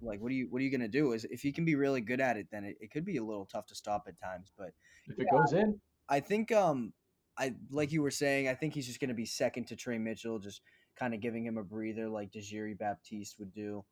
like, 0.02 0.22
what 0.22 0.32
are 0.32 0.36
you 0.36 0.48
what 0.50 0.62
are 0.62 0.66
you 0.66 0.72
gonna 0.72 0.88
do? 0.88 1.14
Is 1.14 1.26
if 1.26 1.42
he 1.42 1.52
can 1.52 1.66
be 1.66 1.76
really 1.76 2.02
good 2.02 2.22
at 2.22 2.38
it, 2.38 2.48
then 2.52 2.64
it, 2.64 2.78
it 2.80 2.92
could 2.92 3.06
be 3.06 3.18
a 3.18 3.24
little 3.24 3.46
tough 3.46 3.68
to 3.68 3.76
stop 3.76 4.06
at 4.08 4.20
times. 4.20 4.52
But 4.58 4.72
if 5.08 5.20
it 5.20 5.28
goes 5.32 5.54
in, 5.54 5.80
I 6.08 6.20
think 6.20 6.52
um 6.52 6.94
I 7.38 7.54
like 7.72 7.92
you 7.92 8.02
were 8.02 8.12
saying, 8.12 8.48
I 8.48 8.54
think 8.54 8.74
he's 8.74 8.88
just 8.88 9.00
gonna 9.00 9.14
be 9.14 9.26
second 9.26 9.68
to 9.68 9.76
Tre 9.76 9.98
Mitchell, 9.98 10.40
just 10.40 10.62
kind 10.98 11.14
of 11.14 11.22
giving 11.22 11.46
him 11.46 11.58
a 11.58 11.64
breather 11.64 12.10
like 12.10 12.32
Desiri 12.32 12.78
Baptiste 12.78 13.40
would 13.40 13.54
do. 13.54 13.84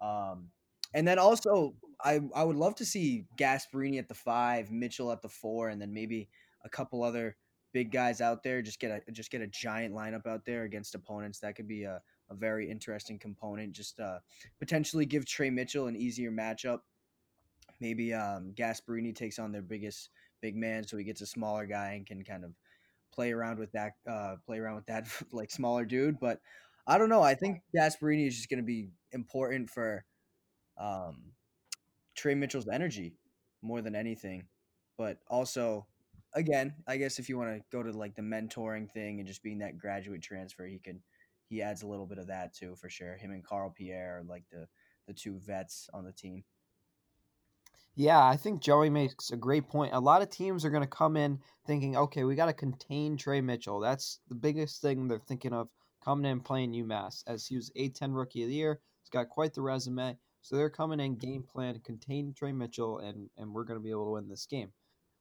Um, 0.00 0.50
and 0.94 1.06
then 1.06 1.18
also, 1.18 1.74
I 2.02 2.20
I 2.34 2.44
would 2.44 2.56
love 2.56 2.74
to 2.76 2.84
see 2.84 3.26
Gasparini 3.36 3.98
at 3.98 4.08
the 4.08 4.14
five, 4.14 4.70
Mitchell 4.70 5.12
at 5.12 5.22
the 5.22 5.28
four, 5.28 5.68
and 5.68 5.80
then 5.80 5.92
maybe 5.92 6.28
a 6.64 6.68
couple 6.68 7.02
other 7.02 7.36
big 7.72 7.92
guys 7.92 8.20
out 8.20 8.42
there. 8.42 8.62
Just 8.62 8.80
get 8.80 8.90
a 8.90 9.12
just 9.12 9.30
get 9.30 9.42
a 9.42 9.46
giant 9.46 9.94
lineup 9.94 10.26
out 10.26 10.44
there 10.44 10.62
against 10.64 10.94
opponents. 10.94 11.40
That 11.40 11.56
could 11.56 11.68
be 11.68 11.84
a, 11.84 12.00
a 12.30 12.34
very 12.34 12.70
interesting 12.70 13.18
component. 13.18 13.72
Just 13.72 14.00
uh, 14.00 14.18
potentially 14.58 15.06
give 15.06 15.26
Tre 15.26 15.50
Mitchell 15.50 15.86
an 15.86 15.96
easier 15.96 16.30
matchup. 16.30 16.80
Maybe 17.80 18.14
um, 18.14 18.52
Gasparini 18.54 19.14
takes 19.14 19.38
on 19.38 19.52
their 19.52 19.62
biggest 19.62 20.10
big 20.40 20.56
man, 20.56 20.86
so 20.86 20.96
he 20.96 21.04
gets 21.04 21.20
a 21.20 21.26
smaller 21.26 21.66
guy 21.66 21.92
and 21.92 22.06
can 22.06 22.24
kind 22.24 22.44
of 22.44 22.52
play 23.12 23.32
around 23.32 23.58
with 23.58 23.72
that 23.72 23.92
uh, 24.10 24.36
play 24.46 24.58
around 24.58 24.76
with 24.76 24.86
that 24.86 25.06
like 25.32 25.50
smaller 25.50 25.84
dude. 25.84 26.18
But 26.20 26.40
I 26.86 26.98
don't 26.98 27.08
know. 27.08 27.22
I 27.22 27.34
think 27.34 27.62
Gasparini 27.76 28.26
is 28.28 28.36
just 28.36 28.48
going 28.48 28.60
to 28.60 28.66
be 28.66 28.90
important 29.12 29.70
for 29.70 30.04
um, 30.78 31.32
Tre 32.14 32.34
Mitchell's 32.34 32.68
energy 32.68 33.14
more 33.62 33.82
than 33.82 33.96
anything. 33.96 34.44
But 34.96 35.18
also, 35.28 35.86
again, 36.34 36.74
I 36.86 36.96
guess 36.96 37.18
if 37.18 37.28
you 37.28 37.36
want 37.36 37.56
to 37.56 37.62
go 37.70 37.82
to 37.82 37.90
like 37.90 38.14
the 38.14 38.22
mentoring 38.22 38.90
thing 38.90 39.18
and 39.18 39.26
just 39.26 39.42
being 39.42 39.58
that 39.58 39.78
graduate 39.78 40.22
transfer, 40.22 40.66
he 40.66 40.78
can 40.78 41.00
he 41.48 41.62
adds 41.62 41.82
a 41.82 41.86
little 41.86 42.06
bit 42.06 42.18
of 42.18 42.28
that 42.28 42.54
too 42.54 42.74
for 42.76 42.88
sure. 42.88 43.16
Him 43.16 43.30
and 43.30 43.44
Carl 43.44 43.72
Pierre 43.76 44.18
are 44.18 44.24
like 44.24 44.44
the 44.50 44.66
the 45.06 45.14
two 45.14 45.38
vets 45.38 45.88
on 45.94 46.04
the 46.04 46.12
team. 46.12 46.44
Yeah, 47.94 48.22
I 48.22 48.36
think 48.36 48.60
Joey 48.60 48.90
makes 48.90 49.30
a 49.30 49.36
great 49.36 49.68
point. 49.68 49.94
A 49.94 50.00
lot 50.00 50.20
of 50.20 50.28
teams 50.28 50.64
are 50.64 50.70
going 50.70 50.82
to 50.82 50.86
come 50.86 51.16
in 51.16 51.40
thinking, 51.66 51.96
okay, 51.96 52.24
we 52.24 52.34
got 52.34 52.46
to 52.46 52.52
contain 52.52 53.16
Tre 53.16 53.40
Mitchell. 53.40 53.80
That's 53.80 54.20
the 54.28 54.34
biggest 54.34 54.82
thing 54.82 55.08
they're 55.08 55.18
thinking 55.18 55.54
of 55.54 55.70
coming 56.04 56.30
in 56.30 56.40
playing 56.40 56.72
UMass, 56.72 57.24
as 57.26 57.46
he 57.46 57.56
was 57.56 57.72
A10 57.74 58.14
Rookie 58.14 58.42
of 58.42 58.48
the 58.48 58.54
Year. 58.54 58.80
He's 59.02 59.08
got 59.08 59.30
quite 59.30 59.54
the 59.54 59.62
resume. 59.62 60.18
So 60.42 60.56
they're 60.56 60.68
coming 60.68 61.00
in 61.00 61.16
game 61.16 61.42
plan 61.42 61.80
contain 61.80 62.34
Tre 62.34 62.52
Mitchell, 62.52 62.98
and, 62.98 63.30
and 63.38 63.54
we're 63.54 63.64
going 63.64 63.80
to 63.80 63.82
be 63.82 63.90
able 63.90 64.04
to 64.04 64.12
win 64.12 64.28
this 64.28 64.44
game. 64.44 64.72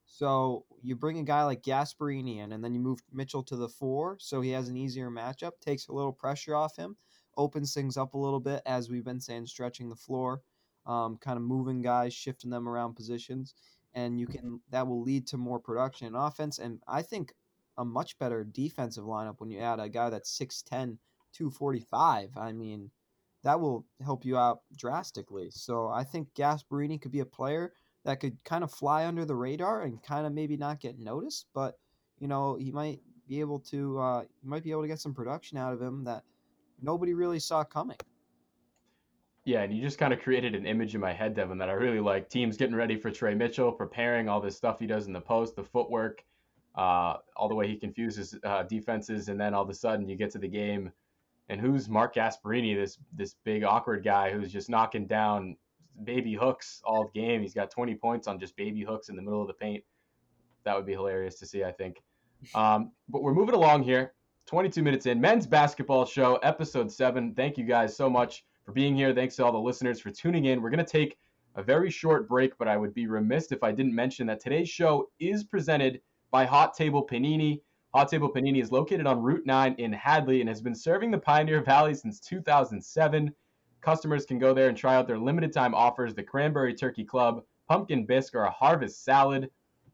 So 0.06 0.66
you 0.82 0.96
bring 0.96 1.20
a 1.20 1.24
guy 1.24 1.44
like 1.44 1.64
Gasparini 1.64 2.38
in, 2.38 2.52
and 2.52 2.64
then 2.64 2.74
you 2.74 2.80
move 2.80 3.00
Mitchell 3.12 3.44
to 3.44 3.56
the 3.56 3.70
four, 3.70 4.18
so 4.20 4.42
he 4.42 4.52
has 4.52 4.70
an 4.70 4.78
easier 4.78 5.10
matchup, 5.10 5.54
takes 5.62 5.88
a 5.88 5.94
little 5.94 6.14
pressure 6.14 6.56
off 6.56 6.76
him, 6.76 6.96
opens 7.38 7.74
things 7.74 7.98
up 7.98 8.14
a 8.14 8.18
little 8.18 8.40
bit, 8.40 8.62
as 8.66 8.90
we've 8.90 9.04
been 9.04 9.20
saying, 9.20 9.48
stretching 9.48 9.90
the 9.90 9.96
floor, 9.96 10.42
um, 10.86 11.18
kind 11.18 11.38
of 11.38 11.44
moving 11.44 11.82
guys, 11.82 12.14
shifting 12.14 12.50
them 12.50 12.70
around 12.70 12.96
positions, 12.96 13.56
and 13.94 14.20
you 14.20 14.28
can 14.28 14.62
that 14.70 14.88
will 14.88 15.02
lead 15.02 15.26
to 15.28 15.38
more 15.38 15.60
production 15.60 16.08
in 16.08 16.16
offense, 16.16 16.60
and 16.60 16.82
I 16.88 17.02
think 17.02 17.34
a 17.78 17.86
much 17.86 18.18
better 18.20 18.44
defensive 18.44 19.04
lineup 19.04 19.40
when 19.40 19.50
you 19.50 19.60
add 19.60 19.80
a 19.80 19.90
guy 19.90 20.10
that's 20.10 20.38
6'10, 20.38 20.98
245. 21.34 22.30
I 22.38 22.54
mean, 22.54 22.90
that 23.44 23.60
will 23.60 23.86
help 24.04 24.24
you 24.24 24.38
out 24.38 24.62
drastically. 24.78 25.50
So 25.52 25.90
I 25.90 26.04
think 26.04 26.34
Gasparini 26.36 27.02
could 27.02 27.12
be 27.12 27.20
a 27.20 27.26
player 27.26 27.74
that 28.06 28.20
could 28.20 28.38
kind 28.46 28.64
of 28.64 28.72
fly 28.72 29.06
under 29.06 29.26
the 29.26 29.36
radar 29.36 29.82
and 29.82 30.02
kind 30.02 30.26
of 30.26 30.32
maybe 30.32 30.56
not 30.56 30.80
get 30.80 30.98
noticed, 30.98 31.48
but 31.54 31.78
you 32.20 32.28
know 32.28 32.56
he 32.56 32.72
might 32.72 33.02
be 33.28 33.40
able 33.40 33.60
to 33.60 34.00
uh, 34.00 34.22
you 34.22 34.50
might 34.50 34.64
be 34.64 34.72
able 34.72 34.84
to 34.84 34.88
get 34.88 35.00
some 35.00 35.14
production 35.14 35.58
out 35.58 35.74
of 35.74 35.82
him 35.82 36.04
that 36.06 36.24
nobody 36.82 37.14
really 37.14 37.40
saw 37.40 37.64
coming. 37.64 37.98
Yeah, 39.44 39.62
and 39.62 39.76
you 39.76 39.82
just 39.82 40.00
kind 40.00 40.12
of 40.12 40.22
created 40.22 40.56
an 40.56 40.66
image 40.66 40.96
in 40.96 41.02
my 41.02 41.14
head, 41.14 41.36
Devin, 41.36 41.60
that 41.60 41.70
I 41.70 41.74
really 41.74 42.00
like. 42.00 42.30
Teams 42.30 42.58
getting 42.58 42.76
ready 42.76 42.96
for 42.96 43.12
Tre 43.12 43.36
Mitchell, 43.36 43.72
preparing 43.72 44.28
all 44.28 44.42
this 44.42 44.58
stuff 44.58 44.80
he 44.80 44.88
does 44.88 45.06
in 45.06 45.14
the 45.14 45.22
post, 45.22 45.56
the 45.56 45.64
footwork, 45.64 46.24
uh, 46.76 47.18
all 47.36 47.48
the 47.48 47.54
way 47.54 47.68
he 47.68 47.76
confuses 47.76 48.36
uh, 48.44 48.64
defenses, 48.64 49.30
and 49.30 49.40
then 49.40 49.54
all 49.54 49.62
of 49.64 49.70
a 49.70 49.74
sudden 49.74 50.08
you 50.08 50.16
get 50.16 50.32
to 50.32 50.40
the 50.40 50.48
game, 50.48 50.92
and 51.50 51.62
who's 51.62 51.90
Mark 51.90 52.16
Gasparini, 52.16 52.76
this 52.76 52.98
this 53.14 53.36
big 53.44 53.64
awkward 53.64 54.04
guy 54.04 54.32
who's 54.32 54.52
just 54.52 54.70
knocking 54.70 55.06
down 55.06 55.58
baby 56.04 56.34
hooks 56.34 56.82
all 56.84 57.10
game. 57.14 57.42
He's 57.42 57.54
got 57.54 57.72
20 57.72 57.96
points 57.96 58.28
on 58.28 58.40
just 58.40 58.56
baby 58.56 58.84
hooks 58.84 59.10
in 59.10 59.16
the 59.16 59.22
middle 59.22 59.42
of 59.42 59.48
the 59.48 59.54
paint. 59.54 59.84
That 60.64 60.76
would 60.76 60.86
be 60.86 60.94
hilarious 60.94 61.36
to 61.40 61.46
see, 61.46 61.64
I 61.64 61.72
think. 61.72 62.02
Um, 62.54 62.92
but 63.10 63.24
we're 63.24 63.34
moving 63.34 63.56
along 63.56 63.84
here. 63.84 64.14
22 64.48 64.84
minutes 64.84 65.06
in, 65.08 65.20
men's 65.20 65.48
basketball 65.48 66.06
show, 66.06 66.36
episode 66.38 66.92
seven. 66.92 67.34
Thank 67.34 67.58
you 67.58 67.66
guys 67.66 67.96
so 67.96 68.10
much 68.10 68.46
for 68.64 68.74
being 68.74 68.96
here. 68.96 69.14
Thanks 69.14 69.36
to 69.38 69.46
all 69.46 69.52
the 69.52 69.58
listeners 69.58 70.00
for 70.00 70.12
tuning 70.12 70.46
in. 70.46 70.62
We're 70.62 70.70
going 70.70 70.86
to 70.86 70.92
take 70.92 71.18
a 71.56 71.64
very 71.64 71.90
short 71.90 72.28
break, 72.28 72.58
but 72.58 72.68
I 72.68 72.78
would 72.78 72.94
be 72.94 73.08
remiss 73.08 73.52
if 73.52 73.64
I 73.64 73.72
didn't 73.72 73.96
mention 73.96 74.28
that 74.28 74.40
today's 74.40 74.70
show 74.70 75.10
is 75.20 75.44
presented 75.44 76.02
by 76.30 76.46
Hot 76.46 76.76
Table 76.76 77.06
Panini. 77.06 77.62
Hot 77.96 78.10
Table 78.10 78.32
Panini 78.32 78.62
is 78.62 78.72
located 78.72 79.08
on 79.08 79.22
Route 79.22 79.46
9 79.46 79.76
in 79.78 79.94
Hadley 79.94 80.42
and 80.42 80.50
has 80.50 80.62
been 80.62 80.76
serving 80.76 81.12
the 81.12 81.18
Pioneer 81.18 81.64
Valley 81.64 81.94
since 81.94 82.20
2007. 82.20 83.34
Customers 83.86 84.26
can 84.26 84.40
go 84.40 84.52
there 84.52 84.68
and 84.68 84.76
try 84.76 84.96
out 84.96 85.06
their 85.06 85.20
limited 85.20 85.54
time 85.54 85.76
offers 85.76 86.16
the 86.16 86.24
Cranberry 86.24 86.74
Turkey 86.74 87.06
Club, 87.06 87.44
Pumpkin 87.70 88.04
Bisque, 88.04 88.34
or 88.34 88.46
a 88.46 88.50
Harvest 88.50 89.06
Salad. 89.06 89.52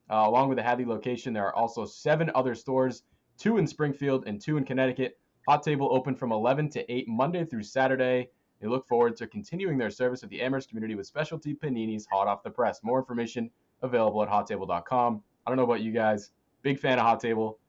Uh, 0.10 0.24
along 0.28 0.48
with 0.48 0.58
the 0.58 0.64
Hadley 0.64 0.86
location, 0.86 1.34
there 1.34 1.46
are 1.46 1.56
also 1.56 1.84
seven 1.84 2.32
other 2.34 2.56
stores 2.56 3.04
two 3.38 3.58
in 3.58 3.68
Springfield 3.68 4.24
and 4.28 4.40
two 4.40 4.56
in 4.56 4.64
Connecticut. 4.64 5.20
Hot 5.46 5.62
Table 5.62 5.90
open 5.92 6.16
from 6.16 6.32
11 6.32 6.70
to 6.70 6.90
8 6.90 7.06
Monday 7.10 7.44
through 7.44 7.64
Saturday. 7.64 8.30
They 8.62 8.68
look 8.70 8.88
forward 8.88 9.18
to 9.18 9.28
continuing 9.28 9.78
their 9.78 9.90
service 9.90 10.22
with 10.22 10.30
the 10.30 10.42
Amherst 10.42 10.70
community 10.70 10.96
with 10.96 11.06
specialty 11.06 11.54
paninis 11.54 12.06
hot 12.10 12.30
off 12.30 12.44
the 12.44 12.50
press. 12.50 12.80
More 12.84 13.00
information 13.00 13.50
available 13.82 14.24
at 14.24 14.30
hottable.com. 14.30 15.22
I 15.46 15.50
don't 15.50 15.58
know 15.58 15.64
about 15.64 15.82
you 15.82 15.92
guys. 15.92 16.32
Big 16.62 16.80
fan 16.80 16.98
of 16.98 17.04
Hot 17.04 17.20
Table. 17.20 17.60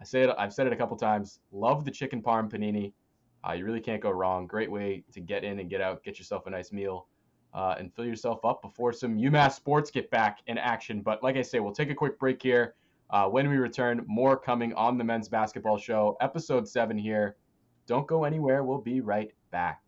I 0.00 0.04
say 0.04 0.22
it, 0.22 0.34
I've 0.36 0.52
said 0.52 0.66
it 0.66 0.72
a 0.72 0.76
couple 0.76 0.96
times. 0.96 1.38
Love 1.52 1.84
the 1.84 1.92
chicken 1.92 2.20
parm 2.20 2.50
panini. 2.50 2.92
Uh, 3.48 3.52
you 3.52 3.64
really 3.64 3.80
can't 3.80 4.02
go 4.02 4.10
wrong. 4.10 4.46
Great 4.46 4.70
way 4.70 5.04
to 5.12 5.20
get 5.20 5.44
in 5.44 5.58
and 5.58 5.70
get 5.70 5.80
out, 5.80 6.02
get 6.02 6.18
yourself 6.18 6.46
a 6.46 6.50
nice 6.50 6.72
meal, 6.72 7.06
uh, 7.54 7.76
and 7.78 7.92
fill 7.94 8.04
yourself 8.04 8.44
up 8.44 8.60
before 8.60 8.92
some 8.92 9.16
UMass 9.16 9.52
sports 9.52 9.90
get 9.90 10.10
back 10.10 10.40
in 10.46 10.58
action. 10.58 11.00
But 11.00 11.22
like 11.22 11.36
I 11.36 11.42
say, 11.42 11.60
we'll 11.60 11.72
take 11.72 11.90
a 11.90 11.94
quick 11.94 12.18
break 12.18 12.42
here. 12.42 12.74
Uh, 13.10 13.26
when 13.26 13.48
we 13.48 13.56
return, 13.56 14.04
more 14.06 14.36
coming 14.36 14.74
on 14.74 14.98
the 14.98 15.04
men's 15.04 15.28
basketball 15.28 15.78
show, 15.78 16.16
episode 16.20 16.68
seven 16.68 16.98
here. 16.98 17.36
Don't 17.86 18.06
go 18.06 18.24
anywhere. 18.24 18.64
We'll 18.64 18.82
be 18.82 19.00
right 19.00 19.32
back. 19.50 19.87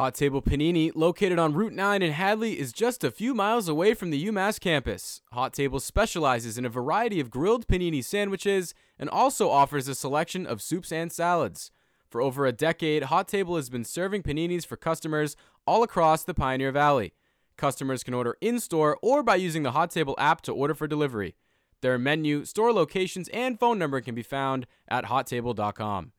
Hot 0.00 0.14
Table 0.14 0.40
Panini, 0.40 0.90
located 0.94 1.38
on 1.38 1.52
Route 1.52 1.74
9 1.74 2.00
in 2.00 2.12
Hadley, 2.12 2.58
is 2.58 2.72
just 2.72 3.04
a 3.04 3.10
few 3.10 3.34
miles 3.34 3.68
away 3.68 3.92
from 3.92 4.08
the 4.08 4.28
UMass 4.28 4.58
campus. 4.58 5.20
Hot 5.32 5.52
Table 5.52 5.78
specializes 5.78 6.56
in 6.56 6.64
a 6.64 6.70
variety 6.70 7.20
of 7.20 7.28
grilled 7.28 7.66
panini 7.66 8.02
sandwiches 8.02 8.72
and 8.98 9.10
also 9.10 9.50
offers 9.50 9.88
a 9.88 9.94
selection 9.94 10.46
of 10.46 10.62
soups 10.62 10.90
and 10.90 11.12
salads. 11.12 11.70
For 12.08 12.22
over 12.22 12.46
a 12.46 12.50
decade, 12.50 13.02
Hot 13.04 13.28
Table 13.28 13.56
has 13.56 13.68
been 13.68 13.84
serving 13.84 14.22
paninis 14.22 14.64
for 14.64 14.78
customers 14.78 15.36
all 15.66 15.82
across 15.82 16.24
the 16.24 16.32
Pioneer 16.32 16.72
Valley. 16.72 17.12
Customers 17.58 18.02
can 18.02 18.14
order 18.14 18.38
in 18.40 18.58
store 18.58 18.96
or 19.02 19.22
by 19.22 19.36
using 19.36 19.64
the 19.64 19.72
Hot 19.72 19.90
Table 19.90 20.14
app 20.16 20.40
to 20.42 20.54
order 20.54 20.72
for 20.72 20.86
delivery. 20.86 21.34
Their 21.82 21.98
menu, 21.98 22.46
store 22.46 22.72
locations, 22.72 23.28
and 23.34 23.60
phone 23.60 23.78
number 23.78 24.00
can 24.00 24.14
be 24.14 24.22
found 24.22 24.66
at 24.88 25.04
hottable.com. 25.04 26.12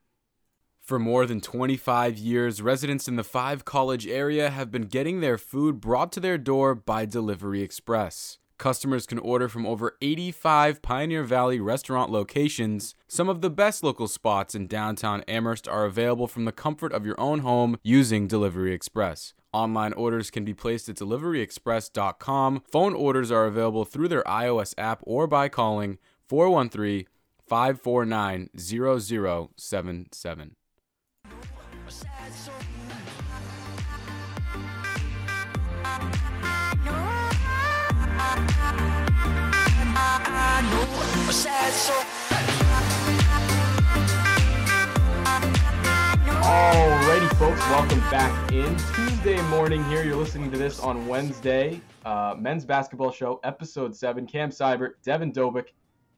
For 0.92 1.00
more 1.00 1.26
than 1.26 1.40
25 1.40 2.18
years, 2.18 2.62
residents 2.62 3.08
in 3.08 3.16
the 3.16 3.24
Five 3.24 3.64
College 3.64 4.06
area 4.08 4.50
have 4.50 4.70
been 4.70 4.88
getting 4.88 5.22
their 5.22 5.38
food 5.38 5.80
brought 5.80 6.12
to 6.12 6.20
their 6.20 6.38
door 6.38 6.76
by 6.76 7.06
Delivery 7.06 7.62
Express. 7.62 8.40
Customers 8.58 9.06
can 9.06 9.18
order 9.18 9.48
from 9.48 9.66
over 9.66 9.96
85 10.02 10.82
Pioneer 10.82 11.24
Valley 11.24 11.62
restaurant 11.62 12.12
locations. 12.12 12.94
Some 13.08 13.30
of 13.30 13.40
the 13.40 13.50
best 13.50 13.86
local 13.86 14.10
spots 14.10 14.54
in 14.54 14.68
downtown 14.68 15.24
Amherst 15.30 15.66
are 15.66 15.86
available 15.86 16.28
from 16.28 16.44
the 16.44 16.52
comfort 16.52 16.92
of 16.92 17.06
your 17.06 17.18
own 17.18 17.40
home 17.40 17.78
using 17.84 18.28
Delivery 18.28 18.74
Express. 18.74 19.34
Online 19.54 19.94
orders 19.94 20.30
can 20.30 20.44
be 20.44 20.54
placed 20.54 20.90
at 20.90 20.98
deliveryexpress.com. 20.98 22.64
Phone 22.70 22.94
orders 22.94 23.32
are 23.32 23.46
available 23.46 23.86
through 23.86 24.10
their 24.10 24.24
iOS 24.24 24.74
app 24.78 25.00
or 25.04 25.26
by 25.26 25.48
calling 25.48 26.00
413 26.28 27.06
549 27.48 28.50
0077. 28.58 30.56
Alrighty, 46.42 47.30
folks, 47.38 47.60
welcome 47.70 48.00
back 48.12 48.52
in 48.52 48.76
Tuesday 48.94 49.42
morning 49.50 49.84
here. 49.86 50.04
You're 50.04 50.16
listening 50.16 50.52
to 50.52 50.58
this 50.58 50.80
on 50.80 51.08
Wednesday, 51.08 51.82
uh, 52.06 52.36
men's 52.38 52.66
basketball 52.66 53.12
show, 53.12 53.40
episode 53.44 53.96
seven. 53.96 54.26
Cam 54.26 54.50
Seibert, 54.50 54.94
Devin 55.04 55.32
Dobick, 55.32 55.70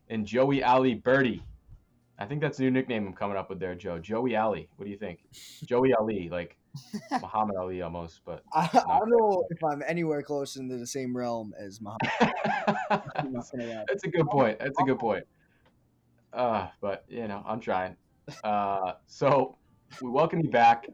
and 0.10 0.26
Joey 0.26 0.64
Ali 0.64 0.96
Birdie 0.96 1.44
I 2.20 2.26
think 2.26 2.42
that's 2.42 2.60
a 2.60 2.62
new 2.62 2.72
nickname 2.72 3.08
I'm 3.08 3.14
coming 3.14 3.38
up 3.38 3.50
with 3.50 3.60
there, 3.60 3.76
Joe. 3.76 4.00
Joey 4.00 4.36
Ali. 4.36 4.70
What 4.76 4.86
do 4.86 4.92
you 4.92 4.98
think? 4.98 5.20
Joey 5.66 5.94
Ali, 5.94 6.30
like 6.30 6.58
Muhammad 7.12 7.56
Ali 7.56 7.82
almost, 7.82 8.22
but 8.26 8.44
I, 8.54 8.70
I 8.88 9.00
don't 9.00 9.10
know 9.10 9.46
if 9.50 9.64
I'm 9.64 9.84
anywhere 9.88 10.24
close 10.24 10.56
into 10.56 10.78
the 10.78 10.88
same 10.88 11.16
realm 11.16 11.54
as 11.58 11.80
Muhammad. 11.82 12.10
I'm 12.90 13.32
not 13.32 13.46
gonna 13.52 13.66
lie. 13.66 13.86
That's 13.88 14.04
a 14.04 14.10
good 14.10 14.28
point. 14.28 14.60
That's 14.60 14.80
a 14.80 14.84
good 14.84 15.00
point. 15.00 15.26
Uh, 16.32 16.68
but 16.82 17.06
you 17.08 17.28
know, 17.28 17.44
I'm 17.46 17.60
trying. 17.60 17.96
Uh, 18.44 18.94
so 19.06 19.58
we 20.02 20.10
welcome 20.10 20.42
you 20.42 20.50
back. 20.50 20.88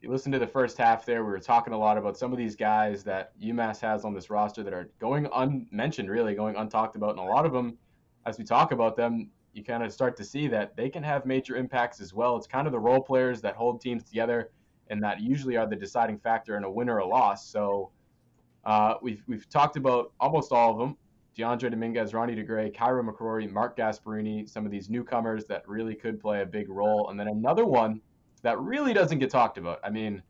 You 0.00 0.10
listened 0.10 0.32
to 0.32 0.38
the 0.38 0.46
first 0.46 0.78
half 0.78 1.04
there. 1.04 1.24
We 1.24 1.30
were 1.30 1.40
talking 1.40 1.72
a 1.72 1.78
lot 1.78 1.98
about 1.98 2.16
some 2.16 2.32
of 2.32 2.38
these 2.38 2.54
guys 2.56 3.02
that 3.04 3.38
UMass 3.40 3.80
has 3.80 4.04
on 4.04 4.14
this 4.14 4.30
roster 4.30 4.62
that 4.62 4.72
are 4.72 4.90
going 5.00 5.28
unmentioned, 5.34 6.08
really 6.08 6.34
going 6.34 6.54
untalked 6.54 6.94
about, 6.94 7.10
and 7.10 7.18
a 7.18 7.22
lot 7.22 7.44
of 7.44 7.52
them, 7.52 7.76
as 8.24 8.38
we 8.38 8.44
talk 8.44 8.72
about 8.72 8.96
them, 8.96 9.30
you 9.52 9.64
kind 9.64 9.82
of 9.82 9.92
start 9.92 10.16
to 10.16 10.24
see 10.24 10.46
that 10.48 10.76
they 10.76 10.88
can 10.88 11.02
have 11.02 11.26
major 11.26 11.56
impacts 11.56 12.00
as 12.00 12.14
well. 12.14 12.36
It's 12.36 12.46
kind 12.46 12.66
of 12.66 12.72
the 12.72 12.78
role 12.78 13.02
players 13.02 13.40
that 13.40 13.56
hold 13.56 13.80
teams 13.80 14.04
together 14.04 14.52
and 14.90 15.02
that 15.02 15.20
usually 15.20 15.56
are 15.56 15.66
the 15.66 15.76
deciding 15.76 16.18
factor 16.18 16.56
in 16.56 16.64
a 16.64 16.70
win 16.70 16.88
or 16.88 16.98
a 16.98 17.06
loss. 17.06 17.46
So 17.46 17.90
uh, 18.64 18.94
we've 19.02 19.22
we've 19.26 19.48
talked 19.48 19.76
about 19.76 20.12
almost 20.20 20.52
all 20.52 20.72
of 20.72 20.78
them. 20.78 20.96
Dyondre 21.36 21.70
Dominguez, 21.70 22.14
Ronnie 22.14 22.34
DeGray, 22.34 22.76
Cairo 22.76 23.02
McCrory, 23.02 23.50
Mark 23.50 23.76
Gasparini, 23.76 24.48
some 24.48 24.66
of 24.66 24.72
these 24.72 24.90
newcomers 24.90 25.44
that 25.44 25.62
really 25.68 25.94
could 25.94 26.20
play 26.20 26.42
a 26.42 26.46
big 26.46 26.68
role. 26.68 27.08
And 27.10 27.18
then 27.18 27.28
another 27.28 27.64
one 27.64 28.00
that 28.42 28.58
really 28.58 28.92
doesn't 28.92 29.20
get 29.20 29.30
talked 29.30 29.56
about. 29.56 29.78
I 29.84 29.90
mean, 29.90 30.20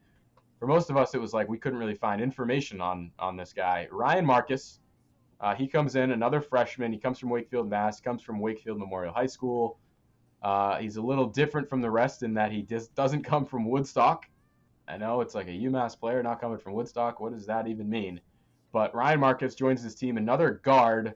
for 0.58 0.66
most 0.66 0.90
of 0.90 0.98
us, 0.98 1.14
it 1.14 1.20
was 1.20 1.32
like 1.32 1.48
we 1.48 1.56
couldn't 1.56 1.78
really 1.78 1.94
find 1.94 2.20
information 2.20 2.80
on 2.80 3.10
on 3.18 3.36
this 3.36 3.52
guy. 3.52 3.88
Ryan 3.90 4.26
Marcus, 4.26 4.80
uh, 5.40 5.54
he 5.54 5.66
comes 5.66 5.96
in, 5.96 6.10
another 6.10 6.40
freshman. 6.40 6.92
He 6.92 6.98
comes 6.98 7.18
from 7.18 7.30
Wakefield, 7.30 7.70
Mass. 7.70 8.00
Comes 8.00 8.22
from 8.22 8.40
Wakefield 8.40 8.78
Memorial 8.78 9.14
High 9.14 9.26
School. 9.26 9.78
Uh, 10.42 10.78
he's 10.78 10.96
a 10.96 11.02
little 11.02 11.26
different 11.26 11.68
from 11.68 11.80
the 11.80 11.90
rest 11.90 12.22
in 12.22 12.34
that 12.34 12.52
he 12.52 12.62
just 12.62 12.94
doesn't 12.94 13.22
come 13.22 13.44
from 13.44 13.68
Woodstock. 13.68 14.26
I 14.88 14.96
know 14.96 15.20
it's 15.20 15.34
like 15.34 15.48
a 15.48 15.50
UMass 15.50 15.98
player 15.98 16.22
not 16.22 16.40
coming 16.40 16.58
from 16.58 16.72
Woodstock. 16.72 17.20
What 17.20 17.32
does 17.32 17.46
that 17.46 17.68
even 17.68 17.90
mean? 17.90 18.20
But 18.72 18.94
Ryan 18.94 19.20
Marcus 19.20 19.54
joins 19.54 19.82
his 19.82 19.94
team, 19.94 20.16
another 20.16 20.60
guard. 20.64 21.14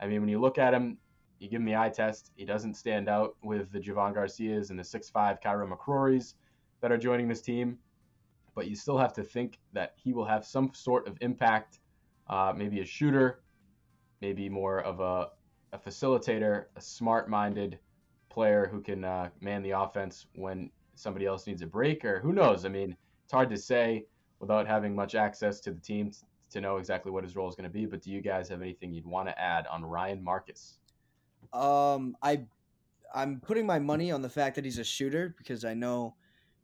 I 0.00 0.06
mean, 0.06 0.20
when 0.20 0.28
you 0.28 0.40
look 0.40 0.58
at 0.58 0.74
him, 0.74 0.98
you 1.38 1.48
give 1.48 1.60
him 1.60 1.66
the 1.66 1.76
eye 1.76 1.88
test. 1.88 2.32
He 2.36 2.44
doesn't 2.44 2.74
stand 2.74 3.08
out 3.08 3.36
with 3.42 3.70
the 3.72 3.78
Javohn 3.78 4.14
Garcias 4.14 4.70
and 4.70 4.78
the 4.78 4.82
6'5 4.82 5.40
Cairo 5.42 5.66
McCrorys 5.66 6.34
that 6.80 6.90
are 6.90 6.98
joining 6.98 7.28
this 7.28 7.40
team. 7.40 7.78
But 8.54 8.68
you 8.68 8.74
still 8.74 8.98
have 8.98 9.12
to 9.14 9.22
think 9.22 9.58
that 9.72 9.94
he 9.96 10.12
will 10.12 10.24
have 10.24 10.44
some 10.44 10.72
sort 10.74 11.06
of 11.06 11.16
impact, 11.20 11.78
uh, 12.28 12.52
maybe 12.56 12.80
a 12.80 12.84
shooter, 12.84 13.42
maybe 14.20 14.48
more 14.48 14.80
of 14.80 15.00
a, 15.00 15.30
a 15.72 15.78
facilitator, 15.78 16.66
a 16.76 16.80
smart 16.80 17.28
minded 17.28 17.78
player 18.30 18.68
who 18.70 18.80
can 18.80 19.04
uh, 19.04 19.28
man 19.40 19.62
the 19.62 19.70
offense 19.70 20.26
when 20.34 20.70
somebody 20.94 21.26
else 21.26 21.46
needs 21.46 21.62
a 21.62 21.66
break, 21.66 22.04
or 22.04 22.20
who 22.20 22.32
knows? 22.32 22.64
I 22.64 22.68
mean, 22.68 22.96
it's 23.32 23.36
hard 23.38 23.48
to 23.48 23.56
say 23.56 24.04
without 24.40 24.66
having 24.66 24.94
much 24.94 25.14
access 25.14 25.58
to 25.58 25.70
the 25.70 25.80
team 25.80 26.10
to 26.50 26.60
know 26.60 26.76
exactly 26.76 27.10
what 27.10 27.24
his 27.24 27.34
role 27.34 27.48
is 27.48 27.54
going 27.54 27.64
to 27.64 27.72
be. 27.72 27.86
But 27.86 28.02
do 28.02 28.10
you 28.10 28.20
guys 28.20 28.46
have 28.50 28.60
anything 28.60 28.92
you'd 28.92 29.06
want 29.06 29.26
to 29.28 29.40
add 29.40 29.66
on 29.68 29.82
Ryan 29.82 30.22
Marcus? 30.22 30.74
Um, 31.50 32.14
I 32.22 32.42
I'm 33.14 33.40
putting 33.40 33.64
my 33.64 33.78
money 33.78 34.12
on 34.12 34.20
the 34.20 34.28
fact 34.28 34.56
that 34.56 34.66
he's 34.66 34.78
a 34.78 34.84
shooter 34.84 35.34
because 35.38 35.64
I 35.64 35.72
know 35.72 36.14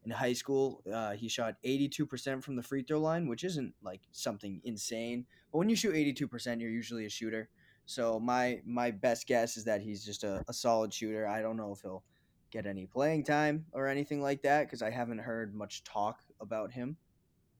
in 0.04 0.10
high 0.10 0.34
school 0.34 0.82
uh, 0.92 1.12
he 1.12 1.26
shot 1.26 1.54
82% 1.64 2.44
from 2.44 2.54
the 2.54 2.62
free 2.62 2.82
throw 2.82 3.00
line, 3.00 3.28
which 3.28 3.44
isn't 3.44 3.72
like 3.82 4.02
something 4.12 4.60
insane. 4.62 5.24
But 5.50 5.60
when 5.60 5.70
you 5.70 5.76
shoot 5.76 5.94
82%, 5.94 6.60
you're 6.60 6.68
usually 6.68 7.06
a 7.06 7.10
shooter. 7.10 7.48
So 7.86 8.20
my 8.20 8.60
my 8.66 8.90
best 8.90 9.26
guess 9.26 9.56
is 9.56 9.64
that 9.64 9.80
he's 9.80 10.04
just 10.04 10.22
a, 10.22 10.44
a 10.46 10.52
solid 10.52 10.92
shooter. 10.92 11.26
I 11.26 11.40
don't 11.40 11.56
know 11.56 11.72
if 11.72 11.80
he'll 11.80 12.04
get 12.50 12.66
any 12.66 12.84
playing 12.84 13.24
time 13.24 13.64
or 13.72 13.86
anything 13.86 14.20
like 14.20 14.42
that 14.42 14.66
because 14.66 14.82
I 14.82 14.90
haven't 14.90 15.20
heard 15.20 15.54
much 15.54 15.82
talk 15.84 16.20
about 16.40 16.72
him. 16.72 16.96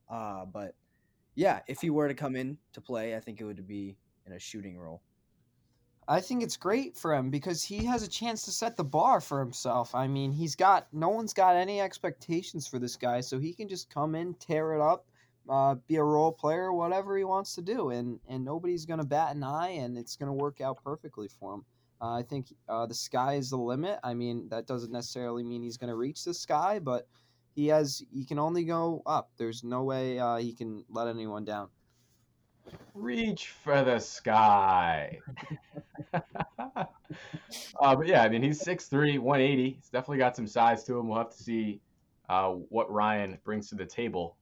Uh, 0.09 0.45
but 0.47 0.75
yeah, 1.35 1.61
if 1.69 1.81
he 1.81 1.91
were 1.91 2.09
to 2.09 2.15
come 2.15 2.37
in 2.37 2.59
to 2.73 2.81
play, 2.81 3.15
I 3.15 3.21
think 3.21 3.41
it 3.41 3.45
would 3.45 3.67
be 3.67 3.97
in 4.27 4.33
a 4.33 4.39
shooting 4.39 4.79
role. 4.79 5.03
I 6.11 6.23
think 6.23 6.43
it's 6.43 6.57
great 6.57 6.97
for 6.97 7.15
him 7.15 7.29
because 7.29 7.63
he 7.63 7.85
has 7.85 8.03
a 8.03 8.09
chance 8.09 8.43
to 8.45 8.51
set 8.51 8.79
the 8.79 8.85
bar 8.85 9.21
for 9.21 9.41
himself. 9.41 9.95
I 9.95 10.09
mean, 10.09 10.33
he's 10.33 10.57
got 10.57 10.87
no 10.91 11.11
one's 11.11 11.35
got 11.35 11.55
any 11.55 11.83
expectations 11.83 12.67
for 12.67 12.79
this 12.79 12.97
guy, 12.97 13.21
so 13.21 13.39
he 13.39 13.53
can 13.53 13.69
just 13.69 13.91
come 13.91 14.15
in, 14.15 14.33
tear 14.35 14.75
it 14.75 14.81
up, 14.81 15.07
uh, 15.51 15.75
be 15.87 15.97
a 15.97 16.03
role 16.03 16.33
player, 16.33 16.73
whatever 16.73 17.15
he 17.17 17.25
wants 17.25 17.55
to 17.57 17.63
do, 17.63 17.91
and 17.91 18.19
and 18.27 18.43
nobody's 18.43 18.87
gonna 18.87 19.05
bat 19.05 19.37
an 19.37 19.45
eye, 19.45 19.69
and 19.69 19.99
it's 19.99 20.17
gonna 20.17 20.33
work 20.33 20.63
out 20.63 20.83
perfectly 20.83 21.29
for 21.29 21.55
him. 21.55 21.65
Uh, 22.01 22.15
I 22.15 22.23
think 22.23 22.55
uh, 22.71 22.87
the 22.87 22.95
sky 22.95 23.35
is 23.35 23.51
the 23.51 23.59
limit. 23.59 23.99
I 24.03 24.15
mean, 24.15 24.49
that 24.49 24.67
doesn't 24.67 24.93
necessarily 24.93 25.45
mean 25.45 25.63
he's 25.63 25.77
gonna 25.77 25.97
reach 25.97 26.25
the 26.25 26.33
sky, 26.33 26.79
but 26.79 27.07
he 27.59 27.67
has 27.67 28.05
he 28.13 28.25
can 28.25 28.39
only 28.39 28.63
go 28.63 29.03
up. 29.05 29.31
There's 29.37 29.65
no 29.65 29.83
way 29.83 30.21
uh, 30.21 30.37
he 30.37 30.53
can 30.53 30.85
let 30.89 31.09
anyone 31.09 31.45
down. 31.45 31.69
Reach 32.95 33.49
for 33.49 33.83
the 33.83 33.99
sky. 33.99 35.19
uh, 36.15 36.85
but 37.81 38.07
yeah, 38.07 38.23
I 38.23 38.29
mean, 38.29 38.43
he's 38.43 38.63
6'3, 38.63 39.19
180. 39.19 39.71
He's 39.71 39.89
definitely 39.89 40.19
got 40.19 40.37
some 40.37 40.47
size 40.47 40.85
to 40.85 40.99
him. 40.99 41.09
We'll 41.09 41.19
have 41.19 41.31
to 41.31 41.43
see 41.43 41.81
uh, 42.29 42.51
what 42.51 42.93
Ryan 42.93 43.39
brings 43.43 43.69
to 43.71 43.75
the 43.75 43.87
table 43.87 44.37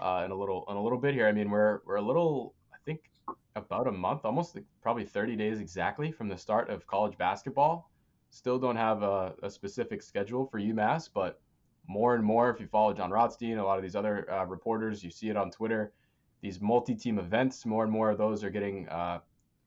uh, 0.00 0.22
in 0.24 0.32
a 0.32 0.34
little 0.34 0.64
in 0.68 0.76
a 0.76 0.82
little 0.82 0.98
bit 0.98 1.14
here. 1.14 1.28
I 1.28 1.32
mean, 1.32 1.50
we're 1.50 1.82
we're 1.86 1.96
a 1.96 2.02
little, 2.02 2.54
I 2.74 2.78
think, 2.84 3.02
about 3.54 3.86
a 3.86 3.92
month, 3.92 4.24
almost 4.24 4.58
probably 4.82 5.04
30 5.04 5.36
days 5.36 5.60
exactly 5.60 6.10
from 6.10 6.28
the 6.28 6.36
start 6.36 6.68
of 6.68 6.84
college 6.88 7.16
basketball. 7.16 7.92
Still 8.30 8.58
don't 8.58 8.76
have 8.76 9.04
a, 9.04 9.34
a 9.44 9.50
specific 9.50 10.02
schedule 10.02 10.46
for 10.46 10.58
UMass, 10.58 11.08
but 11.14 11.40
more 11.88 12.14
and 12.14 12.24
more, 12.24 12.50
if 12.50 12.60
you 12.60 12.66
follow 12.66 12.92
Jon 12.92 13.10
Rothstein, 13.10 13.58
a 13.58 13.64
lot 13.64 13.78
of 13.78 13.82
these 13.82 13.96
other 13.96 14.30
uh, 14.32 14.44
reporters, 14.44 15.02
you 15.04 15.10
see 15.10 15.28
it 15.28 15.36
on 15.36 15.50
Twitter. 15.50 15.92
These 16.42 16.60
multi-team 16.60 17.18
events, 17.18 17.64
more 17.64 17.84
and 17.84 17.92
more 17.92 18.10
of 18.10 18.18
those 18.18 18.44
are 18.44 18.50
getting 18.50 18.88
uh, 18.88 19.20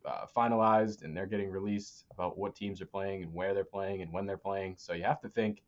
uh, 0.05 0.25
finalized 0.35 1.03
and 1.03 1.15
they're 1.15 1.25
getting 1.25 1.49
released 1.49 2.05
about 2.11 2.37
what 2.37 2.55
teams 2.55 2.81
are 2.81 2.85
playing 2.85 3.23
and 3.23 3.33
where 3.33 3.53
they're 3.53 3.63
playing 3.63 4.01
and 4.01 4.11
when 4.11 4.25
they're 4.25 4.37
playing. 4.37 4.75
So 4.77 4.93
you 4.93 5.03
have 5.03 5.21
to 5.21 5.29
think 5.29 5.63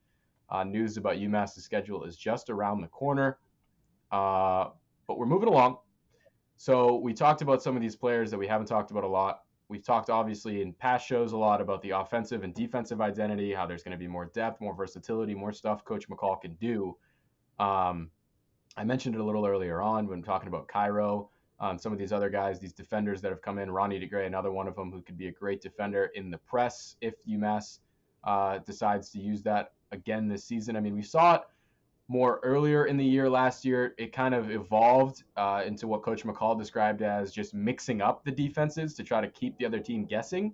uh, 0.50 0.64
news 0.64 0.98
about 0.98 1.16
UMass's 1.18 1.64
schedule 1.64 2.04
is 2.04 2.18
just 2.18 2.50
around 2.50 2.82
the 2.82 2.88
corner. 2.88 3.40
Uh, 4.12 4.70
but 5.08 5.18
we're 5.18 5.26
moving 5.26 5.50
along. 5.50 5.78
So 6.58 6.96
we 6.98 7.14
talked 7.14 7.42
about 7.42 7.64
some 7.64 7.76
of 7.76 7.82
these 7.82 7.96
players 7.96 8.30
that 8.32 8.38
we 8.38 8.48
haven't 8.48 8.68
talked 8.68 8.92
about 8.92 9.04
a 9.04 9.08
lot. 9.08 9.42
We've 9.72 9.84
talked 9.84 10.10
obviously 10.10 10.62
in 10.62 10.74
past 10.74 11.08
shows 11.08 11.32
a 11.32 11.38
lot 11.38 11.62
about 11.62 11.82
the 11.82 11.92
offensive 11.92 12.44
and 12.44 12.54
defensive 12.54 13.00
identity, 13.00 13.54
how 13.54 13.66
there's 13.66 13.84
going 13.84 13.94
to 13.94 13.98
be 13.98 14.08
more 14.08 14.26
depth, 14.26 14.60
more 14.60 14.76
versatility, 14.76 15.34
more 15.34 15.54
stuff 15.54 15.86
Coach 15.86 16.10
McCall 16.10 16.42
can 16.42 16.56
do. 16.56 16.98
Um, 17.58 18.10
I 18.76 18.84
mentioned 18.84 19.16
it 19.16 19.22
a 19.22 19.24
little 19.24 19.46
earlier 19.46 19.82
on 19.82 20.08
when 20.08 20.22
talking 20.22 20.50
about 20.50 20.68
Cairo 20.68 21.30
um, 21.62 21.78
some 21.78 21.94
of 21.94 22.00
these 22.00 22.12
other 22.12 22.30
guys, 22.30 22.60
these 22.60 22.74
defenders 22.74 23.22
that 23.22 23.30
have 23.30 23.42
come 23.42 23.60
in. 23.60 23.70
Ronnie 23.70 24.00
DeGray, 24.00 24.26
another 24.26 24.52
one 24.52 24.68
of 24.68 24.76
them 24.76 24.92
who 24.92 25.02
could 25.02 25.18
be 25.18 25.28
a 25.28 25.32
great 25.32 25.62
defender 25.62 26.10
in 26.16 26.32
the 26.32 26.40
press 26.40 26.96
if 27.02 27.14
UMass 27.26 27.80
uh, 28.24 28.58
decides 28.66 29.10
to 29.12 29.20
use 29.20 29.44
that 29.44 29.74
again 29.92 30.28
this 30.28 30.44
season. 30.44 30.76
I 30.76 30.80
mean, 30.80 30.96
we 30.96 31.04
saw 31.04 31.36
it 31.36 31.42
more 32.12 32.42
earlier 32.44 32.88
in 32.88 32.98
the 32.98 33.06
year 33.06 33.30
last 33.30 33.64
year. 33.64 33.96
It 33.98 34.12
kind 34.12 34.36
of 34.36 34.52
evolved 34.52 35.24
uh, 35.38 35.64
into 35.66 35.88
what 35.88 36.04
Coach 36.04 36.26
McCall 36.26 36.60
described 36.60 37.02
as 37.02 37.32
just 37.32 37.54
mixing 37.54 38.02
up 38.02 38.26
the 38.26 38.32
defenses 38.32 38.94
to 38.96 39.04
try 39.04 39.22
to 39.22 39.30
keep 39.30 39.58
the 39.58 39.66
other 39.66 39.80
team 39.80 40.04
guessing. 40.04 40.54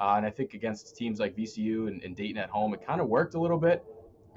Uh, 0.00 0.14
and 0.16 0.24
I 0.24 0.30
think 0.30 0.54
against 0.54 0.96
teams 0.96 1.20
like 1.20 1.36
VCU 1.36 1.88
and, 1.88 2.02
and, 2.02 2.16
Dayton 2.16 2.38
at 2.38 2.48
home, 2.48 2.72
it 2.72 2.86
kind 2.86 3.00
of 3.00 3.08
worked 3.08 3.34
a 3.34 3.40
little 3.40 3.58
bit. 3.58 3.84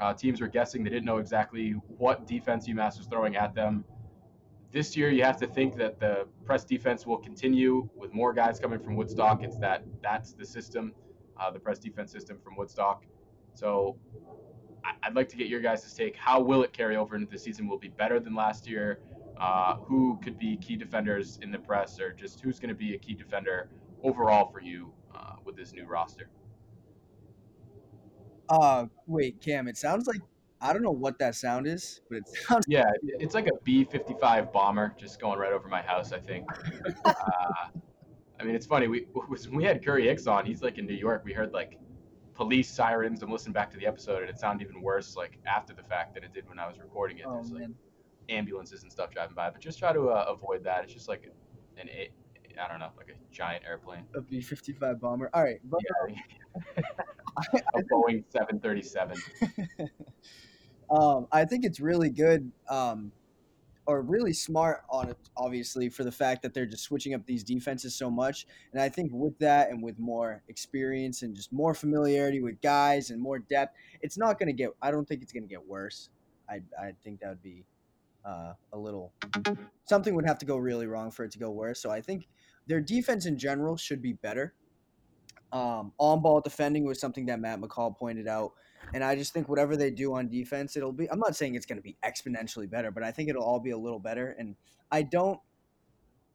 Uh, 0.01 0.13
teams 0.13 0.41
were 0.41 0.47
guessing; 0.47 0.83
they 0.83 0.89
didn't 0.89 1.05
know 1.05 1.17
exactly 1.17 1.71
what 1.97 2.27
defense 2.27 2.67
UMass 2.67 2.97
was 2.97 3.07
throwing 3.07 3.35
at 3.35 3.55
them 3.55 3.85
this 4.71 4.95
year 4.95 5.09
you 5.09 5.23
have 5.23 5.37
to 5.37 5.47
think 5.47 5.75
that 5.77 5.99
the 5.99 6.27
press 6.45 6.63
defense 6.63 7.05
will 7.05 7.17
continue 7.17 7.89
with 7.95 8.13
more 8.13 8.33
guys 8.33 8.59
coming 8.59 8.79
from 8.79 8.95
Woodstock. 8.95 9.43
It's 9.43 9.57
that 9.57 9.83
that's 10.03 10.33
the 10.33 10.45
system, 10.45 10.93
uh, 11.39 11.49
the 11.51 11.59
press 11.59 11.79
defense 11.79 12.11
system 12.11 12.37
from 12.43 12.55
Woodstock. 12.55 13.05
So 13.53 13.97
I'd 15.03 15.15
like 15.15 15.29
to 15.29 15.37
get 15.37 15.47
your 15.47 15.61
guys' 15.61 15.93
take. 15.93 16.15
How 16.15 16.39
will 16.39 16.63
it 16.63 16.73
carry 16.73 16.95
over 16.95 17.15
into 17.15 17.29
the 17.29 17.37
season? 17.37 17.67
Will 17.67 17.75
it 17.75 17.81
be 17.81 17.89
better 17.89 18.19
than 18.19 18.35
last 18.35 18.67
year? 18.67 18.99
Uh, 19.39 19.75
who 19.77 20.19
could 20.21 20.37
be 20.37 20.57
key 20.57 20.75
defenders 20.75 21.39
in 21.41 21.51
the 21.51 21.59
press, 21.59 21.99
or 21.99 22.11
just 22.11 22.41
who's 22.41 22.59
going 22.59 22.69
to 22.69 22.75
be 22.75 22.95
a 22.95 22.97
key 22.97 23.13
defender 23.13 23.69
overall 24.03 24.51
for 24.51 24.61
you 24.61 24.91
uh, 25.15 25.35
with 25.45 25.55
this 25.55 25.73
new 25.73 25.85
roster? 25.85 26.29
Uh, 28.49 28.85
wait, 29.07 29.39
Cam. 29.41 29.67
It 29.67 29.77
sounds 29.77 30.07
like 30.07 30.21
I 30.61 30.73
don't 30.73 30.81
know 30.81 30.91
what 30.91 31.17
that 31.19 31.35
sound 31.35 31.67
is, 31.67 32.01
but 32.09 32.17
it 32.17 32.27
sounds. 32.47 32.65
Yeah, 32.67 32.85
it's 33.03 33.33
like 33.33 33.47
a 33.47 33.57
B 33.63 33.85
55 33.85 34.51
bomber 34.51 34.93
just 34.97 35.19
going 35.19 35.39
right 35.39 35.53
over 35.53 35.67
my 35.67 35.81
house, 35.81 36.11
I 36.11 36.19
think. 36.19 36.45
uh, 37.05 37.13
I 38.39 38.43
mean, 38.43 38.55
it's 38.55 38.65
funny. 38.65 38.87
We 38.87 39.07
when 39.13 39.39
we 39.55 39.63
had 39.63 39.83
Curry 39.83 40.07
Hicks 40.07 40.27
on, 40.27 40.45
he's 40.45 40.61
like 40.61 40.77
in 40.77 40.85
New 40.85 40.95
York. 40.95 41.23
We 41.25 41.33
heard 41.33 41.53
like 41.53 41.77
police 42.39 42.69
sirens. 42.69 43.21
I'm 43.21 43.29
listening 43.29 43.51
back 43.51 43.69
to 43.71 43.77
the 43.77 43.85
episode, 43.85 44.21
and 44.21 44.29
it 44.29 44.39
sounded 44.39 44.65
even 44.65 44.81
worse 44.81 45.17
like 45.17 45.37
after 45.45 45.73
the 45.73 45.83
fact 45.83 46.13
than 46.13 46.23
it 46.23 46.33
did 46.33 46.47
when 46.47 46.57
I 46.57 46.69
was 46.69 46.79
recording 46.79 47.17
it. 47.17 47.25
Oh, 47.27 47.33
There's 47.33 47.51
man. 47.51 47.61
like 47.61 47.69
ambulances 48.29 48.83
and 48.83 48.89
stuff 48.89 49.11
driving 49.11 49.35
by, 49.35 49.49
but 49.49 49.59
just 49.59 49.77
try 49.77 49.91
to 49.91 50.07
uh, 50.07 50.25
avoid 50.29 50.63
that. 50.63 50.85
It's 50.85 50.93
just 50.93 51.09
like 51.09 51.29
an 51.77 51.89
I 51.89 52.67
don't 52.69 52.79
know, 52.79 52.91
like 52.97 53.09
a 53.09 53.33
giant 53.35 53.65
airplane. 53.67 54.05
A 54.15 54.21
B 54.21 54.39
fifty 54.39 54.71
five 54.71 55.01
bomber. 55.01 55.29
All 55.33 55.43
right, 55.43 55.59
but 55.65 55.81
Yeah. 56.07 56.81
a 57.75 57.81
Boeing 57.91 58.23
737. 58.31 59.17
um, 60.89 61.27
I 61.33 61.43
think 61.43 61.65
it's 61.65 61.81
really 61.81 62.09
good, 62.09 62.49
um, 62.69 63.11
or 63.85 64.01
really 64.01 64.33
smart 64.33 64.83
on 64.89 65.09
it, 65.09 65.17
obviously, 65.35 65.89
for 65.89 66.03
the 66.03 66.11
fact 66.11 66.41
that 66.43 66.53
they're 66.53 66.65
just 66.65 66.83
switching 66.83 67.13
up 67.13 67.25
these 67.25 67.43
defenses 67.43 67.95
so 67.95 68.09
much. 68.11 68.45
And 68.71 68.81
I 68.81 68.89
think 68.89 69.11
with 69.13 69.37
that 69.39 69.71
and 69.71 69.81
with 69.81 69.97
more 69.97 70.43
experience 70.47 71.23
and 71.23 71.35
just 71.35 71.51
more 71.51 71.73
familiarity 71.73 72.41
with 72.41 72.61
guys 72.61 73.09
and 73.09 73.19
more 73.21 73.39
depth, 73.39 73.75
it's 74.01 74.17
not 74.17 74.37
going 74.37 74.47
to 74.47 74.53
get. 74.53 74.69
I 74.81 74.91
don't 74.91 75.07
think 75.07 75.23
it's 75.23 75.31
going 75.31 75.43
to 75.43 75.49
get 75.49 75.65
worse. 75.65 76.09
I 76.49 76.61
I 76.79 76.93
think 77.03 77.21
that 77.21 77.29
would 77.29 77.43
be 77.43 77.65
uh, 78.25 78.53
a 78.73 78.77
little 78.77 79.13
something 79.85 80.13
would 80.15 80.25
have 80.25 80.37
to 80.39 80.45
go 80.45 80.57
really 80.57 80.87
wrong 80.87 81.11
for 81.11 81.23
it 81.23 81.31
to 81.31 81.39
go 81.39 81.49
worse. 81.51 81.81
So 81.81 81.89
I 81.89 82.01
think 82.01 82.27
their 82.67 82.81
defense 82.81 83.25
in 83.25 83.37
general 83.37 83.77
should 83.77 84.01
be 84.01 84.13
better. 84.13 84.53
Um, 85.51 85.93
on 85.97 86.21
ball 86.21 86.41
defending 86.41 86.85
was 86.85 86.99
something 86.99 87.25
that 87.25 87.39
Matt 87.39 87.59
McCall 87.59 87.97
pointed 87.97 88.27
out. 88.27 88.51
And 88.93 89.03
I 89.03 89.15
just 89.15 89.33
think 89.33 89.47
whatever 89.47 89.77
they 89.77 89.91
do 89.91 90.13
on 90.13 90.29
defense, 90.29 90.75
it'll 90.75 90.91
be. 90.91 91.09
I'm 91.11 91.19
not 91.19 91.35
saying 91.35 91.55
it's 91.55 91.65
going 91.65 91.77
to 91.77 91.83
be 91.83 91.97
exponentially 92.03 92.69
better, 92.69 92.91
but 92.91 93.03
I 93.03 93.11
think 93.11 93.29
it'll 93.29 93.43
all 93.43 93.59
be 93.59 93.71
a 93.71 93.77
little 93.77 93.99
better. 93.99 94.35
And 94.37 94.55
I 94.91 95.03
don't, 95.03 95.39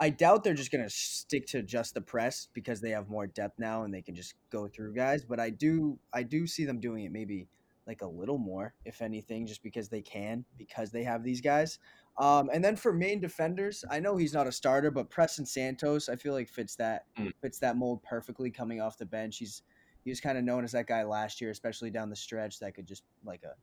I 0.00 0.10
doubt 0.10 0.44
they're 0.44 0.54
just 0.54 0.72
going 0.72 0.84
to 0.84 0.90
stick 0.90 1.46
to 1.48 1.62
just 1.62 1.94
the 1.94 2.00
press 2.00 2.48
because 2.52 2.80
they 2.80 2.90
have 2.90 3.08
more 3.08 3.26
depth 3.26 3.58
now 3.58 3.84
and 3.84 3.94
they 3.94 4.02
can 4.02 4.14
just 4.14 4.34
go 4.50 4.68
through 4.68 4.94
guys. 4.94 5.24
But 5.24 5.40
I 5.40 5.50
do, 5.50 5.98
I 6.12 6.22
do 6.22 6.46
see 6.46 6.64
them 6.64 6.80
doing 6.80 7.04
it 7.04 7.12
maybe 7.12 7.48
like 7.86 8.02
a 8.02 8.06
little 8.08 8.38
more, 8.38 8.74
if 8.84 9.02
anything, 9.02 9.46
just 9.46 9.62
because 9.62 9.88
they 9.88 10.00
can, 10.00 10.44
because 10.56 10.90
they 10.90 11.04
have 11.04 11.22
these 11.22 11.40
guys. 11.40 11.78
Um, 12.18 12.48
and 12.52 12.64
then 12.64 12.76
for 12.76 12.92
main 12.92 13.20
defenders, 13.20 13.84
I 13.90 14.00
know 14.00 14.16
he's 14.16 14.32
not 14.32 14.46
a 14.46 14.52
starter, 14.52 14.90
but 14.90 15.10
Preston 15.10 15.44
Santos, 15.46 16.08
I 16.08 16.16
feel 16.16 16.32
like 16.32 16.48
fits 16.48 16.76
that 16.76 17.04
Mm. 17.18 17.32
fits 17.42 17.58
that 17.58 17.76
mold 17.76 18.02
perfectly 18.02 18.50
coming 18.50 18.80
off 18.80 18.98
the 18.98 19.06
bench. 19.06 19.38
He's 19.38 19.62
he 20.04 20.10
was 20.10 20.20
kind 20.20 20.38
of 20.38 20.44
known 20.44 20.64
as 20.64 20.72
that 20.72 20.86
guy 20.86 21.02
last 21.02 21.40
year, 21.40 21.50
especially 21.50 21.90
down 21.90 22.10
the 22.10 22.16
stretch 22.16 22.58
that 22.60 22.74
could 22.74 22.86
just 22.86 23.02
like 23.24 23.42
a 23.42 23.54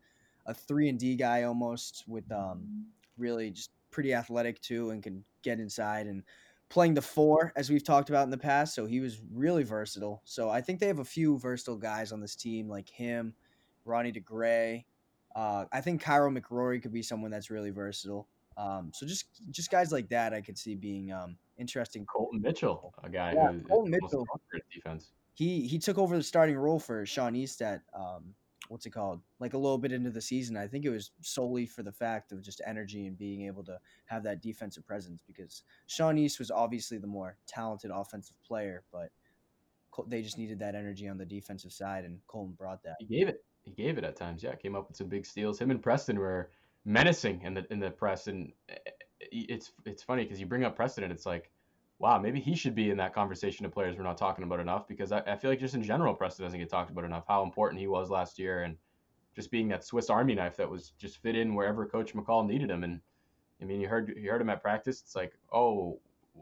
a 0.49 0.53
three 0.53 0.89
and 0.89 0.97
D 0.99 1.15
guy 1.15 1.43
almost 1.43 2.03
with 2.07 2.29
um 2.31 2.85
really 3.17 3.51
just 3.51 3.69
pretty 3.91 4.13
athletic 4.13 4.59
too 4.61 4.89
and 4.89 5.03
can 5.03 5.23
get 5.43 5.59
inside 5.59 6.07
and 6.07 6.23
playing 6.69 6.93
the 6.93 7.01
four 7.01 7.51
as 7.55 7.69
we've 7.69 7.83
talked 7.83 8.09
about 8.09 8.23
in 8.23 8.31
the 8.31 8.37
past. 8.37 8.73
So 8.73 8.85
he 8.85 8.99
was 9.01 9.21
really 9.31 9.63
versatile. 9.63 10.21
So 10.23 10.49
I 10.49 10.61
think 10.61 10.79
they 10.79 10.87
have 10.87 10.99
a 10.99 11.05
few 11.05 11.37
versatile 11.37 11.77
guys 11.77 12.11
on 12.11 12.21
this 12.21 12.35
team 12.35 12.69
like 12.69 12.89
him, 12.89 13.33
Ronnie 13.85 14.11
DeGray. 14.11 14.85
Uh, 15.35 15.65
I 15.71 15.81
think 15.81 16.01
Cairo 16.01 16.31
McRory 16.31 16.81
could 16.81 16.93
be 16.93 17.03
someone 17.03 17.29
that's 17.31 17.49
really 17.49 17.71
versatile. 17.71 18.27
Um, 18.57 18.91
so 18.93 19.05
just 19.05 19.25
just 19.51 19.71
guys 19.71 19.91
like 19.91 20.09
that, 20.09 20.33
I 20.33 20.41
could 20.41 20.57
see 20.57 20.75
being 20.75 21.11
um, 21.11 21.37
interesting. 21.57 22.05
Colton 22.05 22.41
Mitchell, 22.41 22.93
a 23.03 23.09
guy 23.09 23.33
Yeah, 23.33 23.51
who 23.51 23.61
Colton 23.61 23.91
Mitchell. 23.91 24.25
defense. 24.73 25.11
He 25.41 25.67
he 25.67 25.79
took 25.79 25.97
over 25.97 26.15
the 26.15 26.21
starting 26.21 26.55
role 26.55 26.77
for 26.77 27.03
Sean 27.03 27.35
East 27.35 27.63
at 27.63 27.81
um, 27.95 28.35
what's 28.67 28.85
it 28.85 28.91
called? 28.91 29.21
Like 29.39 29.55
a 29.55 29.57
little 29.57 29.79
bit 29.79 29.91
into 29.91 30.11
the 30.11 30.21
season. 30.21 30.55
I 30.55 30.67
think 30.67 30.85
it 30.85 30.91
was 30.91 31.09
solely 31.21 31.65
for 31.65 31.81
the 31.81 31.91
fact 31.91 32.31
of 32.31 32.43
just 32.43 32.61
energy 32.63 33.07
and 33.07 33.17
being 33.17 33.47
able 33.47 33.63
to 33.63 33.79
have 34.05 34.21
that 34.21 34.43
defensive 34.43 34.85
presence 34.85 35.23
because 35.25 35.63
Sean 35.87 36.19
East 36.19 36.37
was 36.37 36.51
obviously 36.51 36.99
the 36.99 37.07
more 37.07 37.37
talented 37.47 37.89
offensive 37.91 38.35
player, 38.47 38.83
but 38.91 39.09
they 40.05 40.21
just 40.21 40.37
needed 40.37 40.59
that 40.59 40.75
energy 40.75 41.07
on 41.07 41.17
the 41.17 41.25
defensive 41.25 41.71
side, 41.71 42.05
and 42.05 42.19
Colton 42.27 42.53
brought 42.53 42.83
that. 42.83 42.97
He 42.99 43.07
gave 43.07 43.27
it. 43.27 43.43
He 43.63 43.71
gave 43.71 43.97
it 43.97 44.03
at 44.03 44.15
times. 44.15 44.43
Yeah, 44.43 44.53
came 44.53 44.75
up 44.75 44.89
with 44.89 44.97
some 44.97 45.07
big 45.07 45.25
steals. 45.25 45.57
Him 45.57 45.71
and 45.71 45.81
Preston 45.81 46.19
were 46.19 46.51
menacing 46.85 47.41
in 47.41 47.55
the 47.55 47.65
in 47.71 47.79
the 47.79 47.89
press, 47.89 48.27
and 48.27 48.51
eh, 48.69 48.75
it's 49.31 49.71
it's 49.87 50.03
funny 50.03 50.21
because 50.21 50.39
you 50.39 50.45
bring 50.45 50.65
up 50.65 50.75
Preston, 50.75 51.03
and 51.03 51.11
it's 51.11 51.25
like, 51.25 51.49
wow, 52.01 52.17
maybe 52.17 52.39
he 52.39 52.55
should 52.55 52.73
be 52.73 52.89
in 52.89 52.97
that 52.97 53.13
conversation 53.13 53.63
of 53.63 53.71
players 53.71 53.95
we're 53.95 54.03
not 54.03 54.17
talking 54.17 54.43
about 54.43 54.59
enough 54.59 54.87
because 54.87 55.11
I, 55.11 55.19
I 55.19 55.35
feel 55.35 55.51
like 55.51 55.59
just 55.59 55.75
in 55.75 55.83
general, 55.83 56.15
Preston 56.15 56.43
doesn't 56.43 56.59
get 56.59 56.67
talked 56.67 56.89
about 56.89 57.05
enough. 57.05 57.25
How 57.27 57.43
important 57.43 57.79
he 57.79 57.85
was 57.85 58.09
last 58.09 58.39
year, 58.39 58.63
and 58.63 58.75
just 59.35 59.51
being 59.51 59.67
that 59.67 59.85
Swiss 59.85 60.09
Army 60.09 60.33
knife 60.33 60.57
that 60.57 60.69
was 60.69 60.93
just 60.97 61.21
fit 61.21 61.35
in 61.35 61.53
wherever 61.53 61.85
Coach 61.85 62.15
McCall 62.15 62.47
needed 62.47 62.71
him. 62.71 62.83
And 62.83 62.99
I 63.61 63.65
mean, 63.65 63.79
you 63.79 63.87
heard 63.87 64.11
you 64.17 64.31
heard 64.31 64.41
him 64.41 64.49
at 64.49 64.63
practice. 64.63 65.01
It's 65.01 65.15
like, 65.15 65.33
oh, 65.53 65.99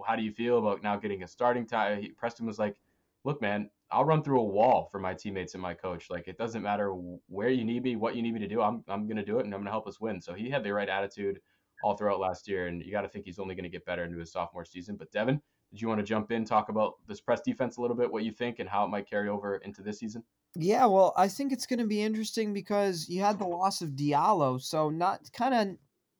how 0.07 0.15
do 0.15 0.23
you 0.23 0.31
feel 0.31 0.59
about 0.59 0.81
now 0.81 0.95
getting 0.95 1.23
a 1.23 1.27
starting 1.27 1.67
time? 1.67 2.01
He, 2.01 2.09
Preston 2.11 2.45
was 2.45 2.57
like, 2.57 2.77
look, 3.25 3.41
man, 3.41 3.69
I'll 3.91 4.05
run 4.05 4.23
through 4.23 4.39
a 4.39 4.43
wall 4.45 4.87
for 4.89 4.99
my 4.99 5.13
teammates 5.13 5.55
and 5.55 5.61
my 5.61 5.73
coach. 5.73 6.09
Like 6.09 6.29
it 6.29 6.37
doesn't 6.37 6.63
matter 6.63 6.91
where 7.27 7.49
you 7.49 7.65
need 7.65 7.83
me, 7.83 7.97
what 7.97 8.15
you 8.15 8.21
need 8.21 8.33
me 8.33 8.39
to 8.39 8.47
do. 8.47 8.61
I'm 8.61 8.81
I'm 8.87 9.09
gonna 9.09 9.25
do 9.25 9.39
it, 9.39 9.45
and 9.45 9.53
I'm 9.53 9.59
gonna 9.59 9.71
help 9.71 9.87
us 9.87 9.99
win. 9.99 10.21
So 10.21 10.33
he 10.33 10.49
had 10.49 10.63
the 10.63 10.73
right 10.73 10.87
attitude 10.87 11.41
all 11.83 11.95
throughout 11.95 12.19
last 12.19 12.47
year, 12.47 12.67
and 12.67 12.83
you 12.83 12.91
got 12.91 13.01
to 13.01 13.09
think 13.09 13.25
he's 13.25 13.39
only 13.39 13.55
gonna 13.55 13.69
get 13.69 13.85
better 13.85 14.03
into 14.03 14.17
his 14.17 14.31
sophomore 14.31 14.65
season. 14.65 14.95
But 14.95 15.11
Devin, 15.11 15.41
did 15.71 15.81
you 15.81 15.87
want 15.87 15.99
to 15.99 16.05
jump 16.05 16.31
in, 16.31 16.45
talk 16.45 16.69
about 16.69 16.95
this 17.07 17.21
press 17.21 17.41
defense 17.41 17.77
a 17.77 17.81
little 17.81 17.95
bit, 17.95 18.11
what 18.11 18.23
you 18.23 18.31
think, 18.31 18.59
and 18.59 18.67
how 18.67 18.85
it 18.85 18.89
might 18.89 19.09
carry 19.09 19.29
over 19.29 19.57
into 19.57 19.83
this 19.83 19.99
season? 19.99 20.23
Yeah, 20.55 20.87
well, 20.87 21.13
I 21.15 21.27
think 21.27 21.51
it's 21.51 21.67
going 21.67 21.79
to 21.79 21.85
be 21.85 22.01
interesting 22.01 22.53
because 22.53 23.07
you 23.07 23.21
had 23.21 23.37
the 23.37 23.45
loss 23.45 23.81
of 23.81 23.89
Diallo, 23.89 24.59
so 24.59 24.89
not 24.89 25.31
kind 25.31 25.53
of, 25.53 25.77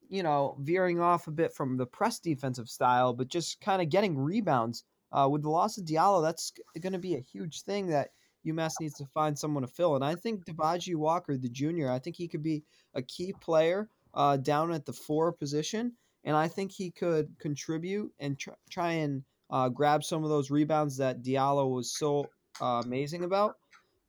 you 0.08 0.22
know, 0.22 0.56
veering 0.60 1.00
off 1.00 1.26
a 1.26 1.32
bit 1.32 1.52
from 1.52 1.76
the 1.76 1.86
press 1.86 2.20
defensive 2.20 2.68
style, 2.68 3.12
but 3.12 3.28
just 3.28 3.60
kind 3.60 3.82
of 3.82 3.88
getting 3.88 4.16
rebounds. 4.16 4.84
Uh, 5.12 5.28
with 5.28 5.42
the 5.42 5.50
loss 5.50 5.76
of 5.76 5.84
Diallo, 5.84 6.22
that's 6.22 6.52
going 6.80 6.92
to 6.92 6.98
be 7.00 7.16
a 7.16 7.20
huge 7.20 7.62
thing 7.62 7.88
that 7.88 8.10
UMass 8.46 8.74
needs 8.80 8.94
to 8.94 9.06
find 9.06 9.36
someone 9.36 9.62
to 9.62 9.68
fill. 9.68 9.96
And 9.96 10.04
I 10.04 10.14
think 10.14 10.44
Dibaji 10.44 10.94
Walker, 10.94 11.36
the 11.36 11.48
junior, 11.48 11.90
I 11.90 11.98
think 11.98 12.14
he 12.14 12.28
could 12.28 12.44
be 12.44 12.62
a 12.94 13.02
key 13.02 13.34
player 13.40 13.88
uh, 14.14 14.36
down 14.36 14.72
at 14.72 14.86
the 14.86 14.92
four 14.92 15.32
position, 15.32 15.92
and 16.24 16.36
I 16.36 16.48
think 16.48 16.72
he 16.72 16.90
could 16.90 17.28
contribute 17.38 18.12
and 18.18 18.38
tr- 18.38 18.50
try 18.70 18.92
and 18.92 19.22
uh, 19.50 19.68
grab 19.68 20.04
some 20.04 20.24
of 20.24 20.30
those 20.30 20.50
rebounds 20.50 20.96
that 20.98 21.22
Diallo 21.22 21.74
was 21.74 21.96
so 21.96 22.26
uh, 22.60 22.82
amazing 22.84 23.24
about. 23.24 23.56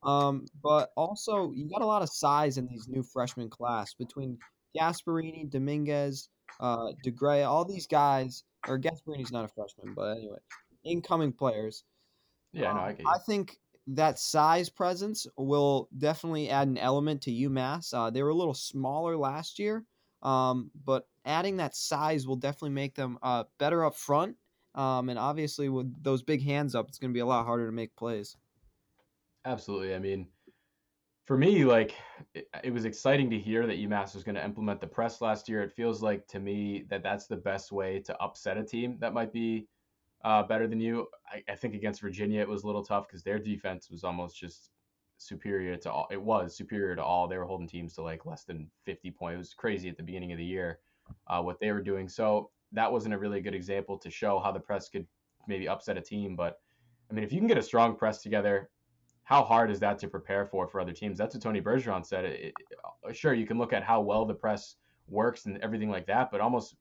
Um, 0.03 0.45
but 0.63 0.89
also, 0.97 1.51
you 1.53 1.69
got 1.69 1.81
a 1.81 1.85
lot 1.85 2.01
of 2.01 2.09
size 2.09 2.57
in 2.57 2.67
these 2.67 2.87
new 2.87 3.03
freshman 3.03 3.49
class 3.49 3.93
between 3.93 4.37
Gasparini, 4.77 5.49
Dominguez, 5.49 6.29
uh, 6.59 6.91
DeGray, 7.05 7.47
all 7.47 7.65
these 7.65 7.87
guys. 7.87 8.43
Or 8.67 8.79
Gasparini's 8.79 9.31
not 9.31 9.45
a 9.45 9.47
freshman, 9.47 9.93
but 9.95 10.17
anyway, 10.17 10.37
incoming 10.83 11.33
players. 11.33 11.83
Yeah, 12.53 12.73
no, 12.73 12.79
I 12.79 12.93
Um. 12.93 13.07
I 13.07 13.17
think 13.25 13.57
that 13.87 14.19
size 14.19 14.69
presence 14.69 15.25
will 15.37 15.89
definitely 15.97 16.49
add 16.49 16.67
an 16.67 16.77
element 16.77 17.21
to 17.23 17.31
UMass. 17.31 17.93
Uh, 17.93 18.09
they 18.09 18.21
were 18.21 18.29
a 18.29 18.35
little 18.35 18.53
smaller 18.53 19.17
last 19.17 19.57
year, 19.59 19.85
um, 20.21 20.71
but 20.85 21.07
adding 21.25 21.57
that 21.57 21.75
size 21.75 22.27
will 22.27 22.35
definitely 22.35 22.71
make 22.71 22.95
them 22.95 23.17
uh, 23.21 23.43
better 23.59 23.85
up 23.85 23.95
front. 23.95 24.35
Um, 24.73 25.09
and 25.09 25.19
obviously, 25.19 25.69
with 25.69 26.01
those 26.01 26.23
big 26.23 26.41
hands 26.43 26.75
up, 26.75 26.87
it's 26.87 26.97
going 26.97 27.11
to 27.11 27.13
be 27.13 27.19
a 27.19 27.25
lot 27.25 27.45
harder 27.45 27.65
to 27.65 27.71
make 27.71 27.95
plays. 27.95 28.37
Absolutely. 29.45 29.93
I 29.95 29.99
mean, 29.99 30.27
for 31.25 31.37
me, 31.37 31.65
like 31.65 31.95
it, 32.33 32.47
it 32.63 32.73
was 32.73 32.85
exciting 32.85 33.29
to 33.31 33.39
hear 33.39 33.67
that 33.67 33.79
UMass 33.79 34.13
was 34.13 34.23
going 34.23 34.35
to 34.35 34.43
implement 34.43 34.79
the 34.79 34.87
press 34.87 35.21
last 35.21 35.49
year. 35.49 35.61
It 35.63 35.71
feels 35.71 36.01
like 36.01 36.27
to 36.27 36.39
me 36.39 36.85
that 36.89 37.03
that's 37.03 37.27
the 37.27 37.37
best 37.37 37.71
way 37.71 37.99
to 38.01 38.17
upset 38.21 38.57
a 38.57 38.63
team 38.63 38.97
that 38.99 39.13
might 39.13 39.33
be 39.33 39.67
uh, 40.23 40.43
better 40.43 40.67
than 40.67 40.79
you. 40.79 41.07
I, 41.31 41.43
I 41.51 41.55
think 41.55 41.73
against 41.73 42.01
Virginia 42.01 42.41
it 42.41 42.47
was 42.47 42.63
a 42.63 42.67
little 42.67 42.83
tough 42.83 43.07
because 43.07 43.23
their 43.23 43.39
defense 43.39 43.89
was 43.89 44.03
almost 44.03 44.37
just 44.37 44.69
superior 45.27 45.77
to 45.77 45.91
all. 45.91 46.07
It 46.11 46.21
was 46.21 46.55
superior 46.55 46.95
to 46.95 47.03
all. 47.03 47.27
They 47.27 47.37
were 47.37 47.45
holding 47.45 47.67
teams 47.67 47.93
to 47.93 48.01
like 48.01 48.25
less 48.25 48.43
than 48.43 48.67
50 48.85 49.11
points. 49.11 49.35
It 49.35 49.37
was 49.37 49.53
crazy 49.53 49.89
at 49.89 49.97
the 49.97 50.03
beginning 50.03 50.31
of 50.31 50.37
the 50.37 50.45
year 50.45 50.79
uh, 51.27 51.41
what 51.41 51.59
they 51.59 51.71
were 51.71 51.81
doing. 51.81 52.07
So 52.07 52.49
that 52.71 52.91
wasn't 52.91 53.13
a 53.13 53.17
really 53.17 53.41
good 53.41 53.55
example 53.55 53.97
to 53.99 54.09
show 54.09 54.39
how 54.39 54.51
the 54.51 54.59
press 54.59 54.89
could 54.89 55.05
maybe 55.47 55.67
upset 55.67 55.97
a 55.97 56.01
team. 56.01 56.35
But 56.35 56.59
I 57.09 57.13
mean, 57.13 57.23
if 57.23 57.31
you 57.31 57.39
can 57.39 57.47
get 57.47 57.57
a 57.57 57.63
strong 57.63 57.95
press 57.95 58.21
together, 58.21 58.69
how 59.23 59.43
hard 59.43 59.71
is 59.71 59.79
that 59.79 59.99
to 59.99 60.07
prepare 60.07 60.45
for 60.45 60.67
for 60.67 60.79
other 60.81 60.93
teams? 60.93 61.17
That's 61.17 61.35
what 61.35 61.43
Tony 61.43 61.61
Bergeron 61.61 62.05
said. 62.05 62.25
It, 62.25 62.53
it, 63.07 63.15
sure, 63.15 63.33
you 63.33 63.45
can 63.45 63.57
look 63.57 63.73
at 63.73 63.83
how 63.83 64.01
well 64.01 64.25
the 64.25 64.33
press 64.33 64.75
works 65.07 65.45
and 65.45 65.57
everything 65.59 65.89
like 65.89 66.07
that, 66.07 66.31
but 66.31 66.41
almost 66.41 66.75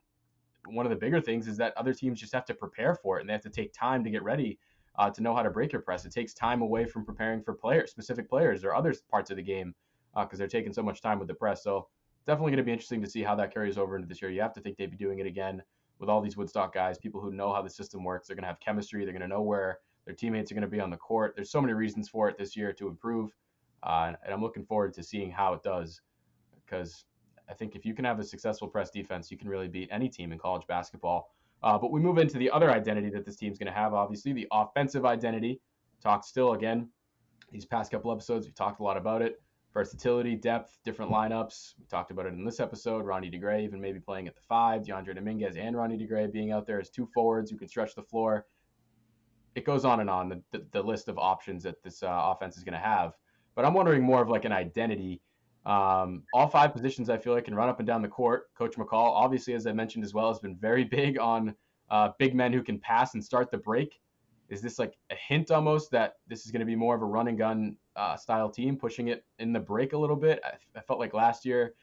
one 0.66 0.86
of 0.86 0.90
the 0.90 0.96
bigger 0.96 1.20
things 1.20 1.48
is 1.48 1.56
that 1.56 1.76
other 1.76 1.94
teams 1.94 2.20
just 2.20 2.34
have 2.34 2.44
to 2.44 2.54
prepare 2.54 2.94
for 2.94 3.18
it 3.18 3.20
and 3.20 3.28
they 3.28 3.32
have 3.32 3.42
to 3.42 3.50
take 3.50 3.72
time 3.72 4.04
to 4.04 4.10
get 4.10 4.22
ready 4.22 4.58
uh, 5.00 5.08
to 5.08 5.22
know 5.22 5.34
how 5.34 5.42
to 5.42 5.48
break 5.48 5.72
your 5.72 5.80
press. 5.80 6.04
It 6.04 6.12
takes 6.12 6.34
time 6.34 6.60
away 6.60 6.84
from 6.84 7.06
preparing 7.06 7.42
for 7.42 7.54
players, 7.54 7.90
specific 7.90 8.28
players, 8.28 8.64
or 8.64 8.74
other 8.74 8.94
parts 9.10 9.30
of 9.30 9.38
the 9.38 9.42
game 9.42 9.74
because 10.14 10.34
uh, 10.34 10.36
they're 10.36 10.46
taking 10.46 10.74
so 10.74 10.82
much 10.82 11.00
time 11.00 11.18
with 11.18 11.26
the 11.26 11.34
press. 11.34 11.64
So 11.64 11.88
definitely 12.26 12.50
going 12.50 12.58
to 12.58 12.64
be 12.64 12.72
interesting 12.72 13.00
to 13.00 13.08
see 13.08 13.22
how 13.22 13.34
that 13.36 13.52
carries 13.52 13.78
over 13.78 13.96
into 13.96 14.06
this 14.06 14.20
year. 14.20 14.30
You 14.30 14.42
have 14.42 14.52
to 14.52 14.60
think 14.60 14.76
they'd 14.76 14.90
be 14.90 14.98
doing 14.98 15.18
it 15.18 15.26
again 15.26 15.62
with 16.00 16.10
all 16.10 16.20
these 16.20 16.36
Woodstock 16.36 16.74
guys, 16.74 16.98
people 16.98 17.18
who 17.18 17.32
know 17.32 17.50
how 17.50 17.62
the 17.62 17.70
system 17.70 18.04
works. 18.04 18.26
They're 18.26 18.36
going 18.36 18.42
to 18.42 18.48
have 18.48 18.60
chemistry. 18.60 19.04
They're 19.04 19.14
going 19.14 19.22
to 19.22 19.28
know 19.28 19.40
where 19.40 19.78
their 20.04 20.14
teammates 20.14 20.52
are 20.52 20.54
going 20.54 20.62
to 20.62 20.68
be 20.68 20.80
on 20.80 20.90
the 20.90 20.98
court. 20.98 21.32
There's 21.34 21.50
so 21.50 21.62
many 21.62 21.72
reasons 21.72 22.10
for 22.10 22.28
it 22.28 22.36
this 22.36 22.54
year 22.54 22.70
to 22.74 22.86
improve, 22.86 23.30
uh, 23.82 24.12
and 24.22 24.34
I'm 24.34 24.42
looking 24.42 24.66
forward 24.66 24.92
to 24.94 25.02
seeing 25.02 25.30
how 25.30 25.54
it 25.54 25.62
does. 25.62 26.02
Because 26.66 27.06
I 27.48 27.54
think 27.54 27.74
if 27.74 27.86
you 27.86 27.94
can 27.94 28.04
have 28.04 28.20
a 28.20 28.24
successful 28.24 28.68
press 28.68 28.90
defense, 28.90 29.30
you 29.30 29.38
can 29.38 29.48
really 29.48 29.68
beat 29.68 29.88
any 29.90 30.10
team 30.10 30.32
in 30.32 30.38
college 30.38 30.66
basketball. 30.66 31.32
Uh, 31.62 31.78
but 31.78 31.92
we 31.92 32.00
move 32.00 32.18
into 32.18 32.38
the 32.38 32.50
other 32.50 32.70
identity 32.70 33.10
that 33.10 33.24
this 33.24 33.36
team's 33.36 33.58
going 33.58 33.66
to 33.66 33.78
have. 33.78 33.94
Obviously, 33.94 34.32
the 34.32 34.48
offensive 34.52 35.04
identity. 35.04 35.60
Talked 36.02 36.24
still 36.24 36.54
again 36.54 36.88
these 37.52 37.66
past 37.66 37.90
couple 37.90 38.10
episodes. 38.10 38.46
We've 38.46 38.54
talked 38.54 38.80
a 38.80 38.82
lot 38.82 38.96
about 38.96 39.20
it. 39.20 39.42
Versatility, 39.74 40.34
depth, 40.34 40.78
different 40.82 41.12
lineups. 41.12 41.74
We 41.78 41.84
talked 41.86 42.10
about 42.10 42.24
it 42.26 42.32
in 42.32 42.44
this 42.44 42.58
episode. 42.58 43.04
Ronnie 43.04 43.30
DeGray 43.30 43.62
even 43.62 43.80
maybe 43.80 44.00
playing 44.00 44.26
at 44.26 44.34
the 44.34 44.40
five. 44.40 44.82
Dyondre 44.82 45.14
Dominguez 45.14 45.56
and 45.56 45.76
Ronnie 45.76 45.98
DeGray 45.98 46.32
being 46.32 46.52
out 46.52 46.66
there 46.66 46.80
as 46.80 46.88
two 46.88 47.06
forwards 47.12 47.50
who 47.50 47.58
can 47.58 47.68
stretch 47.68 47.94
the 47.94 48.02
floor 48.02 48.46
it 49.54 49.64
goes 49.64 49.84
on 49.84 50.00
and 50.00 50.10
on 50.10 50.28
the, 50.28 50.42
the, 50.52 50.66
the 50.72 50.82
list 50.82 51.08
of 51.08 51.18
options 51.18 51.62
that 51.64 51.82
this 51.82 52.02
uh, 52.02 52.08
offense 52.08 52.56
is 52.56 52.64
going 52.64 52.74
to 52.74 52.78
have. 52.78 53.14
but 53.54 53.64
I'm 53.64 53.74
wondering 53.74 54.02
more 54.02 54.22
of 54.22 54.28
like 54.28 54.44
an 54.44 54.52
identity. 54.52 55.20
Um, 55.66 56.22
all 56.32 56.48
five 56.48 56.72
positions 56.72 57.10
I 57.10 57.18
feel 57.18 57.34
like 57.34 57.44
can 57.44 57.54
run 57.54 57.68
up 57.68 57.80
and 57.80 57.86
down 57.86 58.02
the 58.02 58.08
court. 58.08 58.54
Coach 58.56 58.76
McCall, 58.76 59.12
obviously, 59.12 59.54
as 59.54 59.66
I 59.66 59.72
mentioned 59.72 60.04
as 60.04 60.14
well, 60.14 60.28
has 60.28 60.40
been 60.40 60.56
very 60.56 60.84
big 60.98 61.18
on 61.18 61.54
uh, 61.90 62.10
big 62.18 62.34
men 62.34 62.52
who 62.52 62.62
can 62.62 62.78
pass 62.78 63.14
and 63.14 63.24
start 63.24 63.50
the 63.50 63.58
break. 63.58 64.00
Is 64.48 64.60
this 64.60 64.78
like 64.78 64.96
a 65.10 65.14
hint 65.14 65.50
almost 65.50 65.90
that 65.92 66.14
this 66.26 66.44
is 66.44 66.50
going 66.50 66.60
to 66.60 66.66
be 66.66 66.74
more 66.74 66.96
of 66.96 67.02
a 67.02 67.06
run 67.06 67.28
and 67.28 67.38
gun 67.38 67.76
uh, 67.94 68.16
style 68.16 68.50
team, 68.50 68.76
pushing 68.76 69.08
it 69.08 69.24
in 69.38 69.52
the 69.52 69.60
break 69.60 69.92
a 69.92 69.98
little 69.98 70.16
bit? 70.16 70.40
I, 70.44 70.54
I, 70.76 70.82
felt 70.82 70.98
like 70.98 71.14
last 71.14 71.44
year, 71.44 71.74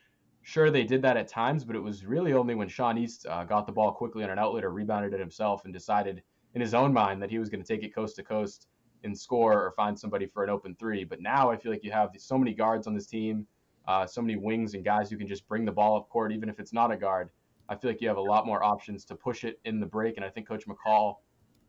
sure 0.41 0.69
they 0.69 0.83
did 0.83 1.01
that 1.03 1.15
at 1.15 1.29
times, 1.29 1.63
but 1.63 1.77
it 1.77 1.83
was 1.83 2.05
really 2.05 2.33
only 2.33 2.55
when 2.55 2.67
Sean 2.67 2.97
East 2.97 3.25
uh, 3.29 3.45
got 3.45 3.67
the 3.67 3.71
ball 3.71 3.93
quickly 3.93 4.23
on 4.23 4.29
an 4.29 4.39
outlet 4.39 4.65
or 4.65 4.71
rebounded 4.71 5.13
it 5.13 5.19
himself 5.19 5.63
and 5.63 5.73
decided 5.73 6.23
in 6.55 6.61
his 6.61 6.73
own 6.73 6.91
mind 6.91 7.21
that 7.21 7.29
he 7.29 7.39
was 7.39 7.47
going 7.47 7.63
to 7.63 7.67
take 7.67 7.83
it 7.83 7.95
coast 7.95 8.17
to 8.17 8.23
coast 8.23 8.67
and 9.03 9.17
score 9.17 9.53
or 9.53 9.71
find 9.71 9.97
somebody 9.97 10.25
for 10.25 10.43
an 10.43 10.49
open 10.49 10.75
three. 10.75 11.03
But 11.03 11.21
now 11.21 11.49
I 11.49 11.55
feel 11.55 11.71
like 11.71 11.83
you 11.83 11.91
have 11.91 12.09
so 12.17 12.37
many 12.37 12.53
guards 12.53 12.87
on 12.87 12.93
this 12.93 13.07
team, 13.07 13.47
uh, 13.87 14.05
so 14.05 14.21
many 14.21 14.35
wings 14.35 14.73
and 14.73 14.83
guys 14.83 15.09
who 15.09 15.17
can 15.17 15.27
just 15.27 15.47
bring 15.47 15.65
the 15.65 15.71
ball 15.71 15.97
up 15.97 16.09
court, 16.09 16.31
even 16.31 16.49
if 16.49 16.59
it's 16.59 16.73
not 16.73 16.91
a 16.91 16.97
guard. 16.97 17.29
I 17.69 17.75
feel 17.75 17.91
like 17.91 18.01
you 18.01 18.07
have 18.07 18.17
a 18.17 18.21
lot 18.21 18.45
more 18.45 18.63
options 18.63 19.03
to 19.05 19.15
push 19.15 19.43
it 19.43 19.59
in 19.65 19.79
the 19.79 19.85
break, 19.85 20.17
and 20.17 20.25
I 20.25 20.29
think 20.29 20.47
Coach 20.47 20.65
McCall 20.67 21.17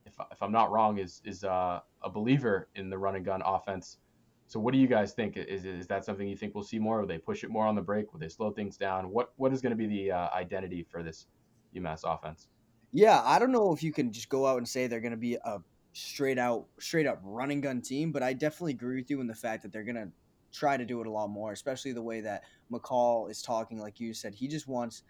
if, 0.08 0.26
if 0.32 0.42
I'm 0.42 0.52
not 0.52 0.70
wrong, 0.70 0.98
is 0.98 1.20
is 1.24 1.44
uh, 1.44 1.80
a 2.02 2.10
believer 2.10 2.68
in 2.74 2.90
the 2.90 2.98
run 2.98 3.16
and 3.16 3.24
gun 3.24 3.42
offense. 3.44 3.98
So 4.46 4.58
what 4.58 4.72
do 4.72 4.78
you 4.78 4.86
guys 4.86 5.12
think? 5.12 5.36
Is 5.36 5.64
is 5.64 5.86
that 5.88 6.04
something 6.04 6.26
you 6.26 6.36
think 6.36 6.54
we'll 6.54 6.64
see 6.64 6.78
more? 6.78 7.00
Will 7.00 7.06
they 7.06 7.18
push 7.18 7.44
it 7.44 7.50
more 7.50 7.66
on 7.66 7.74
the 7.74 7.82
break? 7.82 8.12
Will 8.12 8.20
they 8.20 8.28
slow 8.28 8.50
things 8.50 8.76
down? 8.76 9.10
What 9.10 9.32
what 9.36 9.52
is 9.52 9.60
going 9.60 9.70
to 9.70 9.76
be 9.76 9.86
the 9.86 10.12
uh, 10.12 10.28
identity 10.34 10.86
for 10.90 11.02
this 11.02 11.26
UMass 11.76 12.00
offense? 12.04 12.48
Yeah, 12.92 13.22
I 13.24 13.38
don't 13.38 13.52
know 13.52 13.72
if 13.72 13.82
you 13.82 13.92
can 13.92 14.10
just 14.10 14.30
go 14.30 14.46
out 14.46 14.58
and 14.58 14.66
say 14.66 14.86
they're 14.86 15.00
going 15.00 15.10
to 15.12 15.18
be 15.18 15.34
a 15.34 15.58
straight 15.92 16.38
out 16.38 16.66
straight 16.80 17.06
up 17.06 17.20
running 17.22 17.60
gun 17.60 17.82
team, 17.82 18.10
but 18.10 18.22
I 18.22 18.32
definitely 18.32 18.72
agree 18.72 18.96
with 18.96 19.10
you 19.10 19.20
in 19.20 19.26
the 19.26 19.34
fact 19.34 19.62
that 19.62 19.72
they're 19.72 19.84
going 19.84 19.96
to 19.96 20.08
try 20.52 20.76
to 20.76 20.84
do 20.84 21.00
it 21.00 21.06
a 21.06 21.10
lot 21.10 21.28
more, 21.28 21.52
especially 21.52 21.92
the 21.92 22.02
way 22.02 22.20
that 22.20 22.44
McCall 22.72 23.30
is 23.30 23.42
talking. 23.42 23.78
Like 23.78 24.00
you 24.00 24.14
said, 24.14 24.34
he 24.34 24.48
just 24.48 24.66
wants 24.68 25.02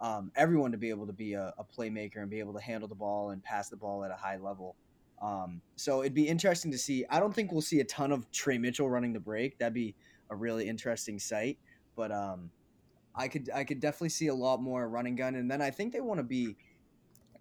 um, 0.00 0.30
everyone 0.36 0.72
to 0.72 0.78
be 0.78 0.90
able 0.90 1.06
to 1.06 1.12
be 1.12 1.34
a, 1.34 1.52
a, 1.58 1.64
playmaker 1.64 2.18
and 2.18 2.30
be 2.30 2.38
able 2.38 2.54
to 2.54 2.60
handle 2.60 2.88
the 2.88 2.94
ball 2.94 3.30
and 3.30 3.42
pass 3.42 3.68
the 3.68 3.76
ball 3.76 4.04
at 4.04 4.12
a 4.12 4.16
high 4.16 4.36
level. 4.36 4.76
Um, 5.20 5.60
so 5.74 6.02
it'd 6.02 6.14
be 6.14 6.28
interesting 6.28 6.70
to 6.70 6.78
see. 6.78 7.04
I 7.10 7.18
don't 7.18 7.34
think 7.34 7.50
we'll 7.50 7.62
see 7.62 7.80
a 7.80 7.84
ton 7.84 8.12
of 8.12 8.30
Tre 8.30 8.58
Mitchell 8.58 8.88
running 8.88 9.12
the 9.12 9.20
break. 9.20 9.58
That'd 9.58 9.74
be 9.74 9.96
a 10.30 10.36
really 10.36 10.68
interesting 10.68 11.18
sight. 11.18 11.58
But 11.96 12.12
um, 12.12 12.50
I 13.14 13.26
could 13.26 13.50
I 13.52 13.64
could 13.64 13.80
definitely 13.80 14.10
see 14.10 14.28
a 14.28 14.34
lot 14.34 14.62
more 14.62 14.88
running 14.88 15.16
gun. 15.16 15.34
And 15.34 15.50
then 15.50 15.60
I 15.60 15.70
think 15.70 15.92
they 15.92 16.00
want 16.00 16.18
to 16.18 16.24
be 16.24 16.56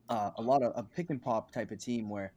uh, 0.09 0.31
a 0.37 0.41
lot 0.41 0.63
of 0.63 0.73
a 0.75 0.83
pick 0.83 1.09
and 1.09 1.21
pop 1.21 1.51
type 1.51 1.71
of 1.71 1.79
team 1.79 2.09
where, 2.09 2.33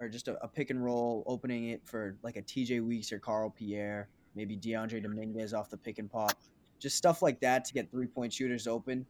or 0.00 0.08
just 0.08 0.26
a, 0.26 0.42
a 0.42 0.48
pick 0.48 0.70
and 0.70 0.84
roll, 0.84 1.22
opening 1.26 1.68
it 1.68 1.82
for 1.84 2.16
like 2.22 2.36
a 2.36 2.42
TJ 2.42 2.84
Weeks 2.84 3.12
or 3.12 3.20
Carl 3.20 3.50
Pierre, 3.50 4.08
maybe 4.34 4.56
Dyondre 4.56 5.02
Dominguez 5.02 5.54
off 5.54 5.70
the 5.70 5.76
pick 5.76 5.98
and 5.98 6.10
pop, 6.10 6.32
just 6.78 6.96
stuff 6.96 7.22
like 7.22 7.40
that 7.40 7.64
to 7.66 7.72
get 7.72 7.90
three 7.90 8.06
point 8.06 8.32
shooters 8.32 8.66
open 8.66 9.06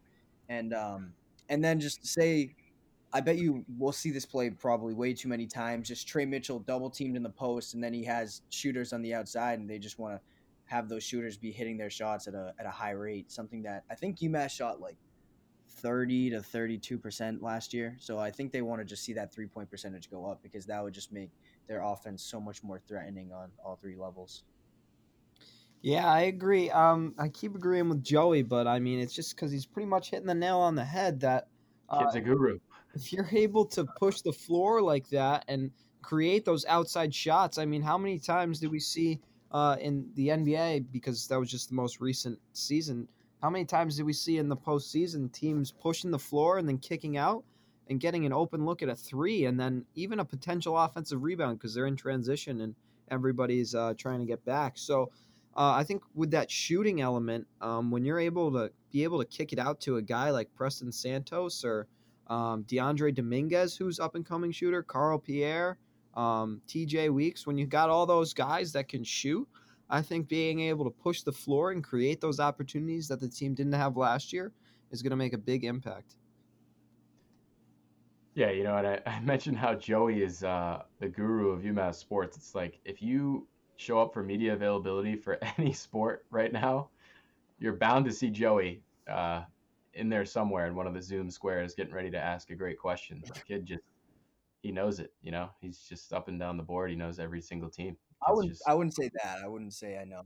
and 0.51 0.75
um, 0.75 1.13
and 1.49 1.65
then 1.65 1.81
just 1.81 2.07
say, 2.07 2.55
I 3.13 3.21
bet 3.21 3.39
you 3.39 3.65
we'll 3.79 3.93
see 3.93 4.11
this 4.11 4.27
play 4.27 4.51
probably 4.51 4.93
way 4.93 5.15
too 5.15 5.29
many 5.29 5.47
times. 5.47 5.89
Just 5.89 6.07
Tre 6.07 6.27
Mitchell 6.27 6.59
double 6.59 6.91
teamed 6.91 7.17
in 7.17 7.23
the 7.23 7.31
post, 7.31 7.73
and 7.75 7.83
then 7.83 7.95
he 7.95 8.05
has 8.05 8.43
shooters 8.51 8.93
on 8.93 9.01
the 9.01 9.15
outside, 9.15 9.59
and 9.59 9.71
they 9.71 9.79
just 9.79 9.99
want 9.99 10.17
to 10.17 10.21
have 10.67 10.89
those 10.89 11.03
shooters 11.03 11.37
be 11.37 11.51
hitting 11.51 11.79
their 11.79 11.91
shots 11.91 12.27
at 12.27 12.35
a 12.35 12.53
at 12.59 12.67
a 12.67 12.71
high 12.71 12.91
rate. 12.91 13.31
Something 13.31 13.63
that 13.63 13.85
I 13.91 13.95
think 13.95 14.19
UMass 14.19 14.51
shot 14.51 14.81
like 14.81 14.97
thirty 15.69 16.31
to 16.31 16.43
thirty 16.43 16.77
two 16.77 16.99
percent 16.99 17.43
last 17.43 17.73
year. 17.73 17.97
So 18.01 18.19
I 18.19 18.31
think 18.31 18.53
they 18.53 18.63
want 18.63 18.81
to 18.81 18.85
just 18.85 19.05
see 19.05 19.13
that 19.15 19.33
three 19.33 19.47
point 19.47 19.71
percentage 19.71 20.11
go 20.11 20.27
up 20.27 20.43
because 20.43 20.67
that 20.67 20.83
would 20.83 20.93
just 20.93 21.13
make 21.13 21.31
their 21.69 21.83
offense 21.83 22.23
so 22.23 22.41
much 22.41 22.63
more 22.65 22.81
threatening 22.89 23.33
on 23.33 23.51
all 23.65 23.77
three 23.77 23.97
levels. 23.97 24.43
Yeah, 25.83 26.07
I 26.07 26.23
agree. 26.23 26.71
Um, 26.71 27.15
I 27.19 27.29
keep 27.29 27.55
agreeing 27.55 27.89
with 27.89 28.03
Joey, 28.03 28.43
but 28.43 28.67
I 28.67 28.79
mean, 28.79 29.01
it's 29.01 29.15
just 29.15 29.35
because 29.35 29.51
he's 29.51 29.65
pretty 29.65 29.87
much 29.87 30.11
hitting 30.11 30.27
the 30.27 30.35
nail 30.35 30.59
on 30.59 30.75
the 30.75 30.85
head 30.85 31.21
that 31.21 31.49
uh, 31.89 32.01
kid's 32.01 32.17
a 32.17 32.21
guru. 32.21 32.59
If 32.95 33.13
you're 33.13 33.29
able 33.33 33.65
to 33.67 33.87
push 33.99 34.21
the 34.21 34.33
floor 34.33 34.83
like 34.83 35.09
that 35.11 35.45
and 35.49 35.71
create 36.03 36.45
those 36.45 36.67
outside 36.67 37.15
shots, 37.15 37.57
I 37.57 37.65
mean, 37.65 37.83
how 37.83 37.97
many 37.97 38.19
times 38.19 38.61
do 38.61 38.69
we 38.69 38.81
see 38.81 39.21
uh, 39.53 39.77
in 39.81 40.11
the 40.15 40.29
NBA? 40.29 40.87
Because 40.93 41.27
that 41.29 41.39
was 41.39 41.51
just 41.51 41.71
the 41.71 41.75
most 41.75 42.01
recent 42.01 42.39
season. 42.53 43.09
How 43.41 43.49
many 43.49 43.65
times 43.65 43.97
did 43.97 44.05
we 44.05 44.13
see 44.13 44.37
in 44.37 44.49
the 44.49 44.57
postseason 44.57 45.33
teams 45.33 45.73
pushing 45.73 46.11
the 46.11 46.19
floor 46.19 46.59
and 46.59 46.69
then 46.69 46.77
kicking 46.77 47.17
out 47.17 47.43
and 47.89 47.99
getting 47.99 48.27
an 48.27 48.33
open 48.35 48.67
look 48.67 48.83
at 48.83 48.91
a 48.91 48.95
three 48.95 49.47
and 49.47 49.59
then 49.59 49.85
even 49.95 50.21
a 50.21 50.25
potential 50.25 50.77
offensive 50.77 51.23
rebound 51.23 51.59
because 51.59 51.75
they're 51.75 51.87
in 51.87 51.97
transition 51.97 52.61
and 52.61 52.75
everybody's 53.11 53.75
uh, 53.75 53.95
trying 53.97 54.21
to 54.21 54.27
get 54.27 54.45
back. 54.45 54.75
So 54.77 55.11
uh, 55.57 55.73
I 55.77 55.85
think 55.85 56.03
with 56.15 56.31
that 56.31 56.51
shooting 56.51 57.01
element, 57.01 57.47
um, 57.61 57.91
when 57.91 58.05
you're 58.05 58.21
able 58.21 58.53
to 58.53 58.71
be 58.93 59.05
able 59.05 59.19
to 59.19 59.25
kick 59.25 59.53
it 59.53 59.59
out 59.59 59.81
to 59.83 59.97
a 59.97 60.03
guy 60.03 60.31
like 60.31 60.53
Preston 60.55 60.93
Santos 60.93 61.65
or 61.65 61.87
um, 62.29 62.65
Dyondre 62.65 63.15
Dominguez, 63.15 63.77
who's 63.77 63.99
up 63.99 64.15
and 64.15 64.25
coming 64.25 64.53
shooter, 64.53 64.83
Carl 64.83 65.19
Pierre, 65.19 65.79
um, 66.15 66.61
TJ 66.69 67.13
Weeks, 67.13 67.47
when 67.47 67.59
you 67.59 67.67
got 67.67 67.91
all 67.91 68.07
those 68.07 68.33
guys 68.33 68.73
that 68.73 68.89
can 68.89 69.03
shoot, 69.03 69.49
I 69.89 70.03
think 70.03 70.29
being 70.29 70.61
able 70.61 70.85
to 70.85 70.91
push 70.91 71.23
the 71.23 71.33
floor 71.33 71.73
and 71.73 71.83
create 71.83 72.21
those 72.21 72.39
opportunities 72.39 73.09
that 73.09 73.21
the 73.21 73.29
team 73.29 73.55
didn't 73.55 73.73
have 73.73 73.97
last 73.97 74.33
year 74.33 74.53
is 74.93 75.03
going 75.03 75.11
to 75.11 75.17
make 75.17 75.33
a 75.33 75.39
big 75.39 75.65
impact. 75.65 76.15
Yeah, 78.35 78.51
you 78.51 78.63
know, 78.63 78.77
and 78.77 78.87
I, 78.87 79.01
I 79.07 79.21
mentioned 79.21 79.57
how 79.57 79.75
Joey 79.75 80.23
is 80.23 80.45
uh, 80.45 80.83
the 81.01 81.09
guru 81.09 81.51
of 81.51 81.63
UMass 81.63 81.97
sports. 81.97 82.37
It's 82.37 82.55
like 82.55 82.79
if 82.85 83.03
you 83.03 83.49
show 83.81 83.99
up 83.99 84.13
for 84.13 84.23
media 84.23 84.53
availability 84.53 85.17
for 85.17 85.39
any 85.59 85.73
sport 85.73 86.25
right 86.31 86.53
now, 86.53 86.89
you're 87.59 87.73
bound 87.73 88.05
to 88.05 88.13
see 88.13 88.31
Joey 88.31 88.83
uh, 89.11 89.43
in 89.95 90.09
there 90.09 90.25
somewhere 90.25 90.67
in 90.67 90.75
one 90.75 90.87
of 90.87 90.95
the 90.95 91.03
Zoom 91.03 91.31
squares 91.31 91.75
getting 91.75 91.95
ready 91.95 92.11
to 92.11 92.19
ask 92.19 92.51
a 92.51 92.55
great 92.55 92.79
question. 92.79 93.23
The 93.27 93.41
kid 93.41 93.67
just 93.67 93.83
he 94.63 94.71
knows 94.71 95.01
it, 95.01 95.13
you 95.23 95.31
know. 95.31 95.49
He's 95.61 95.79
just 95.79 96.13
up 96.13 96.29
and 96.29 96.39
down 96.39 96.59
the 96.59 96.63
board. 96.63 96.91
He 96.91 96.97
knows 96.97 97.19
every 97.19 97.41
single 97.41 97.71
team. 97.71 97.97
I 98.27 98.33
wouldn't 98.33 98.53
just... 98.53 98.69
I 98.69 98.75
wouldn't 98.75 98.95
say 98.95 99.11
that. 99.25 99.39
I 99.43 99.49
wouldn't 99.49 99.73
say 99.73 99.97
I 99.97 100.05
know 100.05 100.23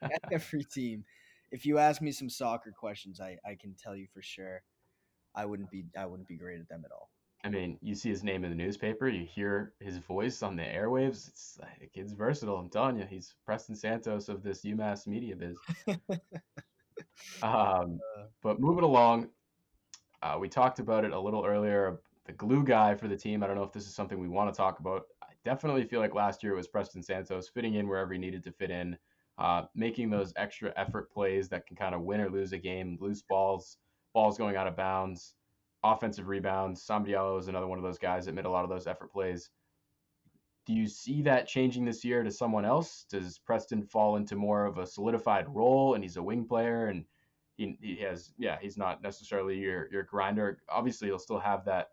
every 0.32 0.64
team. 0.64 1.04
If 1.52 1.66
you 1.66 1.76
ask 1.76 2.00
me 2.00 2.10
some 2.10 2.30
soccer 2.30 2.72
questions, 2.72 3.20
I, 3.20 3.36
I 3.44 3.54
can 3.54 3.74
tell 3.74 3.94
you 3.94 4.06
for 4.12 4.22
sure 4.22 4.62
I 5.34 5.44
wouldn't 5.44 5.70
be 5.70 5.84
I 5.96 6.06
wouldn't 6.06 6.28
be 6.28 6.36
great 6.36 6.60
at 6.60 6.68
them 6.68 6.82
at 6.86 6.92
all. 6.92 7.10
I 7.46 7.48
mean, 7.48 7.78
you 7.80 7.94
see 7.94 8.08
his 8.08 8.24
name 8.24 8.42
in 8.42 8.50
the 8.50 8.56
newspaper, 8.56 9.08
you 9.08 9.24
hear 9.24 9.72
his 9.78 9.98
voice 9.98 10.42
on 10.42 10.56
the 10.56 10.64
airwaves. 10.64 11.28
It's 11.28 11.60
the 11.80 11.86
kid's 11.86 12.12
versatile. 12.12 12.56
I'm 12.56 12.68
telling 12.68 12.98
you, 12.98 13.06
he's 13.08 13.36
Preston 13.44 13.76
Santos 13.76 14.28
of 14.28 14.42
this 14.42 14.62
UMass 14.62 15.06
media 15.06 15.36
biz. 15.36 15.56
um, 17.44 18.00
uh. 18.18 18.24
but 18.42 18.58
moving 18.58 18.82
along, 18.82 19.28
uh, 20.24 20.36
we 20.40 20.48
talked 20.48 20.80
about 20.80 21.04
it 21.04 21.12
a 21.12 21.20
little 21.20 21.44
earlier. 21.44 22.00
The 22.24 22.32
glue 22.32 22.64
guy 22.64 22.96
for 22.96 23.06
the 23.06 23.16
team. 23.16 23.44
I 23.44 23.46
don't 23.46 23.54
know 23.54 23.62
if 23.62 23.72
this 23.72 23.86
is 23.86 23.94
something 23.94 24.18
we 24.18 24.26
want 24.28 24.52
to 24.52 24.56
talk 24.56 24.80
about. 24.80 25.04
I 25.22 25.28
definitely 25.44 25.84
feel 25.84 26.00
like 26.00 26.16
last 26.16 26.42
year 26.42 26.54
it 26.54 26.56
was 26.56 26.66
Preston 26.66 27.00
Santos 27.00 27.48
fitting 27.48 27.74
in 27.74 27.86
wherever 27.86 28.12
he 28.12 28.18
needed 28.18 28.42
to 28.42 28.50
fit 28.50 28.72
in, 28.72 28.98
uh, 29.38 29.66
making 29.72 30.10
those 30.10 30.32
extra 30.34 30.72
effort 30.76 31.12
plays 31.12 31.48
that 31.50 31.64
can 31.68 31.76
kind 31.76 31.94
of 31.94 32.00
win 32.00 32.20
or 32.20 32.28
lose 32.28 32.52
a 32.52 32.58
game, 32.58 32.98
loose 33.00 33.22
balls, 33.22 33.76
balls 34.14 34.36
going 34.36 34.56
out 34.56 34.66
of 34.66 34.76
bounds 34.76 35.34
offensive 35.92 36.28
rebounds. 36.28 36.82
Sam 36.82 37.04
Diallo 37.04 37.38
is 37.38 37.48
another 37.48 37.66
one 37.66 37.78
of 37.78 37.84
those 37.84 37.98
guys 37.98 38.26
that 38.26 38.34
made 38.34 38.44
a 38.44 38.50
lot 38.50 38.64
of 38.64 38.70
those 38.70 38.86
effort 38.86 39.12
plays. 39.12 39.50
Do 40.66 40.72
you 40.72 40.88
see 40.88 41.22
that 41.22 41.46
changing 41.46 41.84
this 41.84 42.04
year 42.04 42.24
to 42.24 42.30
someone 42.30 42.64
else? 42.64 43.06
Does 43.08 43.38
Preston 43.38 43.82
fall 43.82 44.16
into 44.16 44.34
more 44.34 44.66
of 44.66 44.78
a 44.78 44.86
solidified 44.86 45.46
role 45.48 45.94
and 45.94 46.02
he's 46.02 46.16
a 46.16 46.22
wing 46.22 46.44
player 46.44 46.88
and 46.88 47.04
he, 47.56 47.78
he 47.80 47.96
has 47.96 48.32
yeah 48.36 48.58
he's 48.60 48.76
not 48.76 49.02
necessarily 49.02 49.58
your 49.58 49.88
your 49.92 50.02
grinder. 50.02 50.58
Obviously 50.68 51.08
he'll 51.08 51.18
still 51.18 51.38
have 51.38 51.64
that 51.64 51.90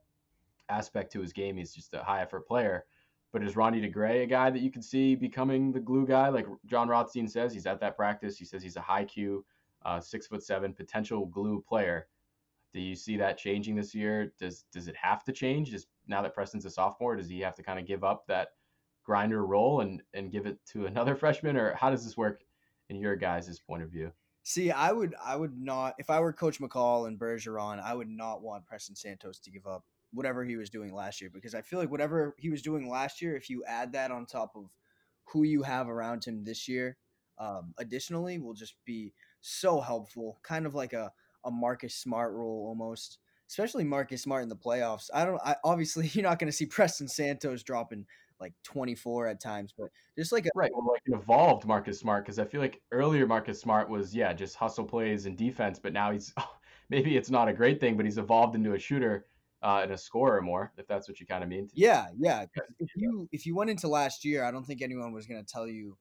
aspect 0.70 1.12
to 1.14 1.22
his 1.22 1.34
game. 1.34 1.58
He's 1.58 1.74
just 1.74 1.94
a 1.94 2.04
high 2.04 2.22
effort 2.22 2.48
player. 2.48 2.86
But 3.32 3.44
is 3.44 3.56
Ronnie 3.56 3.82
DeGray 3.82 4.24
a 4.24 4.28
guy 4.28 4.50
that 4.50 4.62
you 4.62 4.72
could 4.72 4.84
see 4.84 5.16
becoming 5.16 5.72
the 5.72 5.80
glue 5.80 6.06
guy? 6.06 6.30
Like 6.30 6.48
Jon 6.66 6.88
Rothstein 6.88 7.28
says, 7.28 7.54
he's 7.54 7.66
at 7.66 7.80
that 7.80 7.98
practice. 7.98 8.38
He 8.38 8.46
says 8.46 8.62
he's 8.62 8.76
a 8.76 8.82
high 8.82 9.06
Q, 9.06 9.44
uh, 9.86 10.00
six 10.00 10.28
foot 10.28 10.44
seven 10.44 10.74
potential 10.74 11.26
glue 11.26 11.64
player. 11.68 12.08
Do 12.74 12.82
you 12.82 12.96
see 12.96 13.18
that 13.18 13.38
changing 13.38 13.76
this 13.76 13.94
year? 13.94 14.34
Does 14.40 14.66
does 14.72 14.88
it 14.88 14.96
have 14.96 15.24
to 15.26 15.32
change? 15.32 15.70
Just 15.70 15.88
now 16.08 16.22
that 16.22 16.34
Preston's 16.34 16.66
a 16.66 16.70
sophomore, 16.70 17.16
does 17.16 17.30
he 17.30 17.40
have 17.42 17.56
to 17.56 17.64
kind 17.64 17.80
of 17.80 17.86
give 17.86 18.04
up 18.04 18.26
that 18.28 18.50
grinder 19.04 19.46
role 19.46 19.82
and 19.82 20.02
and 20.14 20.32
give 20.32 20.46
it 20.46 20.58
to 20.72 20.86
another 20.86 21.16
freshman, 21.16 21.56
or 21.56 21.76
how 21.76 21.90
does 21.90 22.04
this 22.04 22.18
work 22.18 22.42
in 22.90 22.98
your 22.98 23.16
guys' 23.16 23.60
point 23.60 23.84
of 23.84 23.90
view? 23.90 24.12
See, 24.44 24.72
I 24.72 24.92
would 24.92 25.16
I 25.24 25.36
would 25.36 25.58
not 25.58 25.96
if 26.00 26.10
I 26.10 26.20
were 26.20 26.34
Coach 26.34 26.60
McCall 26.60 27.08
and 27.08 27.20
Bergeron, 27.20 27.82
I 27.82 27.94
would 27.94 28.10
not 28.10 28.42
want 28.42 28.66
Preston 28.66 28.96
Santos 28.96 29.40
to 29.40 29.52
give 29.52 29.68
up 29.68 29.86
whatever 30.12 30.44
he 30.44 30.56
was 30.56 30.70
doing 30.70 30.94
last 30.94 31.22
year 31.22 31.30
because 31.34 31.56
I 31.56 31.62
feel 31.62 31.80
like 31.80 31.90
whatever 31.90 32.36
he 32.38 32.50
was 32.50 32.62
doing 32.62 32.90
last 32.90 33.22
year, 33.22 33.36
if 33.36 33.50
you 33.50 33.64
add 33.66 33.94
that 33.94 34.12
on 34.12 34.26
top 34.26 34.52
of 34.56 34.66
who 35.26 35.44
you 35.44 35.64
have 35.64 35.90
around 35.90 36.26
him 36.26 36.44
this 36.44 36.68
year, 36.68 36.98
um, 37.40 37.74
additionally, 37.78 38.38
will 38.38 38.54
just 38.54 38.76
be 38.86 39.14
so 39.42 39.80
helpful. 39.80 40.40
Kind 40.44 40.66
of 40.66 40.76
like 40.76 40.94
a 40.94 41.12
a 41.46 41.52
Marcus 41.52 41.96
Smart 41.96 42.34
role 42.34 42.66
almost, 42.68 43.20
especially 43.50 43.84
Marcus 43.84 44.22
Smart 44.22 44.44
in 44.44 44.50
the 44.50 44.56
playoffs. 44.56 45.10
I 45.14 45.26
don't. 45.26 45.42
I 45.44 45.56
obviously 45.64 46.08
you're 46.14 46.24
not 46.24 46.40
going 46.40 46.52
to 46.52 46.56
see 46.56 46.66
Preston 46.66 47.08
Santos 47.08 47.64
dropping 47.64 48.06
like 48.40 48.54
24 48.64 49.28
at 49.28 49.40
times, 49.42 49.74
but 49.78 49.90
just 50.18 50.32
like 50.32 50.46
a, 50.46 50.50
Right, 50.54 50.72
well, 50.74 50.88
like 50.92 51.02
an 51.08 51.14
evolved 51.14 51.66
Marcus 51.66 52.00
Smart, 52.00 52.26
because 52.26 52.40
I 52.40 52.46
feel 52.46 52.62
like 52.62 52.82
earlier 52.92 53.26
Marcus 53.26 53.60
Smart 53.60 53.90
was 53.90 54.16
yeah 54.16 54.34
just 54.34 54.56
hustle 54.56 54.86
plays 54.86 55.26
and 55.26 55.38
defense, 55.38 55.80
but 55.80 55.94
now 55.94 56.12
he's 56.12 56.34
maybe 56.90 57.18
it's 57.18 57.30
not 57.30 57.48
a 57.48 57.54
great 57.54 57.80
thing, 57.80 57.96
but 57.96 58.06
he's 58.06 58.18
evolved 58.18 58.56
into 58.56 58.74
a 58.74 58.80
shooter 58.80 59.28
uh, 59.64 59.80
and 59.82 59.92
a 59.94 59.98
scorer 59.98 60.42
more, 60.42 60.74
if 60.78 60.86
that's 60.88 61.08
what 61.08 61.20
you 61.20 61.26
kind 61.26 61.44
of 61.44 61.50
mean. 61.50 61.70
yeah, 61.74 62.08
yeah. 62.18 62.46
If 62.80 62.90
you 62.96 63.30
if 63.32 63.46
you 63.46 63.56
went 63.56 63.70
into 63.70 63.88
last 63.88 64.26
year, 64.26 64.44
I 64.44 64.52
don't 64.52 64.66
think 64.66 64.82
anyone 64.82 65.14
was 65.14 65.26
going 65.26 65.44
to 65.44 65.52
tell 65.52 65.68
you 65.68 65.98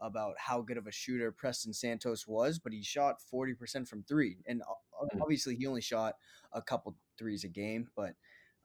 about 0.00 0.34
how 0.38 0.60
good 0.60 0.76
of 0.76 0.86
a 0.86 0.92
shooter 0.92 1.32
Preston 1.32 1.72
Santos 1.72 2.26
was, 2.26 2.58
but 2.58 2.72
he 2.72 2.82
shot 2.82 3.16
40% 3.32 3.88
from 3.88 4.02
3 4.04 4.38
and 4.46 4.62
o- 4.62 4.78
o- 5.00 5.08
Mm. 5.14 5.22
obviously 5.22 5.54
he 5.56 5.66
only 5.66 5.80
shot 5.80 6.16
a 6.52 6.60
couple 6.62 6.96
threes 7.16 7.44
a 7.44 7.48
game, 7.48 7.88
but 7.96 8.14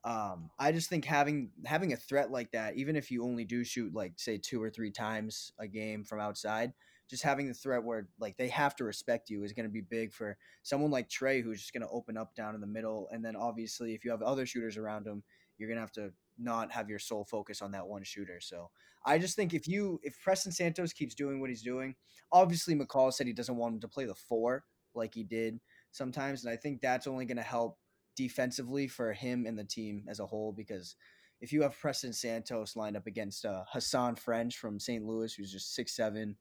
um, 0.05 0.49
I 0.59 0.71
just 0.73 0.89
think 0.89 1.05
having 1.05 1.51
having 1.65 1.93
a 1.93 1.97
threat 1.97 2.29
like 2.29 2.51
that, 2.51 2.75
even 2.75 2.95
if 2.95 3.09
you 3.09 3.23
only 3.23 3.45
do 3.45 3.63
shoot 3.63 3.93
like 3.93 4.13
say 4.17 4.38
two 4.38 4.61
or 4.61 4.69
three 4.69 4.91
times 4.91 5.53
a 5.59 5.67
game 5.67 6.03
from 6.03 6.19
outside, 6.19 6.73
just 7.09 7.23
having 7.23 7.47
the 7.47 7.53
threat 7.53 7.84
where 7.84 8.09
like 8.19 8.36
they 8.38 8.49
have 8.49 8.75
to 8.77 8.84
respect 8.84 9.29
you 9.29 9.43
is 9.43 9.53
going 9.53 9.65
to 9.65 9.71
be 9.71 9.81
big 9.81 10.11
for 10.11 10.38
someone 10.63 10.91
like 10.91 11.09
Tre, 11.09 11.41
who's 11.41 11.59
just 11.61 11.71
going 11.73 11.84
to 11.84 11.89
open 11.89 12.17
up 12.17 12.36
down 12.36 12.53
in 12.55 12.59
the 12.61 12.67
middle, 12.67 13.07
and 13.11 13.23
then 13.23 13.36
obviously 13.38 13.93
if 13.93 14.03
you 14.03 14.11
have 14.11 14.21
other 14.21 14.45
shooters 14.45 14.75
around 14.75 15.07
him, 15.07 15.23
you're 15.57 15.69
going 15.69 15.77
to 15.77 15.81
have 15.81 15.91
to 15.93 16.11
not 16.38 16.71
have 16.71 16.89
your 16.89 16.99
sole 16.99 17.25
focus 17.25 17.61
on 17.61 17.71
that 17.71 17.88
one 17.88 18.03
shooter. 18.03 18.39
So 18.41 18.69
I 19.05 19.19
just 19.19 19.36
think 19.36 19.53
if 19.53 19.67
you 19.67 19.99
if 20.03 20.19
Preston 20.21 20.51
Santos 20.51 20.93
keeps 20.93 21.15
doing 21.15 21.39
what 21.39 21.49
he's 21.49 21.63
doing, 21.63 21.95
obviously 22.31 22.75
McCall 22.75 23.13
said 23.13 23.27
he 23.27 23.34
doesn't 23.34 23.57
want 23.57 23.75
him 23.75 23.81
to 23.81 23.88
play 23.88 24.05
the 24.05 24.15
four 24.15 24.63
like 24.95 25.13
he 25.13 25.23
did 25.23 25.59
sometimes, 25.91 26.43
and 26.43 26.53
I 26.53 26.57
think 26.57 26.81
that's 26.81 27.07
only 27.07 27.25
going 27.25 27.38
to 27.38 27.43
help 27.43 27.77
defensively 28.15 28.88
for 28.88 29.13
him 29.13 29.45
and 29.45 29.57
the 29.57 29.63
team 29.63 30.03
as 30.07 30.19
a 30.19 30.25
whole 30.25 30.51
because 30.51 30.95
if 31.41 31.51
you 31.51 31.61
have 31.63 31.77
Preston 31.77 32.13
Santos 32.13 32.75
lined 32.75 32.95
up 32.95 33.07
against 33.07 33.43
uh, 33.43 33.63
Hasahn 33.73 34.17
French 34.17 34.57
from 34.57 34.79
St. 34.79 35.03
Louis, 35.03 35.34
who's 35.34 35.51
just 35.51 35.75
six 35.75 35.95
seven 35.95 36.38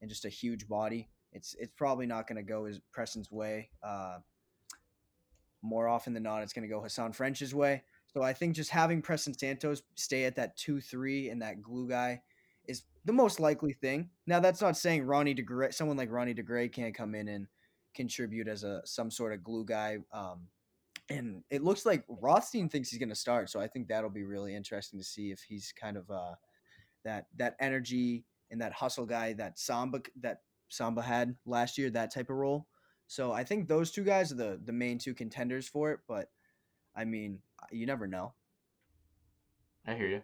and 0.00 0.10
just 0.10 0.24
a 0.24 0.28
huge 0.28 0.66
body, 0.66 1.08
it's 1.32 1.54
it's 1.58 1.72
probably 1.76 2.06
not 2.06 2.26
going 2.26 2.36
to 2.36 2.42
go 2.42 2.64
as 2.64 2.80
Preston's 2.92 3.30
way. 3.30 3.70
Uh, 3.82 4.18
more 5.62 5.88
often 5.88 6.14
than 6.14 6.22
not, 6.22 6.42
it's 6.42 6.52
going 6.52 6.68
to 6.68 6.74
go 6.74 6.80
Hasahn 6.80 7.14
French's 7.14 7.54
way. 7.54 7.84
So 8.12 8.22
I 8.22 8.32
think 8.32 8.56
just 8.56 8.70
having 8.70 9.02
Preston 9.02 9.38
Santos 9.38 9.82
stay 9.94 10.24
at 10.24 10.36
that 10.36 10.56
two 10.56 10.80
three 10.80 11.28
and 11.28 11.42
that 11.42 11.62
glue 11.62 11.88
guy 11.88 12.22
is 12.66 12.82
the 13.04 13.12
most 13.12 13.40
likely 13.40 13.72
thing. 13.72 14.10
Now 14.26 14.40
that's 14.40 14.60
not 14.60 14.76
saying 14.76 15.04
Ronnie 15.04 15.34
DeGray, 15.34 15.72
someone 15.72 15.96
like 15.96 16.10
Ronnie 16.10 16.34
DeGray 16.34 16.72
can't 16.72 16.94
come 16.94 17.14
in 17.14 17.28
and 17.28 17.46
contribute 17.94 18.48
as 18.48 18.64
a 18.64 18.82
some 18.84 19.10
sort 19.10 19.32
of 19.32 19.44
glue 19.44 19.64
guy. 19.64 19.98
Um, 20.12 20.48
and 21.08 21.42
it 21.50 21.62
looks 21.62 21.84
like 21.86 22.04
Rothstein 22.08 22.68
thinks 22.68 22.90
he's 22.90 23.00
going 23.00 23.08
to 23.08 23.14
start, 23.16 23.50
so 23.50 23.60
I 23.60 23.66
think 23.66 23.88
that'll 23.88 24.10
be 24.10 24.24
really 24.24 24.54
interesting 24.54 24.98
to 25.00 25.04
see 25.04 25.32
if 25.32 25.40
he's 25.40 25.72
kind 25.72 25.96
of 25.96 26.08
uh, 26.10 26.34
that 27.04 27.26
that 27.36 27.56
energy 27.60 28.24
and 28.50 28.60
that 28.60 28.72
hustle 28.72 29.06
guy 29.06 29.32
that 29.34 29.58
Samba 29.58 30.00
that 30.20 30.42
Samba 30.68 31.02
had 31.02 31.36
last 31.46 31.78
year, 31.78 31.90
that 31.90 32.12
type 32.12 32.30
of 32.30 32.36
role. 32.36 32.66
So 33.06 33.32
I 33.32 33.42
think 33.42 33.66
those 33.66 33.90
two 33.90 34.04
guys 34.04 34.30
are 34.30 34.36
the 34.36 34.60
the 34.64 34.72
main 34.72 34.98
two 34.98 35.14
contenders 35.14 35.68
for 35.68 35.90
it. 35.92 36.00
But 36.06 36.28
I 36.94 37.04
mean, 37.04 37.40
you 37.70 37.86
never 37.86 38.06
know. 38.06 38.32
I 39.86 39.94
hear 39.94 40.08
you, 40.08 40.22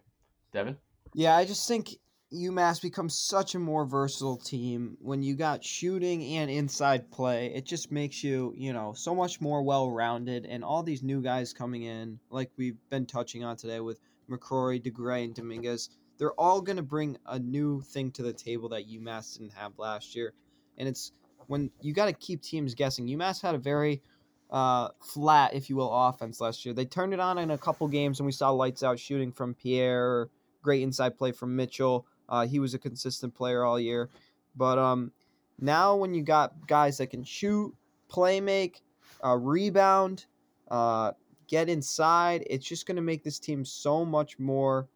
Devin. 0.53 0.77
Yeah, 1.15 1.37
I 1.37 1.45
just 1.45 1.67
think 1.67 1.97
UMass 2.33 2.83
becomes 2.83 3.19
such 3.19 3.55
a 3.55 3.59
more 3.59 3.85
versatile 3.85 4.37
team 4.37 4.97
when 5.01 5.23
you 5.23 5.37
got 5.37 5.65
shooting 5.65 6.25
and 6.37 6.51
inside 6.51 7.11
play. 7.11 7.53
It 7.55 7.65
just 7.65 7.93
makes 7.93 8.23
you, 8.25 8.53
you 8.57 8.73
know, 8.73 8.93
so 8.95 9.15
much 9.15 9.41
more 9.41 9.63
well 9.63 9.91
rounded. 9.91 10.45
And 10.45 10.65
all 10.65 10.83
these 10.83 11.03
new 11.03 11.23
guys 11.23 11.53
coming 11.53 11.85
in, 11.85 12.19
like 12.31 12.51
we've 12.57 12.79
been 12.91 13.07
touching 13.07 13.45
on 13.45 13.57
today 13.57 13.81
with 13.81 14.01
McCrory, 14.29 14.83
DeGray, 14.83 15.25
and 15.25 15.35
Dominguez, 15.35 15.91
they're 16.19 16.33
all 16.33 16.61
going 16.61 16.77
to 16.77 16.83
bring 16.83 17.17
a 17.27 17.39
new 17.39 17.81
thing 17.83 18.11
to 18.13 18.23
the 18.23 18.33
table 18.33 18.69
that 18.71 18.91
UMass 18.91 19.39
didn't 19.39 19.53
have 19.53 19.79
last 19.79 20.17
year. 20.17 20.33
And 20.79 20.89
it's 20.89 21.13
when 21.47 21.71
you 21.81 21.93
got 21.93 22.07
to 22.07 22.13
keep 22.13 22.43
teams 22.43 22.75
guessing. 22.75 23.07
UMass 23.07 23.41
had 23.41 23.55
a 23.55 23.59
very 23.59 24.03
uh, 24.51 24.89
flat, 25.01 25.55
if 25.55 25.69
you 25.69 25.77
will, 25.77 25.93
offense 25.93 26.41
last 26.41 26.65
year. 26.65 26.75
They 26.75 26.85
turned 26.85 27.13
it 27.13 27.21
on 27.21 27.39
in 27.39 27.51
a 27.51 27.59
couple 27.59 27.89
games, 27.89 28.21
and 28.21 28.27
we 28.27 28.33
saw 28.33 28.51
lights 28.51 28.83
out 28.83 28.99
shooting 28.99 29.33
from 29.33 29.55
Pierre, 29.55 30.29
great 30.63 30.83
inside 30.83 31.17
play 31.17 31.33
from 31.33 31.57
Mitchell. 31.57 32.07
Uh, 32.29 32.47
he 32.47 32.59
was 32.59 32.75
a 32.75 32.79
consistent 32.79 33.35
player 33.35 33.65
all 33.65 33.79
year. 33.79 34.11
But 34.57 34.79
um, 34.79 35.13
now 35.61 35.97
when 35.97 36.15
you 36.15 36.23
got 36.23 36.67
guys 36.67 36.99
that 36.99 37.09
can 37.09 37.25
shoot, 37.25 37.75
play 38.09 38.41
make, 38.41 38.83
uh, 39.25 39.37
rebound, 39.37 40.27
uh, 40.71 41.13
get 41.47 41.69
inside, 41.69 42.45
it's 42.49 42.67
just 42.67 42.87
going 42.87 42.97
to 42.97 43.03
make 43.03 43.23
this 43.23 43.39
team 43.39 43.65
so 43.65 44.05
much 44.05 44.39
more 44.39 44.89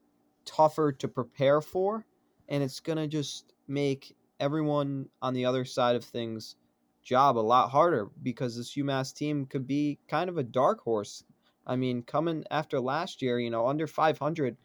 tougher 0.45 0.93
to 0.93 1.09
prepare 1.09 1.61
for. 1.61 2.05
And 2.49 2.63
it's 2.63 2.81
going 2.81 2.99
to 2.99 3.07
just 3.07 3.53
make 3.69 4.17
everyone 4.41 5.09
on 5.23 5.35
the 5.35 5.45
other 5.45 5.65
side 5.65 5.95
of 5.95 6.05
things 6.05 6.57
job 7.03 7.39
a 7.39 7.41
lot 7.41 7.71
harder 7.71 8.09
because 8.23 8.57
this 8.57 8.75
UMass 8.75 9.15
team 9.15 9.47
could 9.47 9.67
be 9.67 9.99
kind 10.09 10.29
of 10.29 10.39
a 10.39 10.43
dark 10.43 10.81
horse. 10.81 11.25
I 11.67 11.77
mean, 11.77 12.03
coming 12.03 12.45
after 12.51 12.81
last 12.81 13.23
year, 13.23 13.39
you 13.39 13.51
know, 13.51 13.67
under 13.67 13.87
500, 13.87 14.57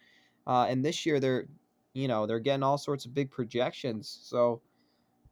uh, 0.47 0.65
and 0.69 0.83
this 0.83 1.05
year 1.05 1.19
they're, 1.19 1.47
you 1.93 2.07
know, 2.07 2.25
they're 2.25 2.39
getting 2.39 2.63
all 2.63 2.77
sorts 2.77 3.05
of 3.05 3.13
big 3.13 3.31
projections. 3.31 4.19
So 4.23 4.61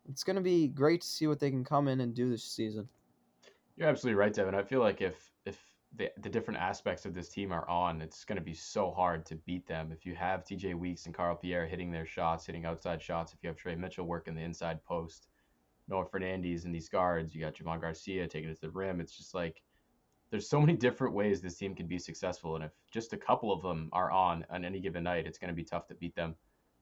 it's 0.09 0.23
going 0.23 0.35
to 0.35 0.41
be 0.41 0.67
great 0.67 1.01
to 1.01 1.07
see 1.07 1.27
what 1.27 1.39
they 1.39 1.49
can 1.49 1.63
come 1.63 1.87
in 1.87 2.01
and 2.01 2.13
do 2.13 2.29
this 2.29 2.43
season. 2.43 2.87
You're 3.75 3.89
absolutely 3.89 4.19
right, 4.19 4.33
Devin. 4.33 4.55
I 4.55 4.63
feel 4.63 4.81
like 4.81 5.01
if 5.01 5.31
if 5.45 5.59
the, 5.95 6.11
the 6.21 6.29
different 6.29 6.59
aspects 6.59 7.05
of 7.05 7.13
this 7.13 7.29
team 7.29 7.51
are 7.51 7.67
on, 7.69 8.01
it's 8.01 8.25
going 8.25 8.37
to 8.37 8.43
be 8.43 8.53
so 8.53 8.91
hard 8.91 9.25
to 9.27 9.35
beat 9.35 9.67
them. 9.67 9.91
If 9.91 10.05
you 10.05 10.15
have 10.15 10.43
TJ 10.43 10.75
Weeks 10.75 11.05
and 11.05 11.13
Carl 11.13 11.35
Pierre 11.35 11.65
hitting 11.65 11.91
their 11.91 12.05
shots, 12.05 12.45
hitting 12.45 12.65
outside 12.65 13.01
shots, 13.01 13.33
if 13.33 13.39
you 13.41 13.47
have 13.47 13.57
Tre 13.57 13.75
Mitchell 13.75 14.05
working 14.05 14.35
the 14.35 14.41
inside 14.41 14.83
post, 14.83 15.27
Noah 15.87 16.05
Fernandes 16.05 16.65
and 16.65 16.73
these 16.73 16.89
guards, 16.89 17.35
you 17.35 17.41
got 17.41 17.55
Javohn 17.55 17.81
Garcia 17.81 18.27
taking 18.27 18.49
it 18.49 18.55
to 18.55 18.61
the 18.61 18.69
rim. 18.69 19.01
It's 19.01 19.17
just 19.17 19.33
like 19.33 19.61
there's 20.31 20.49
so 20.49 20.59
many 20.59 20.73
different 20.73 21.13
ways 21.13 21.41
this 21.41 21.57
team 21.57 21.75
can 21.75 21.87
be 21.87 21.99
successful, 21.99 22.55
and 22.55 22.63
if 22.63 22.71
just 22.91 23.13
a 23.13 23.17
couple 23.17 23.51
of 23.51 23.61
them 23.61 23.89
are 23.93 24.11
on 24.11 24.45
on 24.49 24.65
any 24.65 24.79
given 24.79 25.03
night, 25.03 25.27
it's 25.27 25.37
going 25.37 25.49
to 25.49 25.55
be 25.55 25.63
tough 25.63 25.87
to 25.87 25.95
beat 25.95 26.15
them. 26.15 26.35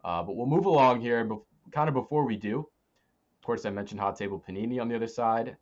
Uh, 0.03 0.23
but 0.23 0.35
we'll 0.35 0.47
move 0.47 0.65
along 0.65 1.01
here, 1.01 1.19
and 1.19 1.31
kind 1.71 1.87
of 1.87 1.93
before 1.93 2.25
we 2.25 2.35
do, 2.35 2.59
of 2.59 3.45
course, 3.45 3.65
I 3.65 3.71
mentioned 3.71 3.99
Hot 3.99 4.15
Table 4.15 4.43
Panini 4.47 4.79
on 4.79 4.87
the 4.87 4.95
other 4.95 5.07
side. 5.07 5.57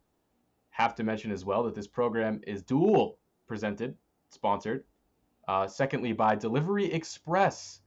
Have 0.72 0.96
to 0.96 1.04
mention 1.04 1.32
as 1.32 1.46
well 1.46 1.64
that 1.64 1.76
this 1.76 1.88
program 1.88 2.42
is 2.46 2.62
dual 2.62 3.18
presented, 3.48 3.98
sponsored. 4.30 4.84
Uh, 5.48 5.66
secondly, 5.66 6.12
by 6.12 6.36
Delivery 6.36 6.92
Express. 6.94 7.80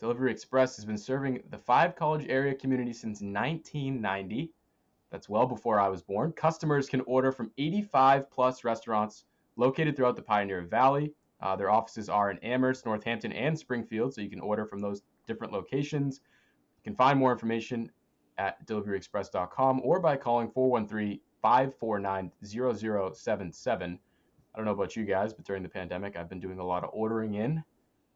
Delivery 0.00 0.32
Express 0.32 0.76
has 0.76 0.84
been 0.84 0.98
serving 0.98 1.42
the 1.50 1.58
five 1.58 1.94
college 1.94 2.26
area 2.28 2.54
community 2.54 2.92
since 2.92 3.20
1990. 3.20 4.50
That's 5.10 5.28
well 5.28 5.46
before 5.46 5.78
I 5.78 5.88
was 5.88 6.02
born. 6.02 6.32
Customers 6.32 6.88
can 6.88 7.00
order 7.02 7.30
from 7.30 7.52
85 7.58 8.30
plus 8.30 8.64
restaurants 8.64 9.24
located 9.56 9.96
throughout 9.96 10.16
the 10.16 10.22
Pioneer 10.22 10.62
Valley. 10.62 11.12
Uh, 11.40 11.54
their 11.54 11.70
offices 11.70 12.08
are 12.08 12.30
in 12.30 12.38
Amherst, 12.38 12.86
Northampton, 12.86 13.32
and 13.32 13.58
Springfield, 13.58 14.14
so 14.14 14.20
you 14.20 14.30
can 14.30 14.40
order 14.40 14.64
from 14.64 14.80
those 14.80 15.02
different 15.26 15.52
locations. 15.52 16.20
You 16.78 16.90
can 16.90 16.96
find 16.96 17.18
more 17.18 17.32
information 17.32 17.90
at 18.38 18.66
deliveryexpress.com 18.66 19.80
or 19.84 20.00
by 20.00 20.16
calling 20.16 20.50
413 20.50 21.20
549 21.42 22.32
0077. 22.42 23.98
I 24.54 24.58
don't 24.58 24.64
know 24.64 24.72
about 24.72 24.96
you 24.96 25.04
guys, 25.04 25.34
but 25.34 25.44
during 25.44 25.62
the 25.62 25.68
pandemic, 25.68 26.16
I've 26.16 26.28
been 26.28 26.40
doing 26.40 26.58
a 26.58 26.64
lot 26.64 26.84
of 26.84 26.90
ordering 26.92 27.34
in, 27.34 27.62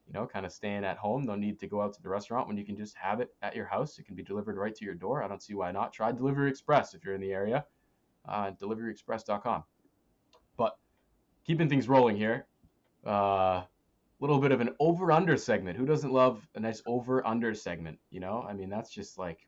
you 0.08 0.14
know, 0.18 0.26
kind 0.26 0.46
of 0.46 0.52
staying 0.52 0.84
at 0.84 0.96
home. 0.96 1.24
No 1.24 1.36
need 1.36 1.60
to 1.60 1.66
go 1.66 1.82
out 1.82 1.92
to 1.94 2.02
the 2.02 2.08
restaurant 2.08 2.48
when 2.48 2.56
you 2.56 2.64
can 2.64 2.76
just 2.76 2.96
have 2.96 3.20
it 3.20 3.34
at 3.42 3.54
your 3.54 3.66
house. 3.66 3.98
It 3.98 4.04
can 4.04 4.14
be 4.14 4.22
delivered 4.22 4.56
right 4.56 4.74
to 4.74 4.84
your 4.84 4.94
door. 4.94 5.22
I 5.22 5.28
don't 5.28 5.42
see 5.42 5.54
why 5.54 5.70
not. 5.70 5.92
Try 5.92 6.12
Delivery 6.12 6.48
Express 6.48 6.94
if 6.94 7.04
you're 7.04 7.14
in 7.14 7.20
the 7.20 7.32
area, 7.32 7.66
uh, 8.26 8.52
deliveryexpress.com. 8.52 9.64
But 10.56 10.78
keeping 11.46 11.68
things 11.68 11.88
rolling 11.88 12.16
here, 12.16 12.46
a 13.04 13.10
uh, 13.10 13.64
little 14.20 14.38
bit 14.38 14.50
of 14.50 14.62
an 14.62 14.70
over 14.80 15.12
under 15.12 15.36
segment. 15.36 15.76
Who 15.76 15.84
doesn't 15.84 16.12
love 16.12 16.48
a 16.54 16.60
nice 16.60 16.82
over 16.86 17.24
under 17.26 17.54
segment? 17.54 17.98
You 18.10 18.20
know, 18.20 18.46
I 18.48 18.54
mean, 18.54 18.70
that's 18.70 18.90
just 18.90 19.18
like. 19.18 19.40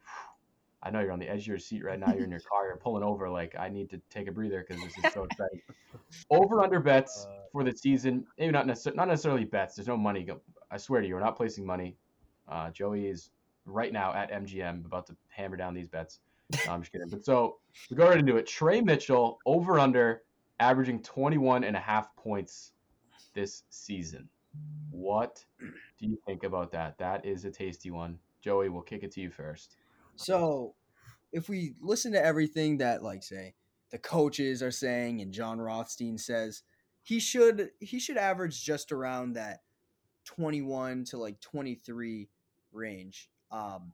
I 0.83 0.91
know 0.91 1.01
you're 1.01 1.13
on 1.13 1.19
the 1.19 1.29
edge 1.29 1.43
of 1.43 1.47
your 1.47 1.59
seat 1.59 1.85
right 1.85 1.99
now. 1.99 2.13
You're 2.13 2.25
in 2.25 2.31
your 2.31 2.41
car. 2.51 2.67
You're 2.67 2.77
pulling 2.77 3.03
over. 3.03 3.29
Like 3.29 3.55
I 3.59 3.69
need 3.69 3.91
to 3.91 4.01
take 4.11 4.29
a 4.29 4.33
breather 4.33 4.65
because 4.67 4.83
this 4.83 5.05
is 5.05 5.13
so 5.13 5.25
exciting. 5.25 5.61
over 6.31 6.63
under 6.63 6.81
bets 6.81 7.27
for 7.53 7.65
the 7.65 7.73
season. 7.73 8.27
Maybe 8.39 8.53
not 8.53 8.67
necessarily 8.67 8.97
not 8.97 9.09
necessarily 9.09 9.45
bets. 9.45 9.77
There's 9.77 9.89
no 9.89 9.97
money. 9.97 10.27
I 10.71 10.77
swear 10.77 11.01
to 11.01 11.07
you, 11.07 11.15
we're 11.15 11.21
not 11.21 11.37
placing 11.37 11.67
money. 11.67 11.97
Uh, 12.49 12.71
Joey 12.71 13.07
is 13.07 13.31
right 13.67 13.93
now 13.93 14.13
at 14.15 14.31
MGM 14.31 14.85
about 14.87 15.07
to 15.07 15.17
hammer 15.29 15.57
down 15.57 15.75
these 15.75 15.89
bets. 15.89 16.21
No, 16.67 16.73
I'm 16.73 16.81
just 16.81 16.93
kidding. 16.93 17.09
But 17.09 17.25
so 17.25 17.59
we 17.91 17.97
go 17.97 18.09
right 18.09 18.19
into 18.19 18.37
it. 18.37 18.47
Tre 18.47 18.81
Mitchell 18.81 19.39
over 19.47 19.79
under 19.79 20.23
averaging 20.59 21.03
21 21.03 21.65
and 21.65 21.77
a 21.77 21.81
half 21.81 22.15
points 22.17 22.73
this 23.35 23.63
season. 23.71 24.29
What 24.91 25.45
do 25.61 26.07
you 26.07 26.19
think 26.27 26.43
about 26.43 26.73
that? 26.73 26.99
That 26.99 27.25
is 27.25 27.45
a 27.45 27.51
tasty 27.51 27.91
one. 27.91 28.19
Joey, 28.41 28.69
we'll 28.69 28.83
kick 28.83 29.03
it 29.03 29.13
to 29.13 29.21
you 29.21 29.31
first. 29.31 29.77
So, 30.21 30.75
if 31.33 31.49
we 31.49 31.75
listen 31.81 32.13
to 32.13 32.25
everything 32.25 32.79
that, 32.79 33.03
like, 33.03 33.23
say, 33.23 33.55
the 33.91 33.99
coaches 33.99 34.63
are 34.63 34.71
saying 34.71 35.21
and 35.21 35.33
Jon 35.33 35.61
Rothstein 35.61 36.19
says, 36.19 36.63
he 37.03 37.19
should 37.19 37.71
he 37.81 37.99
should 37.99 38.19
average 38.19 38.63
just 38.63 38.93
around 38.93 39.33
that 39.33 39.61
21 40.27 41.05
to 41.05 41.17
like 41.17 41.41
23 41.41 42.29
range. 42.73 43.31
Um, 43.51 43.93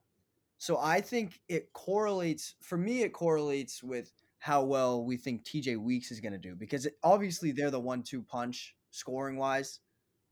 so 0.59 0.79
I 0.79 1.01
think 1.01 1.41
it 1.49 1.73
correlates 1.73 2.57
for 2.61 2.77
me. 2.77 3.03
It 3.03 3.13
correlates 3.13 3.83
with 3.83 4.13
how 4.39 4.65
well 4.65 5.05
we 5.05 5.17
think 5.17 5.45
TJ 5.45 5.77
Weeks 5.77 6.11
is 6.11 6.21
going 6.21 6.33
to 6.33 6.39
do 6.39 6.57
because 6.57 6.87
it, 6.87 6.95
obviously 7.05 7.53
they're 7.53 7.71
the 7.71 7.81
one-two 7.81 8.23
punch 8.23 8.75
scoring 8.91 9.37
wise 9.37 9.81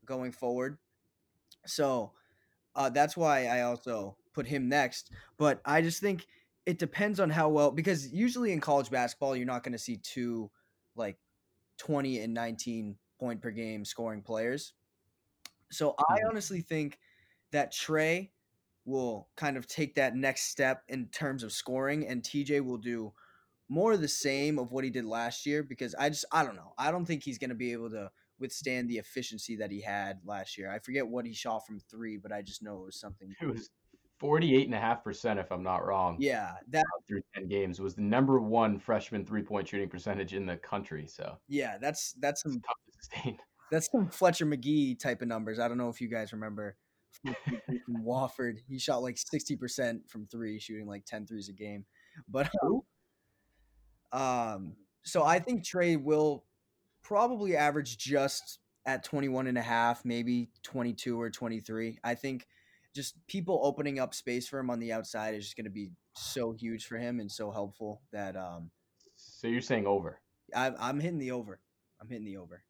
going 0.05 0.31
forward. 0.31 0.77
So 1.65 2.11
uh, 2.75 2.89
that's 2.89 3.15
why 3.15 3.45
I 3.47 3.61
also 3.61 4.17
put 4.35 4.47
him 4.47 4.69
next. 4.69 5.11
But 5.37 5.61
I 5.65 5.81
just 5.81 6.01
think 6.01 6.27
it 6.65 6.79
depends 6.79 7.19
on 7.19 7.29
how 7.31 7.49
well 7.49 7.71
because 7.71 8.11
usually 8.13 8.51
in 8.53 8.61
college 8.61 8.91
basketball 8.91 9.35
you're 9.35 9.45
not 9.47 9.63
going 9.63 9.73
to 9.73 9.79
see 9.79 9.97
two 9.97 10.51
like 10.95 11.17
20 11.77 12.19
and 12.19 12.33
19 12.33 12.97
point 13.19 13.41
per 13.41 13.51
game 13.51 13.85
scoring 13.85 14.21
players. 14.21 14.73
So 15.71 15.95
I 16.09 16.15
Mhm. 16.15 16.29
honestly 16.29 16.61
think 16.61 16.99
that 17.51 17.71
Tre 17.71 18.31
will 18.85 19.29
kind 19.35 19.57
of 19.57 19.67
take 19.67 19.95
that 19.95 20.15
next 20.15 20.43
step 20.43 20.83
in 20.87 21.09
terms 21.09 21.43
of 21.43 21.51
scoring 21.51 22.07
and 22.07 22.23
TJ 22.23 22.61
will 22.61 22.77
do 22.77 23.13
more 23.69 23.93
of 23.93 24.01
the 24.01 24.07
same 24.07 24.59
of 24.59 24.71
what 24.71 24.83
he 24.83 24.91
did 24.91 25.05
last 25.05 25.45
year 25.45 25.63
because 25.63 25.95
I 25.95 26.09
just 26.09 26.25
I 26.31 26.45
don't 26.45 26.55
know. 26.55 26.73
I 26.77 26.91
don't 26.91 27.05
think 27.05 27.23
he's 27.23 27.39
going 27.39 27.49
to 27.51 27.55
be 27.55 27.71
able 27.73 27.89
to 27.91 28.11
withstand 28.39 28.89
the 28.89 28.97
efficiency 28.97 29.57
that 29.57 29.71
he 29.71 29.81
had 29.81 30.21
last 30.25 30.57
year. 30.57 30.71
I 30.71 30.79
forget 30.79 31.07
what 31.07 31.25
he 31.25 31.33
shot 31.33 31.65
from 31.65 31.79
3, 31.79 32.17
but 32.17 32.31
I 32.33 32.41
just 32.43 32.63
know 32.63 32.81
it 32.81 32.85
was 32.85 32.99
something 32.99 33.35
It 33.41 33.47
was 33.47 33.69
48.5%, 34.25 35.39
if 35.39 35.51
I'm 35.51 35.63
not 35.63 35.85
wrong. 35.85 36.17
Yeah, 36.19 36.53
that 36.69 36.85
Through 37.07 37.21
10 37.35 37.47
games. 37.47 37.79
Was 37.79 37.95
the 37.95 38.01
number 38.01 38.39
one 38.39 38.79
freshman 38.79 39.25
three 39.25 39.43
point 39.43 39.67
shooting 39.67 39.89
percentage 39.89 40.33
in 40.33 40.45
the 40.45 40.57
country. 40.57 41.05
So 41.07 41.37
yeah, 41.47 41.77
that's 41.79 42.13
that's 42.19 42.41
some 42.41 42.53
tough 42.53 42.77
to 42.85 42.97
sustain. 42.97 43.37
That's 43.71 43.89
some 43.91 44.07
Fletcher 44.09 44.45
Magee 44.45 44.93
type 44.93 45.23
of 45.23 45.27
numbers. 45.27 45.57
I 45.57 45.67
don't 45.67 45.79
know 45.79 45.89
if 45.89 45.99
you 45.99 46.07
guys 46.07 46.31
remember 46.31 46.77
from 47.23 47.35
Wofford. 48.05 48.57
He 48.67 48.77
shot 48.77 49.01
like 49.01 49.15
60% 49.15 50.07
from 50.07 50.27
three, 50.27 50.59
shooting 50.59 50.85
like 50.85 51.03
10 51.05 51.25
threes 51.25 51.49
a 51.49 51.51
game. 51.51 51.83
But 52.29 52.47
um, 54.11 54.75
so 55.03 55.23
I 55.23 55.39
think 55.39 55.63
Tre 55.63 55.95
will 55.95 56.45
probably 57.01 57.57
average 57.57 57.97
just 57.97 58.59
at 58.85 59.03
21 59.03 59.47
and 59.47 59.57
a 59.57 59.61
half, 59.61 60.05
maybe 60.05 60.49
22 60.63 61.19
or 61.19 61.29
23. 61.29 61.97
I 62.03 62.15
think 62.15 62.47
just 62.95 63.15
people 63.27 63.59
opening 63.63 63.99
up 63.99 64.13
space 64.13 64.47
for 64.47 64.57
him 64.57 64.69
on 64.69 64.79
the 64.79 64.93
outside 64.93 65.35
is 65.35 65.43
just 65.43 65.57
going 65.57 65.65
to 65.65 65.71
be 65.71 65.91
so 66.15 66.53
huge 66.53 66.85
for 66.85 66.97
him 66.97 67.19
and 67.19 67.29
so 67.29 67.51
helpful 67.51 68.01
that 68.13 68.35
um, 68.37 68.71
So 69.15 69.47
you're 69.47 69.61
saying 69.61 69.85
over. 69.85 70.21
I, 70.55 70.71
I'm 70.79 70.99
hitting 70.99 71.19
the 71.19 71.31
over. 71.31 71.59
I'm 72.01 72.07
hitting 72.07 72.25
the 72.25 72.37
over. 72.37 72.63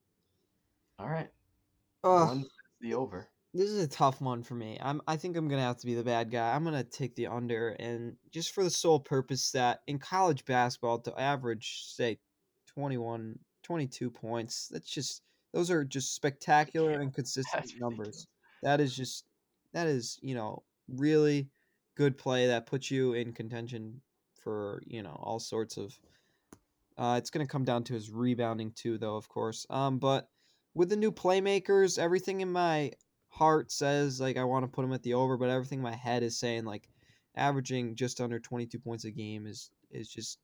All 0.97 1.09
right. 1.09 1.29
Ugh. 2.03 2.27
One 2.27 2.41
says 2.41 2.49
the 2.81 2.93
over. 2.95 3.27
This 3.53 3.69
is 3.69 3.83
a 3.83 3.87
tough 3.87 4.19
one 4.19 4.43
for 4.43 4.55
me. 4.55 4.77
I'm 4.81 5.01
I 5.07 5.15
think 5.15 5.37
I'm 5.37 5.47
gonna 5.47 5.61
have 5.61 5.77
to 5.77 5.85
be 5.85 5.95
the 5.95 6.03
bad 6.03 6.29
guy. 6.29 6.53
I'm 6.53 6.65
gonna 6.65 6.83
take 6.83 7.15
the 7.15 7.27
under 7.27 7.69
and 7.79 8.17
just 8.31 8.53
for 8.53 8.63
the 8.65 8.69
sole 8.69 8.99
purpose 8.99 9.51
that 9.51 9.79
in 9.87 9.97
college 9.97 10.43
basketball 10.43 10.99
to 10.99 11.17
average 11.19 11.83
say 11.85 12.19
21, 12.73 13.39
22 13.63 14.09
points, 14.09 14.67
that's 14.67 14.89
just 14.89 15.21
those 15.53 15.71
are 15.71 15.85
just 15.85 16.13
spectacular 16.13 16.99
and 16.99 17.13
consistent 17.13 17.63
That's 17.63 17.79
numbers. 17.79 18.27
That 18.61 18.81
is 18.81 18.93
just 18.93 19.23
that 19.75 19.87
is, 19.87 20.17
you 20.21 20.33
know, 20.33 20.63
really 20.87 21.49
good 21.95 22.17
play 22.17 22.47
that 22.47 22.65
puts 22.65 22.89
you 22.89 23.13
in 23.13 23.33
contention 23.33 24.01
for, 24.41 24.81
you 24.87 25.03
know, 25.03 25.19
all 25.21 25.37
sorts 25.37 25.75
of 25.77 25.93
uh, 26.97 27.15
it's 27.17 27.29
going 27.29 27.45
to 27.45 27.51
come 27.51 27.65
down 27.65 27.83
to 27.83 27.93
his 27.93 28.09
rebounding 28.09 28.71
too, 28.71 28.97
though, 28.97 29.17
of 29.17 29.27
course. 29.27 29.65
Um, 29.69 29.99
but 29.99 30.29
with 30.73 30.89
the 30.89 30.95
new 30.95 31.11
playmakers, 31.11 31.99
everything 31.99 32.39
in 32.39 32.49
my 32.49 32.93
heart 33.27 33.69
says 33.69 34.21
like 34.21 34.37
I 34.37 34.45
want 34.45 34.63
to 34.63 34.71
put 34.71 34.85
him 34.85 34.93
at 34.93 35.03
the 35.03 35.13
over, 35.13 35.35
but 35.35 35.49
everything 35.49 35.79
in 35.79 35.83
my 35.83 35.95
head 35.95 36.23
is 36.23 36.39
saying 36.39 36.63
like 36.63 36.87
averaging 37.35 37.95
just 37.95 38.21
under 38.21 38.39
22 38.39 38.79
points 38.79 39.03
a 39.03 39.11
game 39.11 39.45
is 39.45 39.71
is 39.91 40.07
just 40.07 40.39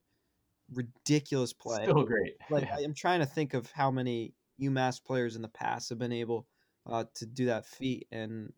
ridiculous 0.73 1.53
play. 1.53 1.83
Still 1.83 2.03
great. 2.03 2.33
like 2.49 2.65
Yeah. 2.65 2.75
I 2.79 2.81
am 2.81 2.93
trying 2.93 3.21
to 3.21 3.25
think 3.25 3.53
of 3.53 3.71
how 3.71 3.91
many 3.91 4.33
UMass 4.61 5.01
players 5.01 5.37
in 5.37 5.41
the 5.41 5.47
past 5.47 5.87
have 5.87 5.99
been 5.99 6.11
able 6.11 6.47
uh, 6.85 7.05
to 7.15 7.25
do 7.25 7.45
that 7.45 7.65
feat, 7.65 8.07
and 8.11 8.51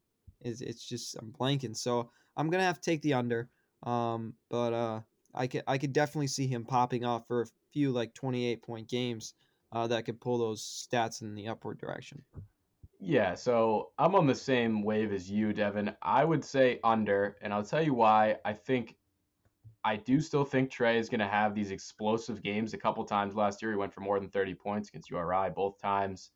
it's, 0.44 0.62
it's 0.62 0.86
just 0.88 1.16
I'm 1.20 1.32
blanking. 1.32 1.76
So 1.76 2.10
I'm 2.38 2.50
gonna 2.50 2.64
have 2.64 2.80
to 2.80 2.90
take 2.90 3.02
the 3.02 3.14
under. 3.14 3.50
Um, 3.84 4.34
but 4.50 4.74
uh, 4.74 5.02
I 5.34 5.48
could 5.48 5.64
I 5.68 5.78
could 5.78 5.94
definitely 5.94 6.28
see 6.28 6.48
him 6.48 6.66
popping 6.66 7.06
off 7.06 7.28
for 7.28 7.42
a 7.42 7.48
few 7.72 7.92
like 7.92 8.14
28 8.14 8.62
point 8.62 8.88
games 8.88 9.34
uh, 9.72 9.88
that 9.88 10.06
could 10.06 10.22
pull 10.22 10.38
those 10.38 10.62
stats 10.62 11.22
in 11.22 11.36
the 11.36 11.48
upward 11.48 11.80
direction. 11.80 12.24
Yeah, 13.00 13.36
so 13.36 13.90
I'm 13.98 14.16
on 14.16 14.28
the 14.28 14.36
same 14.36 14.82
wave 14.82 15.12
as 15.12 15.30
you, 15.30 15.52
Devin. 15.52 15.94
I 16.02 16.24
would 16.24 16.44
say 16.44 16.80
under, 16.86 17.36
and 17.42 17.54
I'll 17.54 17.64
tell 17.64 17.84
you 17.84 17.94
why. 17.94 18.38
I 18.46 18.54
think 18.54 18.96
I 19.84 19.98
do 19.98 20.22
still 20.22 20.46
think 20.46 20.72
Tre 20.72 20.98
is 20.98 21.10
going 21.10 21.20
to 21.20 21.28
have 21.28 21.54
these 21.54 21.72
explosive 21.72 22.42
games. 22.42 22.74
A 22.74 22.78
couple 22.78 23.04
times 23.04 23.36
last 23.36 23.62
year, 23.62 23.72
he 23.72 23.78
went 23.78 23.94
for 23.94 24.00
more 24.00 24.20
than 24.20 24.30
30 24.30 24.56
points 24.56 24.88
against 24.88 25.10
URI 25.10 25.50
both 25.50 25.82
times. 25.82 26.32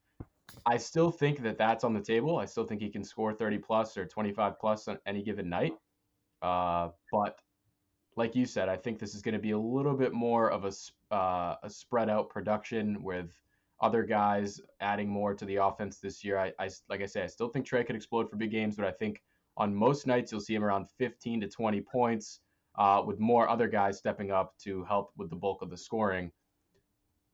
I 0.65 0.77
still 0.77 1.11
think 1.11 1.41
that 1.43 1.57
that's 1.57 1.83
on 1.83 1.93
the 1.93 2.01
table. 2.01 2.37
I 2.37 2.45
still 2.45 2.65
think 2.65 2.81
he 2.81 2.89
can 2.89 3.03
score 3.03 3.33
30 3.33 3.57
plus 3.59 3.97
or 3.97 4.05
25 4.05 4.59
plus 4.59 4.87
on 4.87 4.97
any 5.05 5.23
given 5.23 5.49
night. 5.49 5.73
Uh, 6.41 6.89
but 7.11 7.39
like 8.15 8.35
you 8.35 8.45
said, 8.45 8.69
I 8.69 8.75
think 8.75 8.99
this 8.99 9.13
is 9.15 9.21
going 9.21 9.33
to 9.33 9.39
be 9.39 9.51
a 9.51 9.59
little 9.59 9.95
bit 9.95 10.13
more 10.13 10.49
of 10.51 10.65
a 10.65 11.15
uh, 11.15 11.55
a 11.63 11.69
spread 11.69 12.09
out 12.09 12.29
production 12.29 13.01
with 13.01 13.31
other 13.79 14.03
guys 14.03 14.59
adding 14.81 15.07
more 15.07 15.33
to 15.35 15.45
the 15.45 15.57
offense 15.57 15.99
this 15.99 16.23
year. 16.23 16.37
I, 16.37 16.51
I 16.59 16.69
like 16.89 17.01
I 17.01 17.05
say, 17.05 17.23
I 17.23 17.27
still 17.27 17.49
think 17.49 17.65
Tre 17.65 17.83
could 17.83 17.95
explode 17.95 18.29
for 18.29 18.35
big 18.35 18.51
games, 18.51 18.75
but 18.75 18.85
I 18.85 18.91
think 18.91 19.21
on 19.55 19.73
most 19.73 20.07
nights 20.07 20.31
you'll 20.31 20.41
see 20.41 20.55
him 20.55 20.63
around 20.63 20.87
15 20.97 21.41
to 21.41 21.47
20 21.47 21.81
points, 21.81 22.39
uh, 22.77 23.01
with 23.05 23.19
more 23.19 23.49
other 23.49 23.67
guys 23.67 23.97
stepping 23.97 24.31
up 24.31 24.55
to 24.59 24.83
help 24.85 25.11
with 25.17 25.29
the 25.29 25.35
bulk 25.35 25.61
of 25.61 25.69
the 25.69 25.77
scoring. 25.77 26.31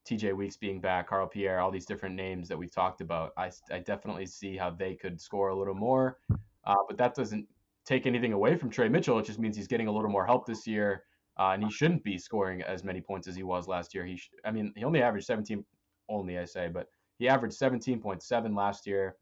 TJ 0.05 0.35
Weeks 0.35 0.57
being 0.57 0.81
back, 0.81 1.07
Carl 1.07 1.27
Pierre, 1.27 1.59
all 1.59 1.71
these 1.71 1.85
different 1.85 2.15
names 2.15 2.47
that 2.49 2.57
we've 2.57 2.73
talked 2.73 3.01
about. 3.01 3.31
I, 3.37 3.51
I 3.71 3.79
definitely 3.79 4.25
see 4.25 4.57
how 4.57 4.69
they 4.69 4.95
could 4.95 5.19
score 5.19 5.49
a 5.49 5.55
little 5.55 5.75
more, 5.75 6.19
uh, 6.65 6.75
but 6.87 6.97
that 6.97 7.15
doesn't 7.15 7.47
take 7.85 8.05
anything 8.05 8.33
away 8.33 8.55
from 8.55 8.69
Tre 8.69 8.89
Mitchell. 8.89 9.19
It 9.19 9.25
just 9.25 9.39
means 9.39 9.55
he's 9.55 9.67
getting 9.67 9.87
a 9.87 9.91
little 9.91 10.09
more 10.09 10.25
help 10.25 10.45
this 10.45 10.67
year, 10.67 11.03
uh, 11.39 11.51
and 11.53 11.63
he 11.63 11.71
shouldn't 11.71 12.03
be 12.03 12.17
scoring 12.17 12.61
as 12.63 12.83
many 12.83 13.01
points 13.01 13.27
as 13.27 13.35
he 13.35 13.43
was 13.43 13.67
last 13.67 13.93
year. 13.93 14.05
He, 14.05 14.17
sh- 14.17 14.31
I 14.45 14.51
mean, 14.51 14.73
he 14.75 14.83
only 14.83 15.01
averaged 15.01 15.25
17, 15.25 15.63
only 16.09 16.37
I 16.37 16.45
say, 16.45 16.67
but 16.67 16.89
he 17.17 17.27
averaged 17.27 17.57
17.7 17.59 18.55
last 18.55 18.85
year. 18.85 19.15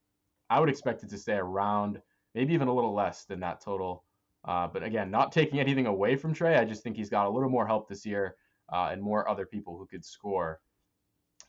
I 0.49 0.59
would 0.59 0.69
expect 0.69 1.03
it 1.03 1.09
to 1.09 1.17
stay 1.17 1.36
around, 1.36 2.01
maybe 2.34 2.53
even 2.53 2.67
a 2.67 2.73
little 2.73 2.93
less 2.93 3.25
than 3.25 3.39
that 3.41 3.61
total. 3.61 4.03
Uh, 4.45 4.67
but 4.67 4.84
again, 4.84 5.11
not 5.11 5.32
taking 5.32 5.59
anything 5.59 5.86
away 5.86 6.15
from 6.15 6.34
Tre. 6.34 6.55
I 6.55 6.65
just 6.65 6.82
think 6.82 6.97
he's 6.97 7.09
got 7.09 7.27
a 7.27 7.29
little 7.29 7.49
more 7.49 7.67
help 7.67 7.88
this 7.88 8.05
year 8.05 8.36
uh, 8.73 8.89
and 8.91 9.01
more 9.01 9.29
other 9.29 9.45
people 9.45 9.77
who 9.77 9.86
could 9.86 10.03
score 10.03 10.59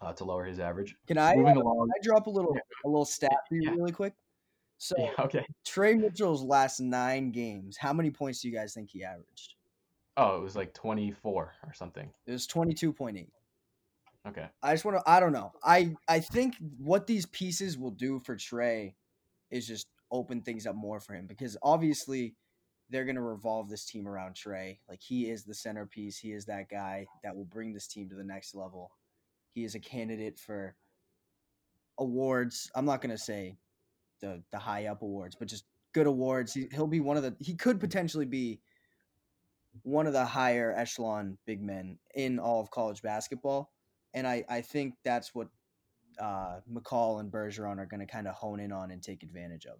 uh, 0.03 0.13
to 0.13 0.25
lower 0.25 0.45
his 0.45 0.59
average. 0.59 0.97
Can 1.07 1.17
I, 1.19 1.37
Moving 1.37 1.57
uh, 1.57 1.61
along. 1.61 1.89
I 1.97 2.03
drop 2.03 2.27
a 2.27 2.31
little 2.31 2.57
a 2.85 2.89
little 2.89 3.05
stat 3.05 3.33
for 3.49 3.55
you 3.55 3.63
Yeah. 3.63 3.71
really 3.71 3.93
quick? 3.93 4.15
So 4.79 4.95
Yeah, 4.99 5.11
okay. 5.21 5.47
Tre 5.65 5.95
Mitchell's 5.95 6.43
last 6.43 6.81
nine 6.81 7.31
games, 7.31 7.77
how 7.77 7.93
many 7.93 8.11
points 8.11 8.41
do 8.41 8.49
you 8.49 8.55
guys 8.55 8.75
think 8.75 8.91
he 8.91 9.05
averaged? 9.05 9.55
Oh, 10.17 10.37
it 10.37 10.43
was 10.43 10.57
like 10.57 10.75
24 10.75 11.53
or 11.65 11.73
something. 11.73 12.11
It 12.27 12.33
was 12.33 12.47
twenty 12.47 12.75
two 12.75 12.93
point 12.93 13.17
eight. 13.17 13.33
Okay. 14.29 14.47
I 14.63 14.73
just 14.73 14.85
want 14.85 14.99
to. 14.99 15.11
I 15.11 15.21
don't 15.21 15.33
know. 15.33 15.53
I 15.65 15.95
I 16.09 16.21
think 16.21 16.55
what 16.79 17.07
these 17.07 17.27
pieces 17.27 17.79
will 17.79 17.91
do 17.93 18.19
for 18.21 18.37
Tre 18.37 18.95
is 19.51 19.67
just 19.67 19.87
open 20.11 20.43
things 20.43 20.67
up 20.67 20.75
more 20.77 21.01
for 21.01 21.15
him 21.15 21.27
because 21.27 21.57
obviously 21.63 22.35
they're 22.91 23.07
gonna 23.07 23.23
revolve 23.23 23.71
this 23.71 23.85
team 23.87 24.07
around 24.07 24.35
Tre. 24.35 24.79
Like 24.89 25.01
he 25.01 25.31
is 25.31 25.45
the 25.45 25.55
centerpiece. 25.55 26.19
He 26.19 26.33
is 26.33 26.45
that 26.45 26.69
guy 26.69 27.07
that 27.25 27.35
will 27.35 27.47
bring 27.47 27.73
this 27.73 27.87
team 27.87 28.09
to 28.11 28.15
the 28.15 28.23
next 28.25 28.55
level. 28.55 28.93
He 29.55 29.65
is 29.65 29.75
a 29.75 29.81
candidate 29.81 30.39
for 30.39 30.75
awards. 31.99 32.71
I'm 32.75 32.85
not 32.85 33.01
gonna 33.01 33.19
say 33.19 33.57
the 34.21 34.43
the 34.51 34.59
high 34.59 34.87
up 34.87 35.03
awards, 35.03 35.37
but 35.39 35.49
just 35.49 35.65
good 35.93 36.07
awards. 36.07 36.55
He, 36.55 36.69
he'll 36.73 36.87
be 36.87 37.01
one 37.01 37.17
of 37.17 37.23
the. 37.23 37.37
He 37.39 37.55
could 37.55 37.81
potentially 37.81 38.25
be 38.27 38.61
one 39.83 40.07
of 40.07 40.13
the 40.13 40.25
higher 40.25 40.75
echelon 40.77 41.39
big 41.47 41.63
men 41.63 41.99
in 42.15 42.39
all 42.39 42.61
of 42.61 42.71
college 42.71 43.01
basketball 43.01 43.73
and 44.15 44.27
I, 44.27 44.45
I 44.47 44.61
think 44.61 44.93
that's 45.03 45.35
what 45.35 45.49
uh, 46.21 46.61
McCall 46.71 47.21
and 47.21 47.33
Bergeron 47.33 47.79
are 47.79 47.87
going 47.87 48.01
to 48.01 48.07
kind 48.07 48.29
of 48.29 48.35
hone 48.35 48.61
in 48.61 48.71
on 48.71 48.91
and 48.91 49.03
take 49.03 49.23
advantage 49.23 49.65
of. 49.65 49.79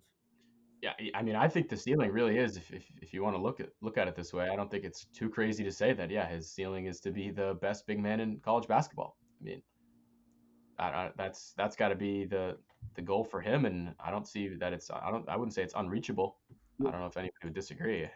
Yeah, 0.81 0.93
I- 0.99 1.19
I 1.19 1.23
mean, 1.23 1.37
I 1.37 1.47
think 1.47 1.69
the 1.69 1.77
ceiling 1.77 2.11
really 2.11 2.39
is, 2.39 2.57
if, 2.57 2.73
if, 2.73 2.85
if 3.03 3.13
you 3.13 3.23
want 3.23 3.37
to 3.37 3.43
look 3.43 3.61
at 3.61 3.69
look 3.83 3.99
at 3.99 4.09
it 4.09 4.17
this 4.17 4.33
way, 4.33 4.49
I 4.49 4.57
don't 4.57 4.71
think 4.71 4.85
it's 4.85 5.05
too 5.15 5.29
crazy 5.29 5.63
to 5.65 5.71
say 5.71 5.93
that. 5.93 6.11
Yeah, 6.11 6.27
his 6.27 6.51
ceiling 6.51 6.87
is 6.87 6.99
to 7.01 7.11
be 7.11 7.31
the 7.31 7.59
best 7.61 7.87
big 7.87 8.01
man 8.01 8.19
in 8.21 8.41
college 8.41 8.67
basketball. 8.67 9.19
I 9.43 9.45
mean, 9.45 9.63
I, 10.79 10.85
I, 10.85 11.11
that's 11.17 11.55
that's 11.57 11.77
got 11.77 11.89
to 11.89 11.95
be 11.95 12.25
the 12.25 12.57
the 12.95 13.03
goal 13.03 13.25
for 13.25 13.41
him, 13.41 13.65
and 13.65 13.95
I 14.01 14.11
don't 14.11 14.27
see 14.27 14.49
that 14.49 14.73
it's 14.73 14.91
I 14.91 15.11
don't 15.11 15.29
I 15.29 15.37
wouldn't 15.37 15.55
say 15.55 15.63
it's 15.63 15.75
unreachable. 15.75 16.37
I 16.81 16.91
don't 16.91 17.01
know 17.01 17.07
if 17.07 17.17
anybody 17.17 17.39
would 17.45 17.55
disagree. 17.55 18.09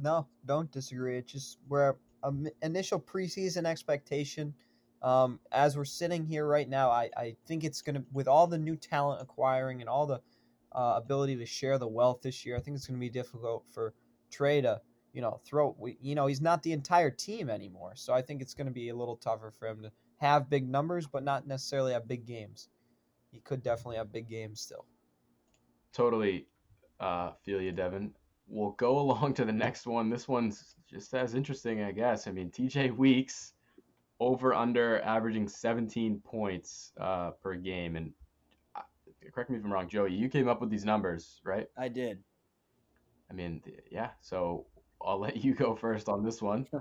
No, 0.00 0.26
don't 0.46 0.70
disagree. 0.70 1.18
It's 1.18 1.32
just 1.32 1.58
we're 1.68 1.90
a 2.22 2.28
m- 2.28 2.48
initial 2.62 2.98
preseason 2.98 3.66
expectation. 3.66 4.54
Um, 5.02 5.40
as 5.50 5.76
we're 5.76 5.84
sitting 5.84 6.24
here 6.24 6.46
right 6.46 6.68
now, 6.68 6.90
I, 6.90 7.10
I 7.16 7.36
think 7.46 7.64
it's 7.64 7.82
gonna 7.82 8.04
with 8.12 8.28
all 8.28 8.46
the 8.46 8.58
new 8.58 8.76
talent 8.76 9.20
acquiring 9.20 9.80
and 9.80 9.88
all 9.90 10.06
the 10.06 10.20
uh, 10.74 10.94
ability 10.96 11.36
to 11.36 11.46
share 11.46 11.78
the 11.78 11.88
wealth 11.88 12.22
this 12.22 12.44
year. 12.44 12.56
I 12.56 12.60
think 12.60 12.76
it's 12.76 12.86
going 12.86 12.98
to 12.98 13.00
be 13.00 13.10
difficult 13.10 13.64
for 13.70 13.94
Tre 14.30 14.62
to, 14.62 14.80
you 15.12 15.20
know, 15.20 15.40
throw. 15.44 15.76
You 16.00 16.14
know, 16.14 16.26
he's 16.26 16.40
not 16.40 16.62
the 16.62 16.72
entire 16.72 17.10
team 17.10 17.50
anymore, 17.50 17.92
so 17.94 18.12
I 18.12 18.22
think 18.22 18.40
it's 18.40 18.54
going 18.54 18.66
to 18.66 18.72
be 18.72 18.88
a 18.88 18.96
little 18.96 19.16
tougher 19.16 19.50
for 19.50 19.68
him 19.68 19.82
to 19.82 19.92
have 20.22 20.48
big 20.48 20.68
numbers, 20.68 21.06
but 21.06 21.24
not 21.24 21.48
necessarily 21.48 21.92
have 21.92 22.06
big 22.06 22.24
games. 22.24 22.68
He 23.32 23.40
could 23.40 23.62
definitely 23.62 23.96
have 23.96 24.12
big 24.12 24.28
games 24.28 24.60
still. 24.60 24.86
Totally 25.92 26.46
uh, 27.00 27.32
feel 27.42 27.60
you, 27.60 27.72
Devin. 27.72 28.12
We'll 28.46 28.70
go 28.72 28.98
along 29.04 29.34
to 29.34 29.44
the 29.44 29.52
next 29.52 29.86
one. 29.86 30.10
This 30.10 30.28
one's 30.28 30.76
just 30.88 31.12
as 31.12 31.34
interesting, 31.34 31.82
I 31.82 31.90
guess. 31.90 32.28
I 32.28 32.30
mean, 32.30 32.50
TJ 32.50 32.96
Weeks 32.96 33.54
over 34.20 34.54
under 34.54 35.00
averaging 35.00 35.48
17 35.48 36.20
points 36.24 36.92
uh, 37.00 37.32
per 37.42 37.56
game. 37.56 37.96
And 37.96 38.12
uh, 38.76 38.82
correct 39.34 39.50
me 39.50 39.56
if 39.56 39.64
I'm 39.64 39.72
wrong, 39.72 39.88
Joey, 39.88 40.14
you 40.14 40.28
came 40.28 40.46
up 40.46 40.60
with 40.60 40.70
these 40.70 40.84
numbers, 40.84 41.40
right? 41.44 41.66
I 41.76 41.88
did. 41.88 42.20
I 43.28 43.34
mean, 43.34 43.60
yeah. 43.90 44.10
So 44.20 44.66
I'll 45.04 45.18
let 45.18 45.42
you 45.42 45.52
go 45.52 45.74
first 45.74 46.08
on 46.08 46.22
this 46.24 46.40
one. 46.40 46.68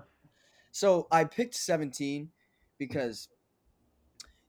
So 0.73 1.05
I 1.11 1.25
picked 1.25 1.55
17 1.55 2.29
because 2.81 3.29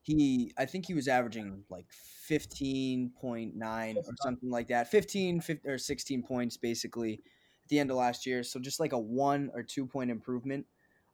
he, 0.01 0.55
I 0.57 0.65
think 0.65 0.87
he 0.87 0.95
was 0.95 1.07
averaging 1.07 1.65
like 1.69 1.85
15.9 2.31 3.97
or 3.97 4.03
something 4.23 4.49
like 4.49 4.69
that, 4.69 4.91
15, 4.91 5.43
15 5.43 5.71
or 5.71 5.77
16 5.77 6.23
points 6.23 6.57
basically 6.57 7.21
at 7.63 7.69
the 7.69 7.79
end 7.79 7.91
of 7.91 7.99
last 7.99 8.25
year. 8.25 8.43
So 8.43 8.59
just 8.59 8.81
like 8.81 8.95
a 8.95 8.99
one 8.99 9.51
or 9.53 9.63
two 9.63 9.87
point 9.87 10.11
improvement. 10.11 10.65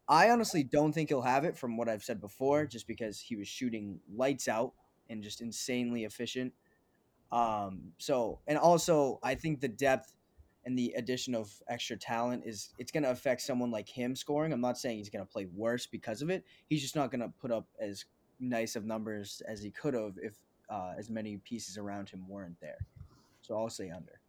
I 0.09 0.31
honestly 0.31 0.62
don't 0.62 0.93
think 0.93 1.09
he'll 1.09 1.21
have 1.21 1.45
it 1.45 1.59
from 1.59 1.77
what 1.77 1.89
I've 1.89 2.05
said 2.05 2.21
before, 2.21 2.66
just 2.66 2.87
because 2.87 3.21
he 3.21 3.35
was 3.35 3.49
shooting 3.49 3.99
lights 4.14 4.47
out 4.47 4.73
and 5.11 5.21
just 5.21 5.41
insanely 5.41 6.05
efficient. 6.05 6.53
Um, 7.33 7.93
so, 7.99 8.39
and 8.47 8.57
also, 8.57 9.19
I 9.25 9.35
think 9.35 9.61
the 9.61 9.69
depth 9.69 10.14
and 10.69 10.79
the 10.79 10.93
addition 10.99 11.35
of 11.35 11.51
extra 11.69 11.97
talent 11.97 12.43
is 12.45 12.75
it's 12.77 12.93
going 12.93 13.03
to 13.03 13.11
affect 13.11 13.41
someone 13.41 13.71
like 13.71 13.89
him 13.89 14.14
scoring. 14.14 14.53
I'm 14.53 14.61
not 14.61 14.77
saying 14.77 14.99
he's 14.99 15.09
going 15.09 15.25
to 15.25 15.33
play 15.33 15.47
worse 15.47 15.87
because 15.87 16.21
of 16.21 16.29
it. 16.29 16.45
He's 16.69 16.83
just 16.83 16.95
not 16.95 17.11
going 17.11 17.23
to 17.23 17.33
put 17.41 17.51
up 17.51 17.66
as 17.81 18.05
nice 18.39 18.77
of 18.77 18.85
numbers 18.85 19.41
as 19.49 19.62
he 19.62 19.71
could 19.71 19.95
have 19.95 20.19
if 20.23 20.35
uh, 20.69 20.93
as 20.99 21.09
many 21.09 21.39
pieces 21.39 21.79
around 21.79 22.11
him 22.11 22.29
weren't 22.29 22.61
there. 22.61 22.77
So 23.41 23.57
I'll 23.57 23.71
say 23.71 23.89
under. 23.89 24.21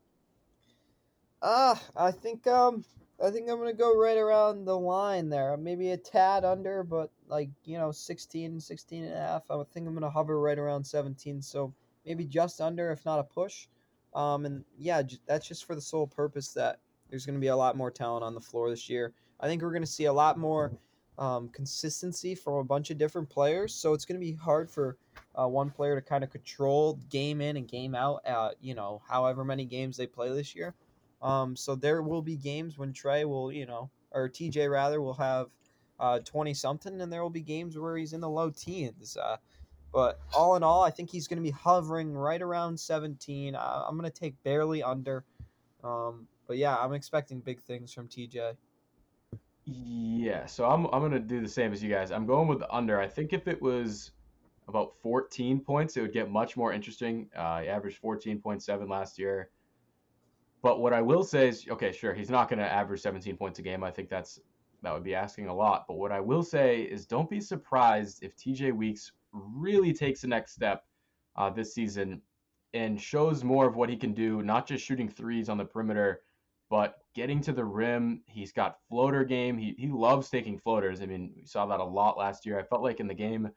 Uh, 1.41 1.75
I 1.93 2.11
think 2.11 2.47
um 2.47 2.85
I 3.21 3.31
think 3.31 3.49
I'm 3.49 3.57
gonna 3.57 3.73
go 3.73 3.97
right 3.97 4.17
around 4.17 4.63
the 4.63 4.77
line 4.77 5.27
there. 5.27 5.57
Maybe 5.57 5.91
a 5.91 5.97
tad 5.97 6.45
under, 6.45 6.83
but 6.83 7.11
like, 7.27 7.49
you 7.65 7.77
know, 7.77 7.91
16, 7.91 8.61
16 8.61 9.03
and 9.03 9.13
a 9.13 9.17
half. 9.17 9.51
I 9.51 9.61
think 9.73 9.87
I'm 9.87 9.93
gonna 9.93 10.09
hover 10.09 10.39
right 10.39 10.57
around 10.57 10.85
17. 10.85 11.41
So 11.41 11.73
maybe 12.05 12.23
just 12.23 12.61
under, 12.61 12.91
if 12.91 13.05
not 13.05 13.19
a 13.19 13.23
push. 13.23 13.67
Um, 14.13 14.45
and 14.45 14.63
yeah, 14.77 15.01
that's 15.27 15.47
just 15.47 15.65
for 15.65 15.75
the 15.75 15.81
sole 15.81 16.07
purpose 16.07 16.49
that 16.53 16.79
there's 17.09 17.25
gonna 17.25 17.39
be 17.39 17.47
a 17.47 17.55
lot 17.55 17.77
more 17.77 17.91
talent 17.91 18.23
on 18.23 18.33
the 18.33 18.41
floor 18.41 18.69
this 18.69 18.89
year. 18.89 19.13
I 19.39 19.47
think 19.47 19.61
we're 19.61 19.73
gonna 19.73 19.85
see 19.85 20.05
a 20.05 20.13
lot 20.13 20.37
more 20.37 20.71
um, 21.17 21.49
consistency 21.49 22.35
from 22.35 22.55
a 22.55 22.63
bunch 22.63 22.91
of 22.91 22.97
different 22.97 23.29
players. 23.29 23.73
So 23.73 23.93
it's 23.93 24.05
gonna 24.05 24.19
be 24.19 24.33
hard 24.33 24.69
for 24.69 24.97
uh, 25.35 25.47
one 25.47 25.69
player 25.69 25.95
to 25.95 26.01
kind 26.01 26.23
of 26.23 26.29
control 26.29 26.99
game 27.09 27.41
in 27.41 27.57
and 27.57 27.67
game 27.67 27.95
out. 27.95 28.21
At, 28.25 28.55
you 28.61 28.73
know, 28.73 29.01
however 29.07 29.43
many 29.43 29.65
games 29.65 29.97
they 29.97 30.07
play 30.07 30.29
this 30.29 30.55
year. 30.55 30.73
Um, 31.21 31.55
so 31.55 31.75
there 31.75 32.01
will 32.01 32.21
be 32.21 32.37
games 32.37 32.77
when 32.77 32.93
Tre 32.93 33.25
will, 33.25 33.51
you 33.51 33.65
know, 33.65 33.89
or 34.11 34.29
TJ 34.29 34.71
rather 34.71 35.01
will 35.01 35.13
have 35.15 35.47
uh, 35.99 36.19
20 36.19 36.53
something, 36.53 37.01
and 37.01 37.11
there 37.11 37.21
will 37.21 37.29
be 37.29 37.41
games 37.41 37.77
where 37.77 37.97
he's 37.97 38.13
in 38.13 38.21
the 38.21 38.29
low 38.29 38.49
teens. 38.49 39.17
Uh, 39.17 39.37
but 39.91 40.19
all 40.33 40.55
in 40.55 40.63
all, 40.63 40.83
I 40.83 40.91
think 40.91 41.09
he's 41.09 41.27
going 41.27 41.37
to 41.37 41.43
be 41.43 41.51
hovering 41.51 42.13
right 42.13 42.41
around 42.41 42.79
17. 42.79 43.55
Uh, 43.55 43.83
I'm 43.87 43.97
going 43.97 44.09
to 44.09 44.19
take 44.19 44.41
barely 44.43 44.83
under. 44.83 45.23
Um, 45.83 46.27
but 46.47 46.57
yeah, 46.57 46.75
I'm 46.75 46.93
expecting 46.93 47.39
big 47.39 47.61
things 47.61 47.93
from 47.93 48.07
TJ. 48.07 48.55
Yeah, 49.65 50.47
so 50.47 50.65
I'm 50.65 50.87
I'm 50.87 51.01
gonna 51.03 51.19
do 51.19 51.41
the 51.41 51.47
same 51.47 51.71
as 51.71 51.83
you 51.83 51.91
guys. 51.91 52.11
I'm 52.11 52.25
going 52.25 52.47
with 52.47 52.57
the 52.57 52.73
under. 52.73 52.99
I 52.99 53.07
think 53.07 53.33
if 53.33 53.47
it 53.47 53.61
was 53.61 54.11
about 54.67 54.93
14 55.03 55.59
points, 55.59 55.95
it 55.95 56.01
would 56.01 56.13
get 56.13 56.31
much 56.31 56.57
more 56.57 56.73
interesting. 56.73 57.29
Uh, 57.35 57.61
he 57.61 57.67
averaged 57.67 58.01
14.7 58.01 58.89
last 58.89 59.19
year. 59.19 59.49
But 60.61 60.79
what 60.79 60.93
I 60.93 61.01
will 61.01 61.23
say 61.23 61.47
is, 61.47 61.65
okay, 61.69 61.91
sure, 61.91 62.13
he's 62.13 62.29
not 62.29 62.49
going 62.49 62.59
to 62.59 62.71
average 62.71 63.01
17 63.01 63.37
points 63.37 63.59
a 63.59 63.61
game. 63.61 63.83
I 63.83 63.91
think 63.91 64.09
that's 64.09 64.39
that 64.81 64.93
would 64.93 65.03
be 65.03 65.15
asking 65.15 65.47
a 65.47 65.53
lot. 65.53 65.85
But 65.87 65.95
what 65.97 66.11
I 66.11 66.19
will 66.19 66.43
say 66.43 66.81
is, 66.81 67.05
don't 67.05 67.29
be 67.29 67.39
surprised 67.39 68.23
if 68.23 68.35
TJ 68.35 68.75
Weeks 68.75 69.11
really 69.31 69.93
takes 69.93 70.21
the 70.21 70.27
next 70.27 70.53
step 70.53 70.83
uh, 71.35 71.49
this 71.49 71.73
season 71.73 72.21
and 72.73 73.01
shows 73.01 73.43
more 73.43 73.67
of 73.67 73.75
what 73.75 73.89
he 73.89 73.97
can 73.97 74.13
do, 74.13 74.41
not 74.43 74.67
just 74.67 74.85
shooting 74.85 75.09
threes 75.09 75.49
on 75.49 75.57
the 75.57 75.65
perimeter, 75.65 76.21
but 76.69 76.97
getting 77.15 77.41
to 77.41 77.51
the 77.51 77.65
rim. 77.65 78.21
He's 78.27 78.51
got 78.51 78.77
floater 78.89 79.23
game. 79.23 79.57
He 79.57 79.75
he 79.77 79.87
loves 79.87 80.29
taking 80.29 80.59
floaters. 80.59 81.01
I 81.01 81.07
mean, 81.07 81.33
we 81.35 81.45
saw 81.45 81.65
that 81.65 81.79
a 81.79 81.83
lot 81.83 82.17
last 82.17 82.45
year. 82.45 82.59
I 82.59 82.63
felt 82.63 82.83
like 82.83 82.99
in 82.99 83.07
the 83.07 83.13
game 83.13 83.49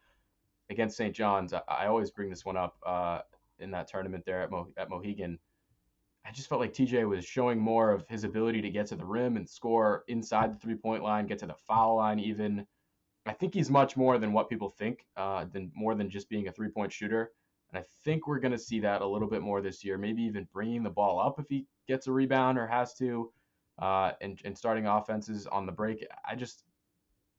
against 0.71 0.97
St. 0.97 1.15
John's, 1.15 1.53
I, 1.53 1.61
I 1.69 1.87
always 1.87 2.11
bring 2.11 2.31
this 2.31 2.45
one 2.45 2.57
up 2.57 2.77
uh, 2.87 3.21
in 3.59 3.71
that 3.73 3.89
tournament 3.89 4.25
there 4.25 4.41
at 4.43 4.51
Mo, 4.51 4.69
at 4.79 4.89
Mohegan 4.89 5.39
I 6.25 6.31
just 6.31 6.49
felt 6.49 6.61
like 6.61 6.73
TJ 6.73 7.09
was 7.09 7.25
showing 7.25 7.59
more 7.59 7.91
of 7.91 8.07
his 8.09 8.25
ability 8.25 8.63
to 8.63 8.71
get 8.71 8.87
to 8.89 8.97
the 8.97 9.05
rim 9.05 9.37
and 9.37 9.49
score 9.49 10.05
inside 10.09 10.55
the 10.55 10.59
three 10.59 10.77
point 10.77 11.03
line, 11.03 11.27
get 11.27 11.39
to 11.41 11.47
the 11.47 11.55
foul 11.55 11.97
line 11.97 12.21
even. 12.21 12.67
I 13.27 13.33
think 13.33 13.55
he's 13.55 13.71
much 13.71 13.97
more 13.97 14.19
than 14.19 14.33
what 14.33 14.49
people 14.49 14.69
think, 14.69 15.07
uh, 15.17 15.47
than 15.53 15.71
more 15.75 15.95
than 15.95 16.11
just 16.11 16.29
being 16.29 16.49
a 16.49 16.53
three 16.53 16.69
point 16.69 16.93
shooter. 16.93 17.33
And 17.71 17.79
I 17.83 17.87
think 18.05 18.27
we're 18.27 18.41
going 18.41 18.53
to 18.53 18.59
see 18.59 18.81
that 18.81 19.01
a 19.01 19.07
little 19.07 19.29
bit 19.29 19.43
more 19.43 19.63
this 19.63 19.85
year, 19.85 19.97
maybe 19.97 20.23
even 20.23 20.47
bringing 20.53 20.83
the 20.83 20.91
ball 20.91 21.21
up 21.21 21.39
if 21.39 21.49
he 21.49 21.67
gets 21.89 22.07
a 22.07 22.13
rebound 22.13 22.59
or 22.59 22.67
has 22.67 22.95
to, 22.95 23.33
uh, 23.81 24.13
and, 24.21 24.39
and 24.45 24.57
starting 24.57 24.87
offenses 24.87 25.47
on 25.47 25.65
the 25.65 25.73
break. 25.73 26.07
I 26.29 26.35
just, 26.35 26.65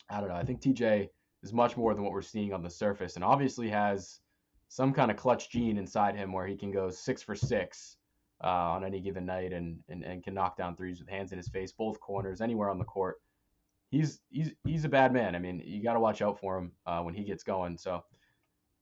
I 0.10 0.20
don't 0.20 0.30
know. 0.30 0.36
I 0.36 0.44
think 0.44 0.62
TJ 0.62 1.10
is 1.44 1.54
much 1.54 1.78
more 1.78 1.94
than 1.94 2.04
what 2.04 2.14
we're 2.14 2.22
seeing 2.22 2.54
on 2.54 2.64
the 2.64 2.70
surface 2.70 3.16
and 3.16 3.24
obviously 3.24 3.70
has 3.70 4.22
some 4.70 4.94
kind 4.94 5.12
of 5.12 5.18
clutch 5.18 5.52
gene 5.52 5.78
inside 5.78 6.16
him 6.16 6.32
where 6.32 6.48
he 6.48 6.56
can 6.56 6.72
go 6.72 6.90
six 6.90 7.22
for 7.22 7.36
six 7.36 7.98
uh, 8.44 8.48
on 8.48 8.84
any 8.84 9.00
given 9.00 9.26
night 9.26 9.54
and, 9.54 9.78
and 9.88 10.04
and 10.04 10.24
can 10.24 10.34
knock 10.34 10.58
down 10.58 10.76
threes 10.76 11.00
with 11.00 11.08
hands 11.08 11.32
in 11.32 11.38
his 11.38 11.48
face, 11.48 11.72
both 11.72 12.00
corners, 12.00 12.42
anywhere 12.42 12.70
on 12.70 12.80
the 12.80 12.86
court. 12.86 13.22
He's 13.94 14.22
he's 14.32 14.50
he's 14.64 14.86
a 14.86 14.90
bad 14.90 15.14
man. 15.14 15.36
I 15.36 15.40
mean, 15.40 15.62
you 15.64 15.84
got 15.84 15.94
to 15.94 16.00
watch 16.00 16.24
out 16.24 16.40
for 16.40 16.58
him 16.58 16.72
uh, 16.88 17.02
when 17.02 17.14
he 17.14 17.24
gets 17.24 17.44
going. 17.44 17.78
So 17.78 18.04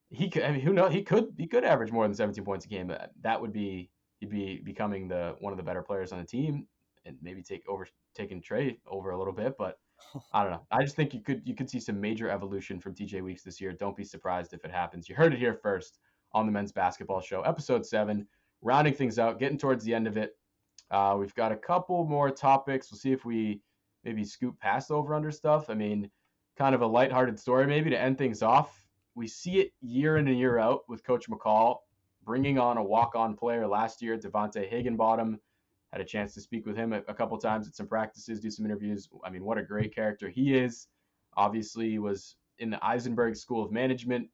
he 0.09 0.29
could. 0.29 0.43
I 0.43 0.51
mean, 0.53 0.61
who 0.61 0.71
knows? 0.71 0.93
He 0.93 1.03
could 1.03 1.33
he 1.37 1.47
could 1.47 1.65
average 1.65 1.91
more 1.91 2.05
than 2.05 2.15
17 2.15 2.45
points 2.45 2.65
a 2.65 2.69
game. 2.69 2.87
But 2.87 3.11
that 3.19 3.41
would 3.41 3.51
be 3.51 3.89
he'd 4.21 4.29
be 4.29 4.61
becoming 4.63 5.09
the 5.09 5.35
one 5.39 5.51
of 5.51 5.57
the 5.57 5.63
better 5.63 5.81
players 5.81 6.13
on 6.13 6.19
the 6.19 6.25
team 6.25 6.65
and 7.05 7.17
maybe 7.21 7.43
take 7.43 7.67
over 7.67 7.85
taking 8.15 8.41
Tre 8.41 8.77
over 8.87 9.11
a 9.11 9.17
little 9.17 9.33
bit. 9.33 9.57
But 9.57 9.79
I 10.33 10.43
don't 10.43 10.53
know. 10.53 10.65
I 10.71 10.81
just 10.81 10.95
think 10.95 11.13
you 11.13 11.19
could 11.19 11.41
you 11.43 11.55
could 11.55 11.69
see 11.69 11.81
some 11.81 11.99
major 11.99 12.29
evolution 12.29 12.79
from 12.79 12.95
TJ 12.95 13.21
Weeks 13.21 13.43
this 13.43 13.59
year. 13.59 13.73
Don't 13.73 13.97
be 13.97 14.05
surprised 14.05 14.53
if 14.53 14.63
it 14.63 14.71
happens. 14.71 15.09
You 15.09 15.15
heard 15.15 15.33
it 15.33 15.39
here 15.39 15.59
first 15.61 15.99
on 16.31 16.45
the 16.45 16.53
Men's 16.53 16.71
Basketball 16.71 17.19
Show, 17.19 17.41
episode 17.41 17.85
seven 17.85 18.25
rounding 18.61 18.93
things 18.93 19.19
out, 19.19 19.39
getting 19.39 19.57
towards 19.57 19.83
the 19.83 19.93
end 19.93 20.07
of 20.07 20.15
it. 20.15 20.37
Uh, 20.89 21.17
we've 21.19 21.35
got 21.35 21.51
a 21.51 21.57
couple 21.57 22.05
more 22.05 22.31
topics. 22.31 22.89
We'll 22.89 22.99
see 22.99 23.11
if 23.11 23.25
we 23.25 23.61
maybe 24.03 24.23
scoop 24.23 24.59
past 24.59 24.91
over 24.91 25.13
under 25.13 25.31
stuff. 25.31 25.69
I 25.69 25.73
mean, 25.73 26.09
kind 26.57 26.75
of 26.75 26.81
a 26.81 26.87
lighthearted 26.87 27.39
story 27.39 27.67
maybe 27.67 27.89
to 27.89 27.99
end 27.99 28.17
things 28.17 28.41
off. 28.41 28.85
We 29.15 29.27
see 29.27 29.59
it 29.59 29.73
year 29.81 30.17
in 30.17 30.27
and 30.27 30.37
year 30.37 30.57
out 30.57 30.81
with 30.87 31.03
Coach 31.03 31.29
McCall 31.29 31.77
bringing 32.23 32.59
on 32.59 32.77
a 32.77 32.83
walk-on 32.83 33.35
player 33.35 33.67
last 33.67 34.01
year, 34.01 34.17
Devonte 34.17 34.69
Higginbottom. 34.69 35.39
Had 35.91 36.01
a 36.01 36.05
chance 36.05 36.33
to 36.35 36.41
speak 36.41 36.65
with 36.65 36.77
him 36.77 36.93
a, 36.93 37.01
a 37.07 37.13
couple 37.13 37.37
times 37.37 37.67
at 37.67 37.75
some 37.75 37.87
practices, 37.87 38.39
do 38.39 38.49
some 38.49 38.65
interviews. 38.65 39.09
I 39.25 39.29
mean, 39.29 39.43
what 39.43 39.57
a 39.57 39.63
great 39.63 39.93
character 39.93 40.29
he 40.29 40.55
is. 40.55 40.87
Obviously, 41.35 41.97
was 41.99 42.35
in 42.59 42.69
the 42.69 42.77
Isenberg 42.77 43.35
School 43.35 43.63
of 43.63 43.71
Management. 43.71 44.29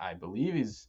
I 0.00 0.14
believe 0.14 0.54
he's 0.54 0.88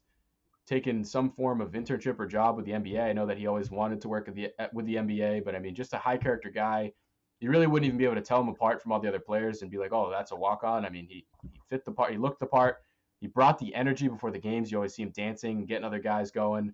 taken 0.65 1.03
some 1.03 1.31
form 1.31 1.59
of 1.61 1.71
internship 1.71 2.19
or 2.19 2.25
job 2.25 2.55
with 2.55 2.65
the 2.65 2.73
NBA. 2.73 3.01
I 3.01 3.13
know 3.13 3.25
that 3.25 3.37
he 3.37 3.47
always 3.47 3.71
wanted 3.71 4.01
to 4.01 4.09
work 4.09 4.27
with 4.27 4.35
the 4.35 4.51
with 4.73 4.85
the 4.85 4.95
NBA, 4.95 5.43
but 5.43 5.55
I 5.55 5.59
mean, 5.59 5.75
just 5.75 5.93
a 5.93 5.97
high 5.97 6.17
character 6.17 6.49
guy. 6.49 6.93
You 7.39 7.51
really 7.51 7.67
wouldn't 7.67 7.85
even 7.87 7.97
be 7.97 8.05
able 8.05 8.15
to 8.15 8.21
tell 8.21 8.41
him 8.41 8.47
apart 8.47 8.81
from 8.81 8.91
all 8.91 8.99
the 8.99 9.07
other 9.07 9.19
players 9.19 9.61
and 9.61 9.69
be 9.69 9.77
like, 9.77 9.93
"Oh, 9.93 10.09
that's 10.09 10.31
a 10.31 10.35
walk 10.35 10.63
on." 10.63 10.85
I 10.85 10.89
mean, 10.89 11.05
he 11.07 11.25
he 11.51 11.59
fit 11.69 11.85
the 11.85 11.91
part. 11.91 12.11
He 12.11 12.17
looked 12.17 12.39
the 12.39 12.47
part. 12.47 12.77
He 13.19 13.27
brought 13.27 13.59
the 13.59 13.73
energy 13.75 14.07
before 14.07 14.31
the 14.31 14.39
games. 14.39 14.71
You 14.71 14.77
always 14.77 14.95
see 14.95 15.03
him 15.03 15.11
dancing, 15.11 15.65
getting 15.65 15.85
other 15.85 15.99
guys 15.99 16.31
going. 16.31 16.73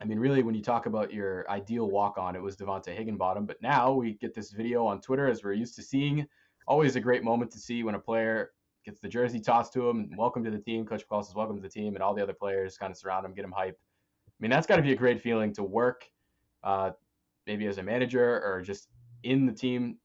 I 0.00 0.04
mean, 0.04 0.18
really, 0.18 0.42
when 0.42 0.54
you 0.54 0.62
talk 0.62 0.86
about 0.86 1.12
your 1.12 1.48
ideal 1.50 1.90
walk 1.90 2.18
on, 2.18 2.36
it 2.36 2.42
was 2.42 2.56
Devonte 2.56 2.94
Higginbottom. 2.94 3.46
But 3.46 3.60
now 3.62 3.92
we 3.92 4.14
get 4.14 4.34
this 4.34 4.50
video 4.52 4.86
on 4.86 5.00
Twitter 5.00 5.26
as 5.28 5.42
we're 5.42 5.54
used 5.54 5.74
to 5.76 5.82
seeing. 5.82 6.26
Always 6.68 6.96
a 6.96 7.00
great 7.00 7.24
moment 7.24 7.50
to 7.52 7.58
see 7.58 7.82
when 7.82 7.94
a 7.94 7.98
player 7.98 8.52
gets 8.84 9.00
the 9.00 9.08
jersey 9.08 9.40
tossed 9.40 9.72
to 9.72 9.88
him. 9.88 10.10
Welcome 10.16 10.44
to 10.44 10.50
the 10.50 10.58
team. 10.58 10.84
Coach 10.84 11.04
McCall 11.08 11.24
says, 11.24 11.34
"Welcome 11.34 11.56
to 11.56 11.62
the 11.62 11.68
team," 11.68 11.94
and 11.94 12.02
all 12.02 12.14
the 12.14 12.22
other 12.22 12.34
players 12.34 12.76
kind 12.76 12.90
of 12.90 12.96
surround 12.96 13.24
him, 13.24 13.34
get 13.34 13.44
him 13.44 13.52
hype. 13.52 13.78
I 14.28 14.38
mean, 14.38 14.50
that's 14.50 14.66
got 14.66 14.76
to 14.76 14.82
be 14.82 14.92
a 14.92 14.96
great 14.96 15.20
feeling 15.20 15.52
to 15.54 15.64
work, 15.64 16.04
uh, 16.62 16.92
maybe 17.46 17.66
as 17.66 17.78
a 17.78 17.82
manager 17.82 18.42
or 18.44 18.60
just 18.62 18.88
in 19.26 19.46
the 19.46 19.52
team 19.52 19.96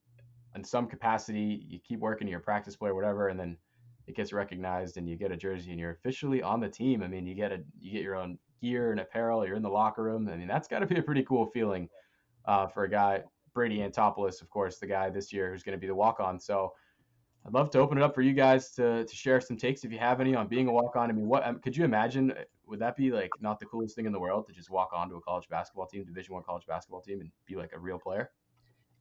in 0.55 0.63
some 0.63 0.87
capacity. 0.87 1.65
You 1.67 1.79
keep 1.79 1.99
working, 1.99 2.27
your 2.27 2.39
practice 2.39 2.75
player, 2.75 2.95
whatever, 2.95 3.29
and 3.29 3.39
then 3.39 3.57
it 4.07 4.15
gets 4.15 4.33
recognized, 4.33 4.97
and 4.97 5.07
you 5.07 5.15
get 5.15 5.31
a 5.31 5.37
jersey, 5.37 5.71
and 5.71 5.79
you're 5.79 5.91
officially 5.91 6.41
on 6.41 6.59
the 6.59 6.69
team. 6.69 7.03
I 7.03 7.07
mean, 7.07 7.25
you 7.25 7.35
get 7.35 7.51
a 7.51 7.59
you 7.79 7.91
get 7.91 8.03
your 8.03 8.15
own 8.15 8.37
gear 8.61 8.91
and 8.91 8.99
apparel. 8.99 9.45
You're 9.45 9.55
in 9.55 9.63
the 9.63 9.69
locker 9.69 10.03
room. 10.03 10.27
I 10.27 10.35
mean, 10.35 10.47
that's 10.47 10.67
got 10.67 10.79
to 10.79 10.85
be 10.85 10.99
a 10.99 11.03
pretty 11.03 11.23
cool 11.23 11.45
feeling 11.47 11.89
uh, 12.45 12.67
for 12.67 12.83
a 12.83 12.89
guy. 12.89 13.23
Brady 13.53 13.79
Antopoulos, 13.79 14.41
of 14.41 14.49
course, 14.49 14.77
the 14.77 14.87
guy 14.87 15.09
this 15.09 15.33
year 15.33 15.51
who's 15.51 15.63
going 15.63 15.77
to 15.77 15.79
be 15.79 15.87
the 15.87 15.95
walk 15.95 16.19
on. 16.21 16.39
So 16.39 16.71
I'd 17.45 17.53
love 17.53 17.69
to 17.71 17.79
open 17.79 17.97
it 17.97 18.03
up 18.03 18.15
for 18.15 18.21
you 18.21 18.33
guys 18.33 18.71
to, 18.75 19.03
to 19.03 19.15
share 19.15 19.41
some 19.41 19.57
takes 19.57 19.83
if 19.83 19.91
you 19.91 19.97
have 19.97 20.21
any 20.21 20.35
on 20.35 20.47
being 20.47 20.67
a 20.67 20.71
walk 20.71 20.95
on. 20.95 21.09
I 21.09 21.13
mean, 21.13 21.27
what 21.27 21.45
um, 21.45 21.59
could 21.59 21.75
you 21.75 21.83
imagine? 21.83 22.31
Uh, 22.31 22.43
would 22.65 22.79
that 22.79 22.95
be 22.95 23.11
like 23.11 23.31
not 23.41 23.59
the 23.59 23.65
coolest 23.65 23.95
thing 23.95 24.05
in 24.05 24.11
the 24.11 24.19
world 24.19 24.47
to 24.47 24.53
just 24.53 24.69
walk 24.69 24.91
on 24.93 25.09
to 25.09 25.15
a 25.15 25.21
college 25.21 25.49
basketball 25.49 25.87
team, 25.87 26.05
Division 26.05 26.33
One 26.33 26.43
college 26.43 26.65
basketball 26.65 27.01
team, 27.01 27.19
and 27.19 27.31
be 27.45 27.55
like 27.55 27.73
a 27.73 27.79
real 27.79 27.99
player? 27.99 28.31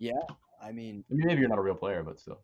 Yeah, 0.01 0.15
I 0.61 0.73
mean, 0.73 1.05
maybe 1.09 1.39
you're 1.41 1.49
not 1.49 1.59
a 1.59 1.63
real 1.63 1.77
player, 1.77 2.03
but 2.03 2.19
still. 2.19 2.41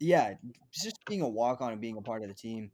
yeah, 0.00 0.34
just 0.72 0.96
being 1.06 1.20
a 1.22 1.28
walk 1.28 1.60
on 1.60 1.70
and 1.72 1.80
being 1.80 1.96
a 1.96 2.02
part 2.02 2.22
of 2.22 2.28
the 2.28 2.34
team, 2.34 2.72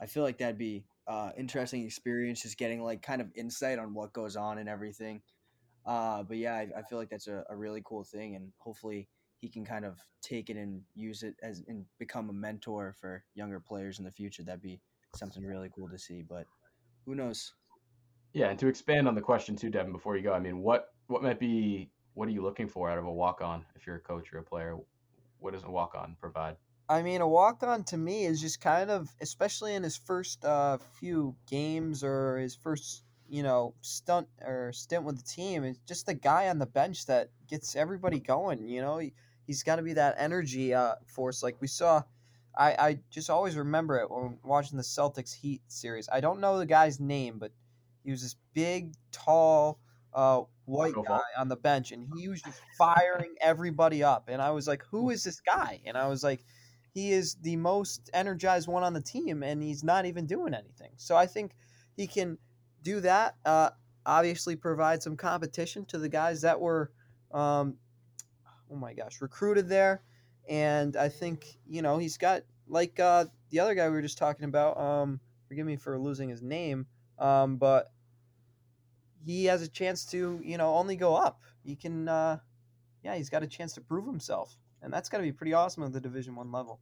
I 0.00 0.06
feel 0.06 0.22
like 0.22 0.38
that'd 0.38 0.58
be 0.58 0.84
uh, 1.06 1.30
interesting 1.38 1.84
experience. 1.86 2.42
Just 2.42 2.58
getting 2.58 2.82
like 2.82 3.00
kind 3.00 3.22
of 3.22 3.28
insight 3.34 3.78
on 3.78 3.94
what 3.94 4.12
goes 4.12 4.36
on 4.36 4.58
and 4.58 4.68
everything. 4.68 5.22
Uh, 5.86 6.22
but 6.22 6.36
yeah, 6.36 6.54
I, 6.54 6.68
I 6.78 6.82
feel 6.82 6.98
like 6.98 7.08
that's 7.08 7.28
a, 7.28 7.44
a 7.48 7.56
really 7.56 7.80
cool 7.84 8.04
thing, 8.04 8.36
and 8.36 8.52
hopefully 8.58 9.08
he 9.40 9.48
can 9.48 9.64
kind 9.64 9.86
of 9.86 9.98
take 10.20 10.50
it 10.50 10.56
and 10.56 10.82
use 10.94 11.22
it 11.22 11.34
as 11.42 11.62
and 11.66 11.86
become 11.98 12.28
a 12.28 12.32
mentor 12.32 12.94
for 13.00 13.24
younger 13.34 13.58
players 13.60 13.98
in 13.98 14.04
the 14.04 14.10
future. 14.10 14.42
That'd 14.42 14.60
be 14.60 14.80
something 15.16 15.42
really 15.42 15.70
cool 15.74 15.88
to 15.88 15.98
see. 15.98 16.22
But 16.28 16.44
who 17.06 17.14
knows? 17.14 17.54
Yeah, 18.32 18.50
and 18.50 18.58
to 18.58 18.68
expand 18.68 19.08
on 19.08 19.14
the 19.14 19.20
question 19.20 19.56
too, 19.56 19.70
Devin, 19.70 19.92
before 19.92 20.16
you 20.16 20.22
go, 20.22 20.32
I 20.32 20.40
mean, 20.40 20.58
what 20.58 20.88
what 21.06 21.22
might 21.22 21.40
be 21.40 21.90
what 22.14 22.28
are 22.28 22.32
you 22.32 22.42
looking 22.42 22.68
for 22.68 22.90
out 22.90 22.98
of 22.98 23.04
a 23.04 23.12
walk 23.12 23.40
on 23.40 23.64
if 23.76 23.86
you're 23.86 23.96
a 23.96 24.00
coach 24.00 24.32
or 24.32 24.38
a 24.38 24.42
player? 24.42 24.76
What 25.38 25.54
does 25.54 25.64
a 25.64 25.70
walk 25.70 25.94
on 25.94 26.16
provide? 26.20 26.56
I 26.88 27.02
mean, 27.02 27.20
a 27.20 27.28
walk 27.28 27.62
on 27.62 27.84
to 27.84 27.96
me 27.96 28.24
is 28.24 28.40
just 28.40 28.60
kind 28.60 28.90
of, 28.90 29.08
especially 29.20 29.74
in 29.74 29.84
his 29.84 29.96
first 29.96 30.44
uh, 30.44 30.78
few 30.98 31.36
games 31.48 32.02
or 32.02 32.38
his 32.38 32.56
first, 32.56 33.04
you 33.28 33.44
know, 33.44 33.74
stunt 33.80 34.26
or 34.44 34.72
stint 34.72 35.04
with 35.04 35.16
the 35.16 35.22
team. 35.22 35.62
It's 35.62 35.78
just 35.86 36.06
the 36.06 36.14
guy 36.14 36.48
on 36.48 36.58
the 36.58 36.66
bench 36.66 37.06
that 37.06 37.30
gets 37.48 37.76
everybody 37.76 38.18
going. 38.18 38.66
You 38.66 38.80
know, 38.80 38.98
he, 38.98 39.12
he's 39.46 39.62
got 39.62 39.76
to 39.76 39.82
be 39.82 39.92
that 39.92 40.16
energy 40.18 40.74
uh, 40.74 40.96
force. 41.06 41.44
Like 41.44 41.56
we 41.60 41.68
saw, 41.68 42.02
I, 42.58 42.72
I 42.72 42.98
just 43.10 43.30
always 43.30 43.56
remember 43.56 43.98
it 43.98 44.10
when 44.10 44.38
watching 44.42 44.76
the 44.76 44.82
Celtics 44.82 45.32
Heat 45.32 45.62
series. 45.68 46.08
I 46.12 46.20
don't 46.20 46.40
know 46.40 46.58
the 46.58 46.66
guy's 46.66 46.98
name, 46.98 47.38
but 47.38 47.52
he 48.02 48.10
was 48.10 48.22
this 48.22 48.36
big, 48.52 48.94
tall, 49.12 49.78
uh, 50.14 50.42
white 50.64 50.94
guy 51.06 51.20
on 51.38 51.48
the 51.48 51.56
bench, 51.56 51.92
and 51.92 52.08
he 52.16 52.28
was 52.28 52.42
just 52.42 52.60
firing 52.78 53.34
everybody 53.40 54.02
up. 54.02 54.28
And 54.28 54.40
I 54.40 54.50
was 54.50 54.66
like, 54.66 54.82
"Who 54.90 55.10
is 55.10 55.24
this 55.24 55.40
guy?" 55.40 55.80
And 55.84 55.96
I 55.96 56.08
was 56.08 56.22
like, 56.24 56.44
"He 56.92 57.12
is 57.12 57.36
the 57.36 57.56
most 57.56 58.10
energized 58.14 58.68
one 58.68 58.82
on 58.82 58.92
the 58.92 59.00
team, 59.00 59.42
and 59.42 59.62
he's 59.62 59.84
not 59.84 60.06
even 60.06 60.26
doing 60.26 60.54
anything." 60.54 60.92
So 60.96 61.16
I 61.16 61.26
think 61.26 61.52
he 61.96 62.06
can 62.06 62.38
do 62.82 63.00
that. 63.00 63.36
Uh, 63.44 63.70
obviously, 64.06 64.56
provide 64.56 65.02
some 65.02 65.16
competition 65.16 65.84
to 65.86 65.98
the 65.98 66.08
guys 66.08 66.42
that 66.42 66.58
were, 66.58 66.90
um, 67.32 67.76
oh 68.70 68.76
my 68.76 68.94
gosh, 68.94 69.20
recruited 69.20 69.68
there. 69.68 70.02
And 70.48 70.96
I 70.96 71.08
think 71.08 71.58
you 71.68 71.82
know 71.82 71.98
he's 71.98 72.16
got 72.16 72.42
like 72.66 72.98
uh, 72.98 73.26
the 73.50 73.60
other 73.60 73.74
guy 73.74 73.88
we 73.88 73.94
were 73.94 74.02
just 74.02 74.18
talking 74.18 74.44
about. 74.44 74.78
Um, 74.78 75.20
forgive 75.48 75.66
me 75.66 75.76
for 75.76 75.98
losing 75.98 76.28
his 76.28 76.42
name, 76.42 76.86
um, 77.18 77.56
but 77.56 77.92
he 79.24 79.44
has 79.46 79.62
a 79.62 79.68
chance 79.68 80.04
to 80.06 80.40
you 80.42 80.58
know 80.58 80.74
only 80.74 80.96
go 80.96 81.14
up. 81.14 81.42
He 81.62 81.76
can, 81.76 82.08
uh, 82.08 82.38
yeah, 83.02 83.16
he's 83.16 83.30
got 83.30 83.42
a 83.42 83.46
chance 83.46 83.72
to 83.74 83.80
prove 83.80 84.06
himself, 84.06 84.56
and 84.82 84.92
that's 84.92 85.08
got 85.08 85.18
to 85.18 85.24
be 85.24 85.32
pretty 85.32 85.52
awesome 85.52 85.82
at 85.84 85.92
the 85.92 86.00
Division 86.00 86.34
One 86.34 86.50
level. 86.52 86.80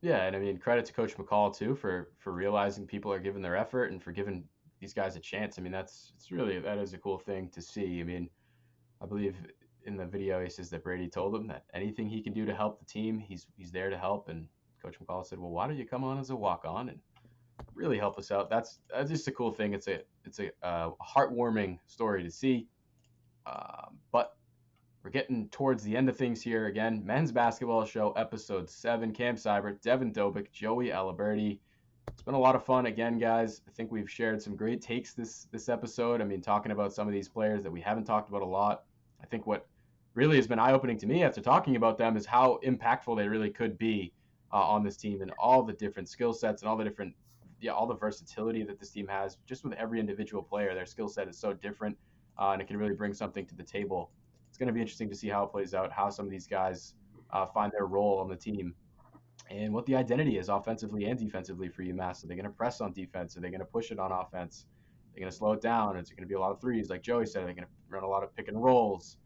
Yeah, 0.00 0.24
and 0.24 0.36
I 0.36 0.38
mean 0.38 0.58
credit 0.58 0.84
to 0.86 0.92
Coach 0.92 1.16
McCall 1.16 1.56
too 1.56 1.74
for 1.74 2.10
for 2.18 2.32
realizing 2.32 2.86
people 2.86 3.12
are 3.12 3.20
giving 3.20 3.42
their 3.42 3.56
effort 3.56 3.90
and 3.90 4.02
for 4.02 4.12
giving 4.12 4.44
these 4.80 4.92
guys 4.92 5.16
a 5.16 5.20
chance. 5.20 5.58
I 5.58 5.62
mean 5.62 5.72
that's 5.72 6.12
it's 6.16 6.30
really 6.30 6.58
that 6.58 6.78
is 6.78 6.92
a 6.92 6.98
cool 6.98 7.18
thing 7.18 7.48
to 7.50 7.62
see. 7.62 8.00
I 8.00 8.04
mean, 8.04 8.28
I 9.00 9.06
believe 9.06 9.36
in 9.86 9.96
the 9.96 10.06
video 10.06 10.42
he 10.42 10.50
says 10.50 10.70
that 10.70 10.84
Brady 10.84 11.08
told 11.08 11.34
him 11.34 11.46
that 11.46 11.64
anything 11.74 12.08
he 12.08 12.22
can 12.22 12.32
do 12.32 12.44
to 12.44 12.54
help 12.54 12.78
the 12.78 12.84
team, 12.84 13.18
he's 13.18 13.46
he's 13.56 13.72
there 13.72 13.90
to 13.90 13.96
help. 13.98 14.28
And 14.28 14.46
Coach 14.82 14.96
McCall 15.00 15.24
said, 15.24 15.38
well, 15.38 15.50
why 15.50 15.66
don't 15.66 15.78
you 15.78 15.86
come 15.86 16.04
on 16.04 16.18
as 16.18 16.30
a 16.30 16.36
walk 16.36 16.64
on 16.66 16.90
and 16.90 16.98
really 17.74 17.98
help 17.98 18.18
us 18.18 18.30
out? 18.30 18.50
That's 18.50 18.80
that's 18.90 19.10
just 19.10 19.28
a 19.28 19.32
cool 19.32 19.50
thing. 19.50 19.74
It's 19.74 19.88
a 19.88 20.00
it's 20.24 20.40
a 20.40 20.50
uh, 20.62 20.90
heartwarming 21.02 21.78
story 21.86 22.22
to 22.22 22.30
see. 22.30 22.66
Um, 23.46 23.98
but 24.12 24.36
we're 25.02 25.10
getting 25.10 25.48
towards 25.48 25.82
the 25.82 25.96
end 25.96 26.08
of 26.08 26.16
things 26.16 26.40
here 26.40 26.66
again. 26.66 27.02
Men's 27.04 27.30
basketball 27.30 27.84
show 27.84 28.12
episode 28.12 28.70
seven. 28.70 29.12
Cam 29.12 29.36
Seibert, 29.36 29.82
Devin 29.82 30.12
Dobik, 30.12 30.50
Joey 30.50 30.88
Aliberti. 30.88 31.58
It's 32.08 32.22
been 32.22 32.34
a 32.34 32.38
lot 32.38 32.54
of 32.54 32.64
fun 32.64 32.86
again, 32.86 33.18
guys. 33.18 33.62
I 33.66 33.70
think 33.72 33.90
we've 33.90 34.10
shared 34.10 34.40
some 34.40 34.56
great 34.56 34.80
takes 34.80 35.14
this 35.14 35.46
this 35.52 35.68
episode. 35.68 36.20
I 36.20 36.24
mean, 36.24 36.40
talking 36.40 36.72
about 36.72 36.92
some 36.92 37.06
of 37.06 37.12
these 37.12 37.28
players 37.28 37.62
that 37.62 37.70
we 37.70 37.80
haven't 37.80 38.04
talked 38.04 38.28
about 38.28 38.42
a 38.42 38.46
lot. 38.46 38.84
I 39.22 39.26
think 39.26 39.46
what 39.46 39.66
really 40.14 40.36
has 40.36 40.46
been 40.46 40.58
eye 40.58 40.72
opening 40.72 40.98
to 40.98 41.06
me 41.06 41.24
after 41.24 41.40
talking 41.40 41.76
about 41.76 41.98
them 41.98 42.16
is 42.16 42.24
how 42.24 42.58
impactful 42.64 43.16
they 43.16 43.28
really 43.28 43.50
could 43.50 43.76
be 43.78 44.12
uh, 44.52 44.62
on 44.62 44.84
this 44.84 44.96
team 44.96 45.22
and 45.22 45.32
all 45.38 45.62
the 45.62 45.72
different 45.72 46.08
skill 46.08 46.32
sets 46.32 46.62
and 46.62 46.68
all 46.68 46.76
the 46.76 46.84
different 46.84 47.14
yeah 47.64 47.72
all 47.72 47.86
the 47.86 47.96
versatility 47.96 48.62
that 48.64 48.78
this 48.78 48.90
team 48.90 49.06
has. 49.08 49.38
Just 49.46 49.64
with 49.64 49.72
every 49.74 49.98
individual 50.00 50.42
player, 50.42 50.74
their 50.74 50.86
skill 50.86 51.08
set 51.08 51.28
is 51.28 51.38
so 51.38 51.52
different, 51.52 51.96
uh, 52.38 52.50
and 52.50 52.62
it 52.62 52.68
can 52.68 52.76
really 52.76 52.94
bring 52.94 53.12
something 53.12 53.46
to 53.46 53.54
the 53.54 53.62
table 53.62 54.10
it's 54.54 54.58
going 54.60 54.68
to 54.68 54.72
be 54.72 54.80
interesting 54.80 55.10
to 55.10 55.16
see 55.16 55.28
how 55.28 55.42
it 55.42 55.50
plays 55.50 55.74
out, 55.74 55.90
how 55.90 56.08
some 56.08 56.26
of 56.26 56.30
these 56.30 56.46
guys 56.46 56.94
uh, 57.32 57.44
find 57.44 57.72
their 57.72 57.86
role 57.86 58.20
on 58.20 58.28
the 58.28 58.36
team, 58.36 58.72
and 59.50 59.74
what 59.74 59.84
the 59.84 59.96
identity 59.96 60.38
is 60.38 60.48
offensively 60.48 61.06
and 61.06 61.18
defensively 61.18 61.68
for 61.68 61.82
UMass. 61.82 62.22
Are 62.22 62.28
they 62.28 62.36
going 62.36 62.44
to 62.44 62.52
press 62.52 62.80
on 62.80 62.92
defense? 62.92 63.36
Are 63.36 63.40
they 63.40 63.50
going 63.50 63.58
to 63.58 63.66
push 63.66 63.90
it 63.90 63.98
on 63.98 64.12
offense? 64.12 64.66
Are 64.68 65.14
they 65.14 65.20
going 65.22 65.32
to 65.32 65.36
slow 65.36 65.54
it 65.54 65.60
down? 65.60 65.96
Is 65.96 66.08
it 66.08 66.14
going 66.14 66.22
to 66.22 66.28
be 66.28 66.36
a 66.36 66.38
lot 66.38 66.52
of 66.52 66.60
threes, 66.60 66.88
like 66.88 67.02
Joey 67.02 67.26
said? 67.26 67.42
Are 67.42 67.46
they 67.46 67.52
going 67.52 67.66
to 67.66 67.70
run 67.88 68.04
a 68.04 68.08
lot 68.08 68.22
of 68.22 68.32
pick 68.36 68.46
and 68.46 68.62
rolls? 68.62 69.16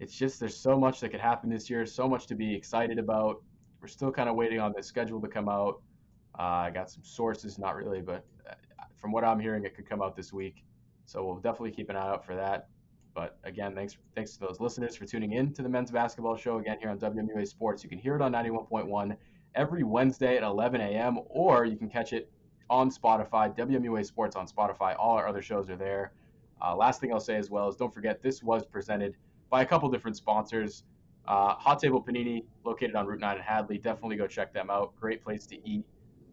It's 0.00 0.16
just 0.16 0.40
there's 0.40 0.56
so 0.56 0.76
much 0.76 0.98
that 0.98 1.10
could 1.10 1.20
happen 1.20 1.48
this 1.48 1.70
year, 1.70 1.86
so 1.86 2.08
much 2.08 2.26
to 2.26 2.34
be 2.34 2.52
excited 2.52 2.98
about. 2.98 3.40
We're 3.80 3.86
still 3.86 4.10
kind 4.10 4.28
of 4.28 4.34
waiting 4.34 4.58
on 4.58 4.72
the 4.76 4.82
schedule 4.82 5.20
to 5.20 5.28
come 5.28 5.48
out. 5.48 5.80
Uh, 6.38 6.42
I 6.42 6.70
got 6.70 6.90
some 6.90 7.04
sources, 7.04 7.58
not 7.58 7.76
really, 7.76 8.00
but 8.00 8.24
uh, 8.48 8.54
from 8.96 9.12
what 9.12 9.24
I'm 9.24 9.38
hearing, 9.38 9.64
it 9.64 9.74
could 9.74 9.88
come 9.88 10.02
out 10.02 10.16
this 10.16 10.32
week. 10.32 10.64
So 11.04 11.24
we'll 11.24 11.36
definitely 11.36 11.70
keep 11.70 11.90
an 11.90 11.96
eye 11.96 12.08
out 12.08 12.24
for 12.24 12.34
that. 12.34 12.68
But 13.14 13.38
again, 13.44 13.74
thanks 13.74 13.96
thanks 14.14 14.34
to 14.34 14.40
those 14.40 14.60
listeners 14.60 14.94
for 14.94 15.04
tuning 15.04 15.32
in 15.32 15.52
to 15.54 15.62
the 15.62 15.68
men's 15.68 15.90
basketball 15.90 16.36
show 16.36 16.58
again 16.58 16.78
here 16.78 16.90
on 16.90 16.98
WMUA 16.98 17.48
Sports. 17.48 17.82
You 17.82 17.90
can 17.90 17.98
hear 17.98 18.14
it 18.14 18.22
on 18.22 18.32
91.1 18.32 19.16
every 19.54 19.82
Wednesday 19.82 20.36
at 20.36 20.42
11 20.42 20.80
a.m. 20.80 21.18
or 21.26 21.64
you 21.64 21.76
can 21.76 21.88
catch 21.88 22.12
it 22.12 22.30
on 22.70 22.90
Spotify. 22.90 23.56
WMUA 23.56 24.04
Sports 24.06 24.36
on 24.36 24.46
Spotify. 24.46 24.94
All 24.98 25.16
our 25.16 25.26
other 25.26 25.42
shows 25.42 25.68
are 25.70 25.76
there. 25.76 26.12
Uh, 26.62 26.76
last 26.76 27.00
thing 27.00 27.12
I'll 27.12 27.20
say 27.20 27.36
as 27.36 27.50
well 27.50 27.68
is 27.68 27.76
don't 27.76 27.92
forget 27.92 28.22
this 28.22 28.42
was 28.42 28.66
presented 28.66 29.16
by 29.50 29.62
a 29.62 29.66
couple 29.66 29.88
different 29.88 30.16
sponsors. 30.16 30.84
Uh, 31.26 31.54
Hot 31.54 31.78
Table 31.78 32.02
Panini, 32.02 32.44
located 32.64 32.94
on 32.94 33.06
Route 33.06 33.20
9 33.20 33.36
in 33.36 33.42
Hadley. 33.42 33.78
Definitely 33.78 34.16
go 34.16 34.26
check 34.26 34.52
them 34.52 34.70
out. 34.70 34.94
Great 34.98 35.22
place 35.22 35.46
to 35.46 35.68
eat. 35.68 35.84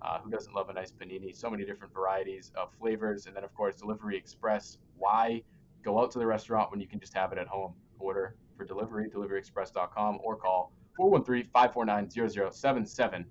Uh, 0.06 0.20
who 0.20 0.30
doesn't 0.30 0.54
love 0.54 0.70
a 0.70 0.74
nice 0.74 0.92
panini? 0.92 1.36
So 1.36 1.50
many 1.50 1.66
different 1.66 1.92
varieties 1.92 2.52
of 2.56 2.72
flavors. 2.80 3.26
And 3.26 3.36
then, 3.36 3.44
of 3.44 3.54
course, 3.56 3.76
Delivery 3.76 4.16
Express. 4.16 4.78
Why 4.98 5.42
go 5.84 6.00
out 6.00 6.12
to 6.12 6.20
the 6.20 6.28
restaurant 6.28 6.70
when 6.70 6.80
you 6.80 6.88
can 6.88 7.00
just 7.00 7.14
have 7.16 7.32
it 7.32 7.40
at 7.40 7.48
home? 7.48 7.74
Order 7.98 8.36
for 8.56 8.66
delivery, 8.66 9.10
deliveryexpress.com, 9.10 10.20
or 10.24 10.36
call 10.36 10.72
413 10.96 11.50
549 11.52 12.54
0077. 12.54 13.26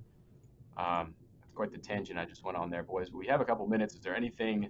Um, 0.76 1.14
that's 1.40 1.52
quite 1.54 1.70
the 1.70 1.78
tangent 1.78 2.18
I 2.18 2.24
just 2.24 2.42
went 2.42 2.58
on 2.58 2.70
there, 2.70 2.82
boys. 2.82 3.08
But 3.08 3.18
we 3.18 3.26
have 3.28 3.40
a 3.40 3.44
couple 3.44 3.68
minutes. 3.68 3.94
Is 3.94 4.00
there 4.00 4.16
anything 4.16 4.68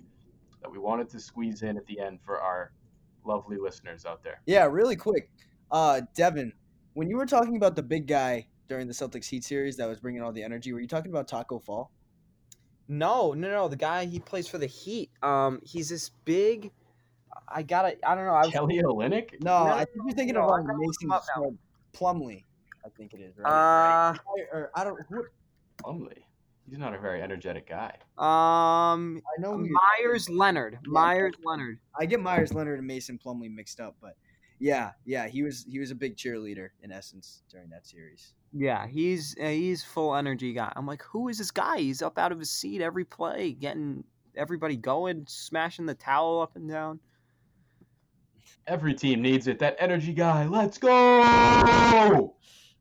that 0.60 0.70
we 0.70 0.78
wanted 0.78 1.08
to 1.10 1.20
squeeze 1.20 1.62
in 1.62 1.78
at 1.78 1.86
the 1.86 2.00
end 2.00 2.18
for 2.22 2.38
our 2.38 2.72
lovely 3.24 3.56
listeners 3.56 4.04
out 4.04 4.22
there? 4.22 4.42
Yeah, 4.44 4.66
really 4.66 4.96
quick. 4.96 5.30
Uh, 5.70 6.02
Devin, 6.14 6.52
when 6.92 7.08
you 7.08 7.16
were 7.16 7.26
talking 7.26 7.56
about 7.56 7.76
the 7.76 7.82
big 7.82 8.06
guy 8.06 8.46
during 8.68 8.86
the 8.86 8.94
Celtics 8.94 9.28
Heat 9.28 9.44
series 9.44 9.76
that 9.76 9.88
was 9.88 10.00
bringing 10.00 10.22
all 10.22 10.32
the 10.32 10.42
energy, 10.42 10.72
were 10.72 10.80
you 10.80 10.88
talking 10.88 11.10
about 11.10 11.28
Taco 11.28 11.58
Fall? 11.58 11.90
No, 12.88 13.32
no, 13.32 13.50
no. 13.50 13.68
The 13.68 13.76
guy 13.76 14.04
he 14.04 14.18
plays 14.20 14.46
for 14.46 14.58
the 14.58 14.66
Heat. 14.66 15.10
Um, 15.22 15.60
he's 15.64 15.88
this 15.88 16.10
big. 16.24 16.70
I 17.48 17.62
gotta. 17.62 17.96
I 18.06 18.14
don't 18.14 18.26
know. 18.26 18.32
I 18.34 18.42
was, 18.42 18.50
Kelly 18.52 18.80
Olynyk? 18.82 19.42
No, 19.42 19.64
No, 19.64 19.72
I 19.72 19.84
think 19.84 19.96
you're 20.06 20.14
thinking 20.14 20.34
no, 20.34 20.42
of 20.42 20.50
I 20.50 20.58
um, 20.58 20.66
gotta 20.66 20.78
look 20.78 20.88
Mason 20.88 21.06
him 21.06 21.12
up 21.12 21.24
now. 21.34 21.42
Plum- 21.92 22.20
Plumlee. 22.20 22.44
I 22.84 22.88
think 22.90 23.14
it 23.14 23.20
is 23.20 23.38
right. 23.38 24.10
uh, 24.10 24.14
or, 24.52 24.70
I 24.74 24.84
don't. 24.84 24.98
Who, 25.08 25.24
Plumlee. 25.82 26.24
He's 26.68 26.78
not 26.78 26.94
a 26.94 26.98
very 26.98 27.20
energetic 27.20 27.68
guy. 27.68 27.96
um, 28.18 29.22
I 29.36 29.40
know. 29.40 29.56
Meyers 29.56 30.28
Leonard. 30.30 30.78
Meyers 30.84 31.34
Leonard. 31.44 31.78
I 31.98 32.06
get 32.06 32.20
Meyers 32.20 32.54
Leonard 32.54 32.78
and 32.78 32.86
Mason 32.86 33.18
Plumlee 33.22 33.54
mixed 33.54 33.80
up, 33.80 33.96
but 34.00 34.16
yeah, 34.58 34.92
yeah, 35.04 35.26
he 35.28 35.42
was 35.42 35.64
he 35.68 35.78
was 35.78 35.90
a 35.90 35.94
big 35.94 36.16
cheerleader 36.16 36.68
in 36.82 36.92
essence 36.92 37.42
during 37.50 37.70
that 37.70 37.86
series. 37.86 38.34
Yeah, 38.52 38.86
he's 38.86 39.36
uh, 39.40 39.46
he's 39.48 39.82
full 39.82 40.14
energy 40.14 40.52
guy. 40.52 40.72
I'm 40.76 40.86
like, 40.86 41.02
who 41.02 41.28
is 41.28 41.38
this 41.38 41.50
guy? 41.50 41.78
He's 41.78 42.02
up 42.02 42.18
out 42.18 42.32
of 42.32 42.38
his 42.38 42.50
seat 42.50 42.80
every 42.80 43.04
play, 43.04 43.52
getting 43.52 44.04
everybody 44.36 44.76
going, 44.76 45.24
smashing 45.28 45.86
the 45.86 45.94
towel 45.94 46.40
up 46.40 46.56
and 46.56 46.68
down. 46.68 47.00
Every 48.66 48.94
team 48.94 49.20
needs 49.20 49.46
it. 49.46 49.58
That 49.58 49.76
energy 49.78 50.14
guy. 50.14 50.46
Let's 50.46 50.78
go! 50.78 52.34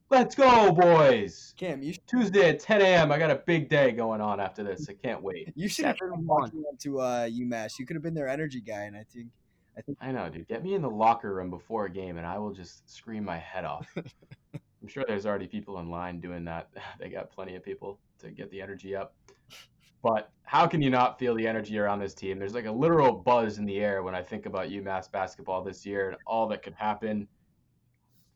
Let's 0.10 0.36
go, 0.36 0.72
boys. 0.72 1.54
Cam, 1.58 1.82
you 1.82 1.94
should, 1.94 2.08
Tuesday 2.08 2.50
at 2.50 2.60
10 2.60 2.82
a.m. 2.82 3.12
I 3.12 3.18
got 3.18 3.32
a 3.32 3.42
big 3.48 3.68
day 3.68 3.92
going 3.92 4.22
on 4.22 4.40
after 4.40 4.64
this. 4.64 4.88
I 4.88 4.94
can't 4.94 5.24
wait. 5.24 5.52
you 5.56 5.68
should 5.68 5.86
have 5.86 5.98
Seven 5.98 6.18
been 6.18 6.28
one. 6.28 6.42
walking 6.42 6.64
up 6.72 6.78
to 6.80 7.00
uh, 7.00 7.28
UMass. 7.28 7.80
You 7.80 7.86
could 7.86 7.96
have 7.96 8.04
been 8.04 8.14
their 8.14 8.28
energy 8.28 8.62
guy, 8.62 8.84
and 8.84 8.96
I 8.96 9.04
think 9.12 9.30
I 9.78 9.82
think 9.82 9.98
I 10.02 10.12
know, 10.12 10.30
dude. 10.30 10.48
Get 10.48 10.64
me 10.64 10.76
in 10.76 10.82
the 10.82 10.90
locker 10.90 11.34
room 11.34 11.50
before 11.50 11.86
a 11.86 11.90
game, 11.90 12.18
and 12.18 12.28
I 12.28 12.38
will 12.38 12.52
just 12.52 12.90
scream 12.90 13.26
my 13.26 13.38
head 13.38 13.66
off. 13.66 13.88
I'm 14.56 14.88
sure 14.88 15.06
there's 15.08 15.26
already 15.26 15.48
people 15.48 15.80
in 15.80 15.90
line 15.90 16.20
doing 16.20 16.44
that. 16.46 16.70
They 17.00 17.10
got 17.10 17.32
plenty 17.32 17.56
of 17.56 17.64
people 17.64 18.00
to 18.20 18.32
get 18.32 18.52
the 18.52 18.62
energy 18.62 18.96
up. 18.96 19.16
But 20.04 20.30
how 20.44 20.68
can 20.68 20.82
you 20.82 20.90
not 20.90 21.18
feel 21.18 21.34
the 21.34 21.48
energy 21.48 21.80
around 21.80 22.00
this 22.00 22.14
team? 22.14 22.38
There's 22.38 22.54
like 22.54 22.66
a 22.66 22.72
literal 22.72 23.14
buzz 23.14 23.58
in 23.58 23.66
the 23.66 23.80
air 23.80 24.04
when 24.04 24.14
I 24.14 24.22
think 24.22 24.46
about 24.46 24.68
UMass 24.68 25.10
basketball 25.10 25.64
this 25.64 25.86
year 25.86 26.10
and 26.10 26.18
all 26.28 26.48
that 26.50 26.62
could 26.62 26.74
happen. 26.74 27.28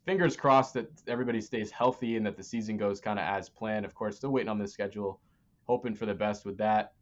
Fingers 0.06 0.38
crossed 0.38 0.74
that 0.76 0.90
everybody 1.08 1.42
stays 1.42 1.70
healthy 1.70 2.16
and 2.16 2.26
that 2.26 2.38
the 2.38 2.44
season 2.44 2.78
goes 2.78 3.02
kind 3.02 3.20
of 3.20 3.26
as 3.26 3.50
planned. 3.50 3.86
Of 3.86 3.94
course, 3.94 4.16
still 4.16 4.30
waiting 4.30 4.50
on 4.50 4.58
the 4.58 4.68
schedule, 4.68 5.20
hoping 5.66 5.94
for 5.94 6.06
the 6.06 6.14
best 6.14 6.46
with 6.46 6.58
that. 6.60 6.94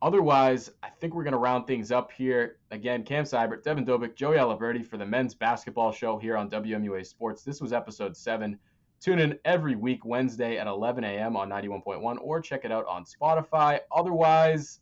Otherwise, 0.00 0.70
I 0.82 0.90
think 0.90 1.14
we're 1.14 1.24
going 1.24 1.32
to 1.32 1.38
round 1.38 1.66
things 1.66 1.90
up 1.90 2.12
here. 2.12 2.58
Again, 2.70 3.02
Cam 3.02 3.24
Seibert, 3.24 3.64
Devin 3.64 3.84
Dobik, 3.84 4.14
Joey 4.14 4.36
Aliberti 4.36 4.86
for 4.86 4.96
the 4.96 5.04
men's 5.04 5.34
basketball 5.34 5.90
show 5.90 6.18
here 6.18 6.36
on 6.36 6.48
WMUA 6.48 7.04
Sports. 7.04 7.42
This 7.42 7.60
was 7.60 7.72
episode 7.72 8.16
seven. 8.16 8.58
Tune 9.00 9.18
in 9.18 9.38
every 9.44 9.74
week, 9.74 10.04
Wednesday 10.04 10.58
at 10.58 10.66
11 10.66 11.02
a.m. 11.04 11.36
on 11.36 11.48
91.1 11.48 12.18
or 12.20 12.40
check 12.40 12.64
it 12.64 12.70
out 12.70 12.86
on 12.86 13.04
Spotify. 13.04 13.80
Otherwise, 13.92 14.80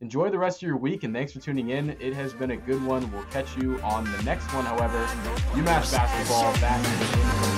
enjoy 0.00 0.30
the 0.30 0.38
rest 0.38 0.62
of 0.62 0.68
your 0.68 0.76
week 0.76 1.04
and 1.04 1.14
thanks 1.14 1.32
for 1.32 1.40
tuning 1.40 1.70
in. 1.70 1.90
It 2.00 2.14
has 2.14 2.34
been 2.34 2.50
a 2.52 2.56
good 2.56 2.84
one. 2.84 3.10
We'll 3.12 3.24
catch 3.24 3.56
you 3.56 3.80
on 3.82 4.04
the 4.04 4.22
next 4.22 4.52
one, 4.52 4.64
however. 4.64 4.98
UMass 5.52 5.92
basketball 5.92 6.52
back 6.54 6.84
in 6.84 6.98
the 7.40 7.54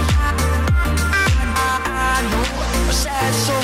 month. 0.00 0.11
that's 3.22 3.46
so 3.46 3.61